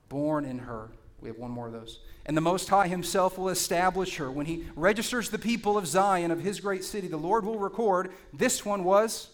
Born 0.08 0.44
in 0.44 0.58
her. 0.60 0.90
We 1.20 1.28
have 1.28 1.38
one 1.38 1.50
more 1.50 1.68
of 1.68 1.72
those. 1.72 2.00
And 2.26 2.36
the 2.36 2.42
Most 2.42 2.68
High 2.68 2.88
Himself 2.88 3.38
will 3.38 3.48
establish 3.48 4.16
her. 4.16 4.30
When 4.30 4.46
He 4.46 4.64
registers 4.76 5.30
the 5.30 5.38
people 5.38 5.78
of 5.78 5.86
Zion, 5.86 6.30
of 6.30 6.40
His 6.40 6.60
great 6.60 6.84
city, 6.84 7.08
the 7.08 7.16
Lord 7.16 7.44
will 7.44 7.58
record, 7.58 8.12
this 8.32 8.64
one 8.64 8.84
was 8.84 9.30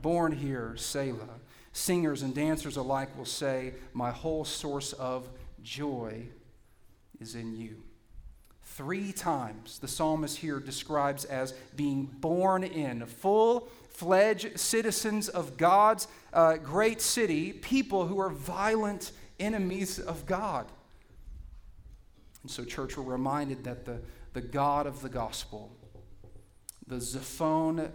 born 0.00 0.32
here, 0.32 0.74
Selah. 0.76 1.40
Singers 1.72 2.22
and 2.22 2.34
dancers 2.34 2.76
alike 2.76 3.16
will 3.16 3.24
say, 3.24 3.74
My 3.92 4.10
whole 4.10 4.44
source 4.44 4.92
of 4.94 5.28
joy 5.62 6.26
is 7.20 7.34
in 7.34 7.56
you. 7.56 7.82
Three 8.64 9.12
times 9.12 9.78
the 9.78 9.88
psalmist 9.88 10.38
here 10.38 10.58
describes 10.58 11.24
as 11.24 11.52
being 11.76 12.04
born 12.04 12.64
in, 12.64 13.04
full 13.06 13.68
fledged 13.94 14.58
citizens 14.58 15.28
of 15.28 15.56
God's 15.56 16.08
uh, 16.32 16.56
great 16.56 17.00
city, 17.00 17.52
people 17.52 18.06
who 18.06 18.18
are 18.20 18.30
violent 18.30 19.12
enemies 19.38 19.98
of 19.98 20.26
God. 20.26 20.66
And 22.42 22.50
so, 22.50 22.64
church, 22.64 22.96
we're 22.96 23.04
reminded 23.04 23.64
that 23.64 23.84
the, 23.84 24.00
the 24.32 24.40
God 24.40 24.86
of 24.86 25.02
the 25.02 25.08
gospel, 25.08 25.76
the 26.86 26.96
Zaphon, 26.96 27.90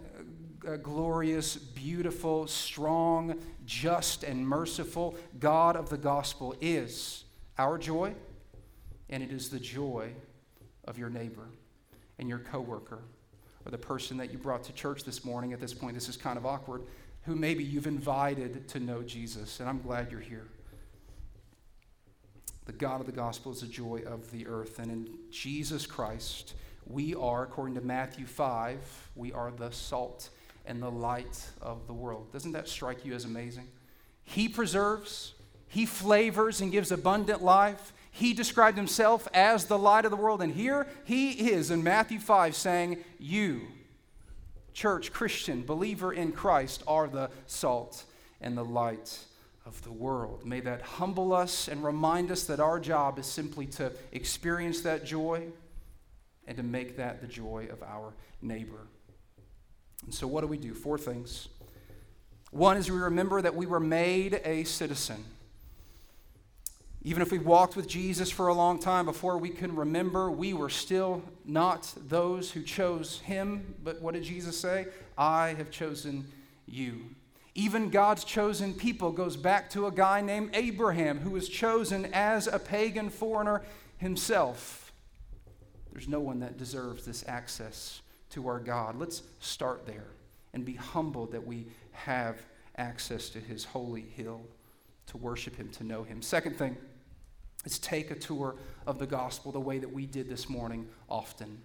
uh, 0.66 0.76
glorious, 0.76 1.56
beautiful, 1.56 2.46
strong, 2.46 3.38
just, 3.66 4.24
and 4.24 4.46
merciful 4.46 5.16
God 5.38 5.76
of 5.76 5.88
the 5.90 5.98
gospel 5.98 6.54
is 6.60 7.24
our 7.58 7.78
joy, 7.78 8.14
and 9.10 9.22
it 9.22 9.30
is 9.30 9.50
the 9.50 9.60
joy 9.60 10.12
of 10.84 10.98
your 10.98 11.10
neighbor 11.10 11.48
and 12.18 12.28
your 12.28 12.38
coworker 12.38 13.02
or 13.68 13.70
the 13.70 13.78
person 13.78 14.16
that 14.16 14.32
you 14.32 14.38
brought 14.38 14.64
to 14.64 14.72
church 14.72 15.04
this 15.04 15.26
morning, 15.26 15.52
at 15.52 15.60
this 15.60 15.74
point, 15.74 15.94
this 15.94 16.08
is 16.08 16.16
kind 16.16 16.38
of 16.38 16.46
awkward, 16.46 16.82
who 17.24 17.36
maybe 17.36 17.62
you've 17.62 17.86
invited 17.86 18.66
to 18.68 18.80
know 18.80 19.02
Jesus, 19.02 19.60
and 19.60 19.68
I'm 19.68 19.82
glad 19.82 20.10
you're 20.10 20.20
here. 20.20 20.46
The 22.64 22.72
God 22.72 23.00
of 23.00 23.06
the 23.06 23.12
gospel 23.12 23.52
is 23.52 23.60
the 23.60 23.66
joy 23.66 24.02
of 24.06 24.30
the 24.30 24.46
earth, 24.46 24.78
and 24.78 24.90
in 24.90 25.08
Jesus 25.30 25.86
Christ, 25.86 26.54
we 26.86 27.14
are, 27.14 27.42
according 27.42 27.74
to 27.74 27.82
Matthew 27.82 28.24
5, 28.24 29.10
we 29.14 29.34
are 29.34 29.50
the 29.50 29.70
salt 29.70 30.30
and 30.64 30.82
the 30.82 30.90
light 30.90 31.46
of 31.60 31.86
the 31.86 31.92
world. 31.92 32.32
Doesn't 32.32 32.52
that 32.52 32.68
strike 32.68 33.04
you 33.04 33.12
as 33.12 33.26
amazing? 33.26 33.68
He 34.24 34.48
preserves, 34.48 35.34
He 35.66 35.84
flavors 35.84 36.62
and 36.62 36.72
gives 36.72 36.90
abundant 36.90 37.42
life. 37.42 37.92
He 38.10 38.34
described 38.34 38.76
himself 38.76 39.28
as 39.32 39.66
the 39.66 39.78
light 39.78 40.04
of 40.04 40.10
the 40.10 40.16
world, 40.16 40.42
and 40.42 40.52
here 40.52 40.86
he 41.04 41.50
is 41.50 41.70
in 41.70 41.82
Matthew 41.82 42.18
5 42.18 42.54
saying, 42.56 42.98
You, 43.18 43.62
church, 44.72 45.12
Christian, 45.12 45.62
believer 45.62 46.12
in 46.12 46.32
Christ, 46.32 46.82
are 46.86 47.08
the 47.08 47.30
salt 47.46 48.04
and 48.40 48.56
the 48.56 48.64
light 48.64 49.18
of 49.66 49.82
the 49.82 49.92
world. 49.92 50.44
May 50.44 50.60
that 50.60 50.80
humble 50.80 51.32
us 51.32 51.68
and 51.68 51.84
remind 51.84 52.30
us 52.30 52.44
that 52.44 52.58
our 52.58 52.80
job 52.80 53.18
is 53.18 53.26
simply 53.26 53.66
to 53.66 53.92
experience 54.12 54.80
that 54.80 55.04
joy 55.04 55.46
and 56.46 56.56
to 56.56 56.62
make 56.62 56.96
that 56.96 57.20
the 57.20 57.26
joy 57.26 57.68
of 57.70 57.82
our 57.82 58.14
neighbor. 58.40 58.86
And 60.04 60.14
so, 60.14 60.26
what 60.26 60.40
do 60.40 60.46
we 60.46 60.56
do? 60.56 60.74
Four 60.74 60.96
things. 60.96 61.48
One 62.50 62.78
is 62.78 62.90
we 62.90 62.98
remember 62.98 63.42
that 63.42 63.54
we 63.54 63.66
were 63.66 63.80
made 63.80 64.40
a 64.44 64.64
citizen. 64.64 65.22
Even 67.02 67.22
if 67.22 67.30
we 67.30 67.38
walked 67.38 67.76
with 67.76 67.86
Jesus 67.86 68.30
for 68.30 68.48
a 68.48 68.54
long 68.54 68.78
time 68.78 69.06
before 69.06 69.38
we 69.38 69.50
can 69.50 69.74
remember, 69.74 70.30
we 70.30 70.52
were 70.52 70.68
still 70.68 71.22
not 71.44 71.92
those 72.08 72.50
who 72.50 72.62
chose 72.62 73.20
him. 73.20 73.74
But 73.84 74.02
what 74.02 74.14
did 74.14 74.24
Jesus 74.24 74.58
say? 74.58 74.86
I 75.16 75.54
have 75.58 75.70
chosen 75.70 76.26
you. 76.66 77.10
Even 77.54 77.90
God's 77.90 78.24
chosen 78.24 78.74
people 78.74 79.10
goes 79.10 79.36
back 79.36 79.70
to 79.70 79.86
a 79.86 79.92
guy 79.92 80.20
named 80.20 80.50
Abraham 80.54 81.18
who 81.18 81.30
was 81.30 81.48
chosen 81.48 82.08
as 82.12 82.46
a 82.46 82.58
pagan 82.58 83.10
foreigner 83.10 83.62
himself. 83.96 84.92
There's 85.92 86.08
no 86.08 86.20
one 86.20 86.40
that 86.40 86.58
deserves 86.58 87.04
this 87.04 87.24
access 87.26 88.02
to 88.30 88.46
our 88.48 88.60
God. 88.60 88.96
Let's 88.96 89.22
start 89.40 89.86
there 89.86 90.08
and 90.52 90.64
be 90.64 90.74
humbled 90.74 91.32
that 91.32 91.46
we 91.46 91.66
have 91.92 92.38
access 92.76 93.28
to 93.30 93.40
his 93.40 93.64
holy 93.64 94.02
hill 94.02 94.42
to 95.08 95.16
worship 95.16 95.56
him, 95.56 95.68
to 95.70 95.84
know 95.84 96.02
him. 96.02 96.22
Second 96.22 96.56
thing 96.56 96.76
is 97.64 97.78
take 97.78 98.10
a 98.10 98.14
tour 98.14 98.56
of 98.86 98.98
the 98.98 99.06
gospel 99.06 99.52
the 99.52 99.60
way 99.60 99.78
that 99.78 99.92
we 99.92 100.06
did 100.06 100.28
this 100.28 100.48
morning 100.48 100.86
often. 101.08 101.60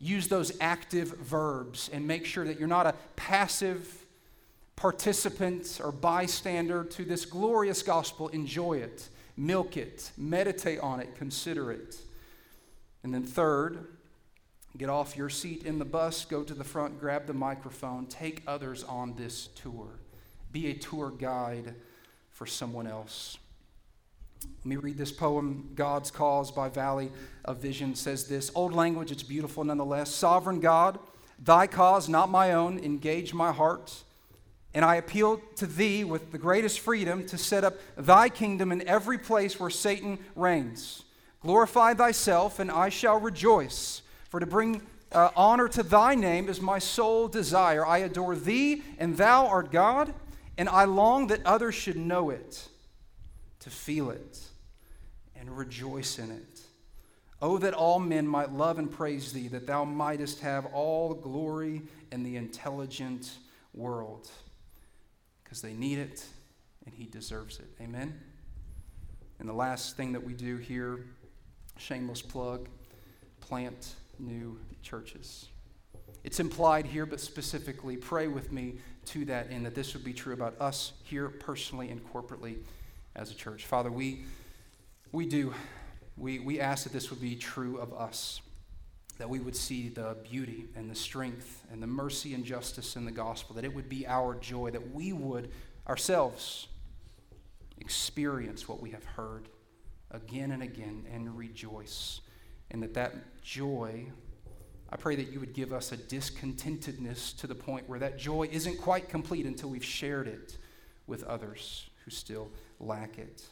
Use 0.00 0.28
those 0.28 0.52
active 0.60 1.08
verbs 1.18 1.90
and 1.92 2.06
make 2.06 2.24
sure 2.24 2.44
that 2.44 2.58
you're 2.58 2.68
not 2.68 2.86
a 2.86 2.94
passive 3.16 4.06
participant 4.76 5.80
or 5.82 5.90
bystander 5.90 6.84
to 6.84 7.04
this 7.04 7.24
glorious 7.24 7.82
gospel, 7.82 8.28
enjoy 8.28 8.74
it, 8.74 9.08
milk 9.36 9.76
it, 9.76 10.12
meditate 10.16 10.78
on 10.80 11.00
it, 11.00 11.16
consider 11.16 11.72
it. 11.72 11.96
And 13.02 13.12
then, 13.12 13.24
third, 13.24 13.86
get 14.76 14.88
off 14.88 15.16
your 15.16 15.30
seat 15.30 15.64
in 15.64 15.80
the 15.80 15.84
bus, 15.84 16.24
go 16.24 16.44
to 16.44 16.54
the 16.54 16.64
front, 16.64 17.00
grab 17.00 17.26
the 17.26 17.34
microphone, 17.34 18.06
take 18.06 18.42
others 18.46 18.84
on 18.84 19.14
this 19.16 19.48
tour. 19.48 19.88
Be 20.52 20.70
a 20.70 20.74
tour 20.74 21.10
guide 21.10 21.74
for 22.38 22.46
someone 22.46 22.86
else. 22.86 23.36
Let 24.58 24.66
me 24.66 24.76
read 24.76 24.96
this 24.96 25.10
poem, 25.10 25.70
God's 25.74 26.12
Cause 26.12 26.52
by 26.52 26.68
Valley 26.68 27.10
of 27.44 27.56
Vision 27.56 27.96
says 27.96 28.28
this. 28.28 28.52
Old 28.54 28.72
language, 28.72 29.10
it's 29.10 29.24
beautiful 29.24 29.64
nonetheless. 29.64 30.14
Sovereign 30.14 30.60
God, 30.60 31.00
thy 31.40 31.66
cause, 31.66 32.08
not 32.08 32.30
my 32.30 32.52
own, 32.52 32.78
engage 32.78 33.34
my 33.34 33.50
heart. 33.50 33.92
And 34.72 34.84
I 34.84 34.94
appeal 34.94 35.42
to 35.56 35.66
thee 35.66 36.04
with 36.04 36.30
the 36.30 36.38
greatest 36.38 36.78
freedom 36.78 37.26
to 37.26 37.36
set 37.36 37.64
up 37.64 37.74
thy 37.96 38.28
kingdom 38.28 38.70
in 38.70 38.86
every 38.86 39.18
place 39.18 39.58
where 39.58 39.68
Satan 39.68 40.20
reigns. 40.36 41.02
Glorify 41.40 41.94
thyself, 41.94 42.60
and 42.60 42.70
I 42.70 42.88
shall 42.88 43.18
rejoice. 43.18 44.02
For 44.28 44.38
to 44.38 44.46
bring 44.46 44.82
uh, 45.10 45.30
honor 45.34 45.66
to 45.70 45.82
thy 45.82 46.14
name 46.14 46.48
is 46.48 46.60
my 46.60 46.78
sole 46.78 47.26
desire. 47.26 47.84
I 47.84 47.98
adore 47.98 48.36
thee, 48.36 48.84
and 49.00 49.16
thou 49.16 49.48
art 49.48 49.72
God, 49.72 50.14
and 50.58 50.68
I 50.68 50.84
long 50.84 51.28
that 51.28 51.46
others 51.46 51.76
should 51.76 51.96
know 51.96 52.30
it, 52.30 52.68
to 53.60 53.70
feel 53.70 54.10
it, 54.10 54.40
and 55.36 55.56
rejoice 55.56 56.18
in 56.18 56.32
it. 56.32 56.60
Oh, 57.40 57.58
that 57.58 57.72
all 57.72 58.00
men 58.00 58.26
might 58.26 58.52
love 58.52 58.80
and 58.80 58.90
praise 58.90 59.32
thee, 59.32 59.46
that 59.48 59.68
thou 59.68 59.84
mightest 59.84 60.40
have 60.40 60.66
all 60.66 61.14
glory 61.14 61.82
in 62.10 62.24
the 62.24 62.36
intelligent 62.36 63.30
world 63.72 64.28
because 65.44 65.62
they 65.62 65.72
need 65.72 65.98
it 65.98 66.26
and 66.84 66.92
He 66.92 67.04
deserves 67.04 67.60
it. 67.60 67.68
Amen? 67.80 68.20
And 69.38 69.48
the 69.48 69.54
last 69.54 69.96
thing 69.96 70.12
that 70.12 70.24
we 70.24 70.32
do 70.32 70.56
here, 70.56 71.04
shameless 71.76 72.20
plug, 72.20 72.68
plant 73.40 73.94
new 74.18 74.58
churches. 74.82 75.46
It's 76.28 76.40
implied 76.40 76.84
here, 76.84 77.06
but 77.06 77.20
specifically, 77.20 77.96
pray 77.96 78.28
with 78.28 78.52
me 78.52 78.74
to 79.06 79.24
that 79.24 79.50
end 79.50 79.64
that 79.64 79.74
this 79.74 79.94
would 79.94 80.04
be 80.04 80.12
true 80.12 80.34
about 80.34 80.60
us 80.60 80.92
here 81.02 81.30
personally 81.30 81.88
and 81.88 82.04
corporately 82.12 82.58
as 83.16 83.30
a 83.30 83.34
church. 83.34 83.64
Father, 83.64 83.90
we, 83.90 84.26
we 85.10 85.24
do. 85.24 85.54
We, 86.18 86.38
we 86.38 86.60
ask 86.60 86.84
that 86.84 86.92
this 86.92 87.08
would 87.08 87.22
be 87.22 87.34
true 87.34 87.78
of 87.78 87.94
us 87.94 88.42
that 89.16 89.30
we 89.30 89.40
would 89.40 89.56
see 89.56 89.88
the 89.88 90.18
beauty 90.22 90.66
and 90.76 90.90
the 90.90 90.94
strength 90.94 91.64
and 91.72 91.82
the 91.82 91.86
mercy 91.86 92.34
and 92.34 92.44
justice 92.44 92.94
in 92.94 93.06
the 93.06 93.10
gospel, 93.10 93.56
that 93.56 93.64
it 93.64 93.74
would 93.74 93.88
be 93.88 94.06
our 94.06 94.34
joy, 94.34 94.70
that 94.70 94.92
we 94.94 95.14
would 95.14 95.50
ourselves 95.88 96.68
experience 97.78 98.68
what 98.68 98.82
we 98.82 98.90
have 98.90 99.04
heard 99.06 99.48
again 100.10 100.50
and 100.50 100.62
again 100.62 101.06
and 101.10 101.38
rejoice. 101.38 102.20
And 102.70 102.82
that 102.82 102.92
that 102.92 103.40
joy, 103.40 104.08
I 104.90 104.96
pray 104.96 105.16
that 105.16 105.32
you 105.32 105.40
would 105.40 105.52
give 105.52 105.72
us 105.72 105.92
a 105.92 105.96
discontentedness 105.96 107.36
to 107.38 107.46
the 107.46 107.54
point 107.54 107.88
where 107.88 107.98
that 107.98 108.18
joy 108.18 108.48
isn't 108.50 108.80
quite 108.80 109.08
complete 109.08 109.44
until 109.44 109.68
we've 109.68 109.84
shared 109.84 110.26
it 110.26 110.56
with 111.06 111.24
others 111.24 111.90
who 112.04 112.10
still 112.10 112.50
lack 112.80 113.18
it. 113.18 113.42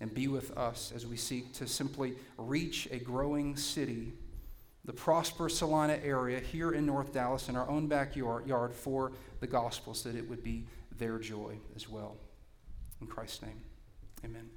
And 0.00 0.12
be 0.12 0.28
with 0.28 0.56
us 0.58 0.92
as 0.94 1.06
we 1.06 1.16
seek 1.16 1.52
to 1.54 1.66
simply 1.66 2.14
reach 2.36 2.88
a 2.90 2.98
growing 2.98 3.56
city 3.56 4.12
the 4.84 4.92
prosperous 4.92 5.58
Celina 5.58 5.98
area 6.02 6.40
here 6.40 6.72
in 6.72 6.84
North 6.84 7.12
Dallas 7.12 7.48
in 7.48 7.56
our 7.56 7.68
own 7.68 7.86
backyard 7.86 8.74
for 8.74 9.12
the 9.40 9.46
gospel 9.46 9.94
so 9.94 10.10
that 10.10 10.18
it 10.18 10.28
would 10.28 10.42
be 10.42 10.66
their 10.98 11.18
joy 11.18 11.56
as 11.76 11.88
well. 11.88 12.16
In 13.00 13.06
Christ's 13.06 13.42
name, 13.42 13.60
amen. 14.24 14.50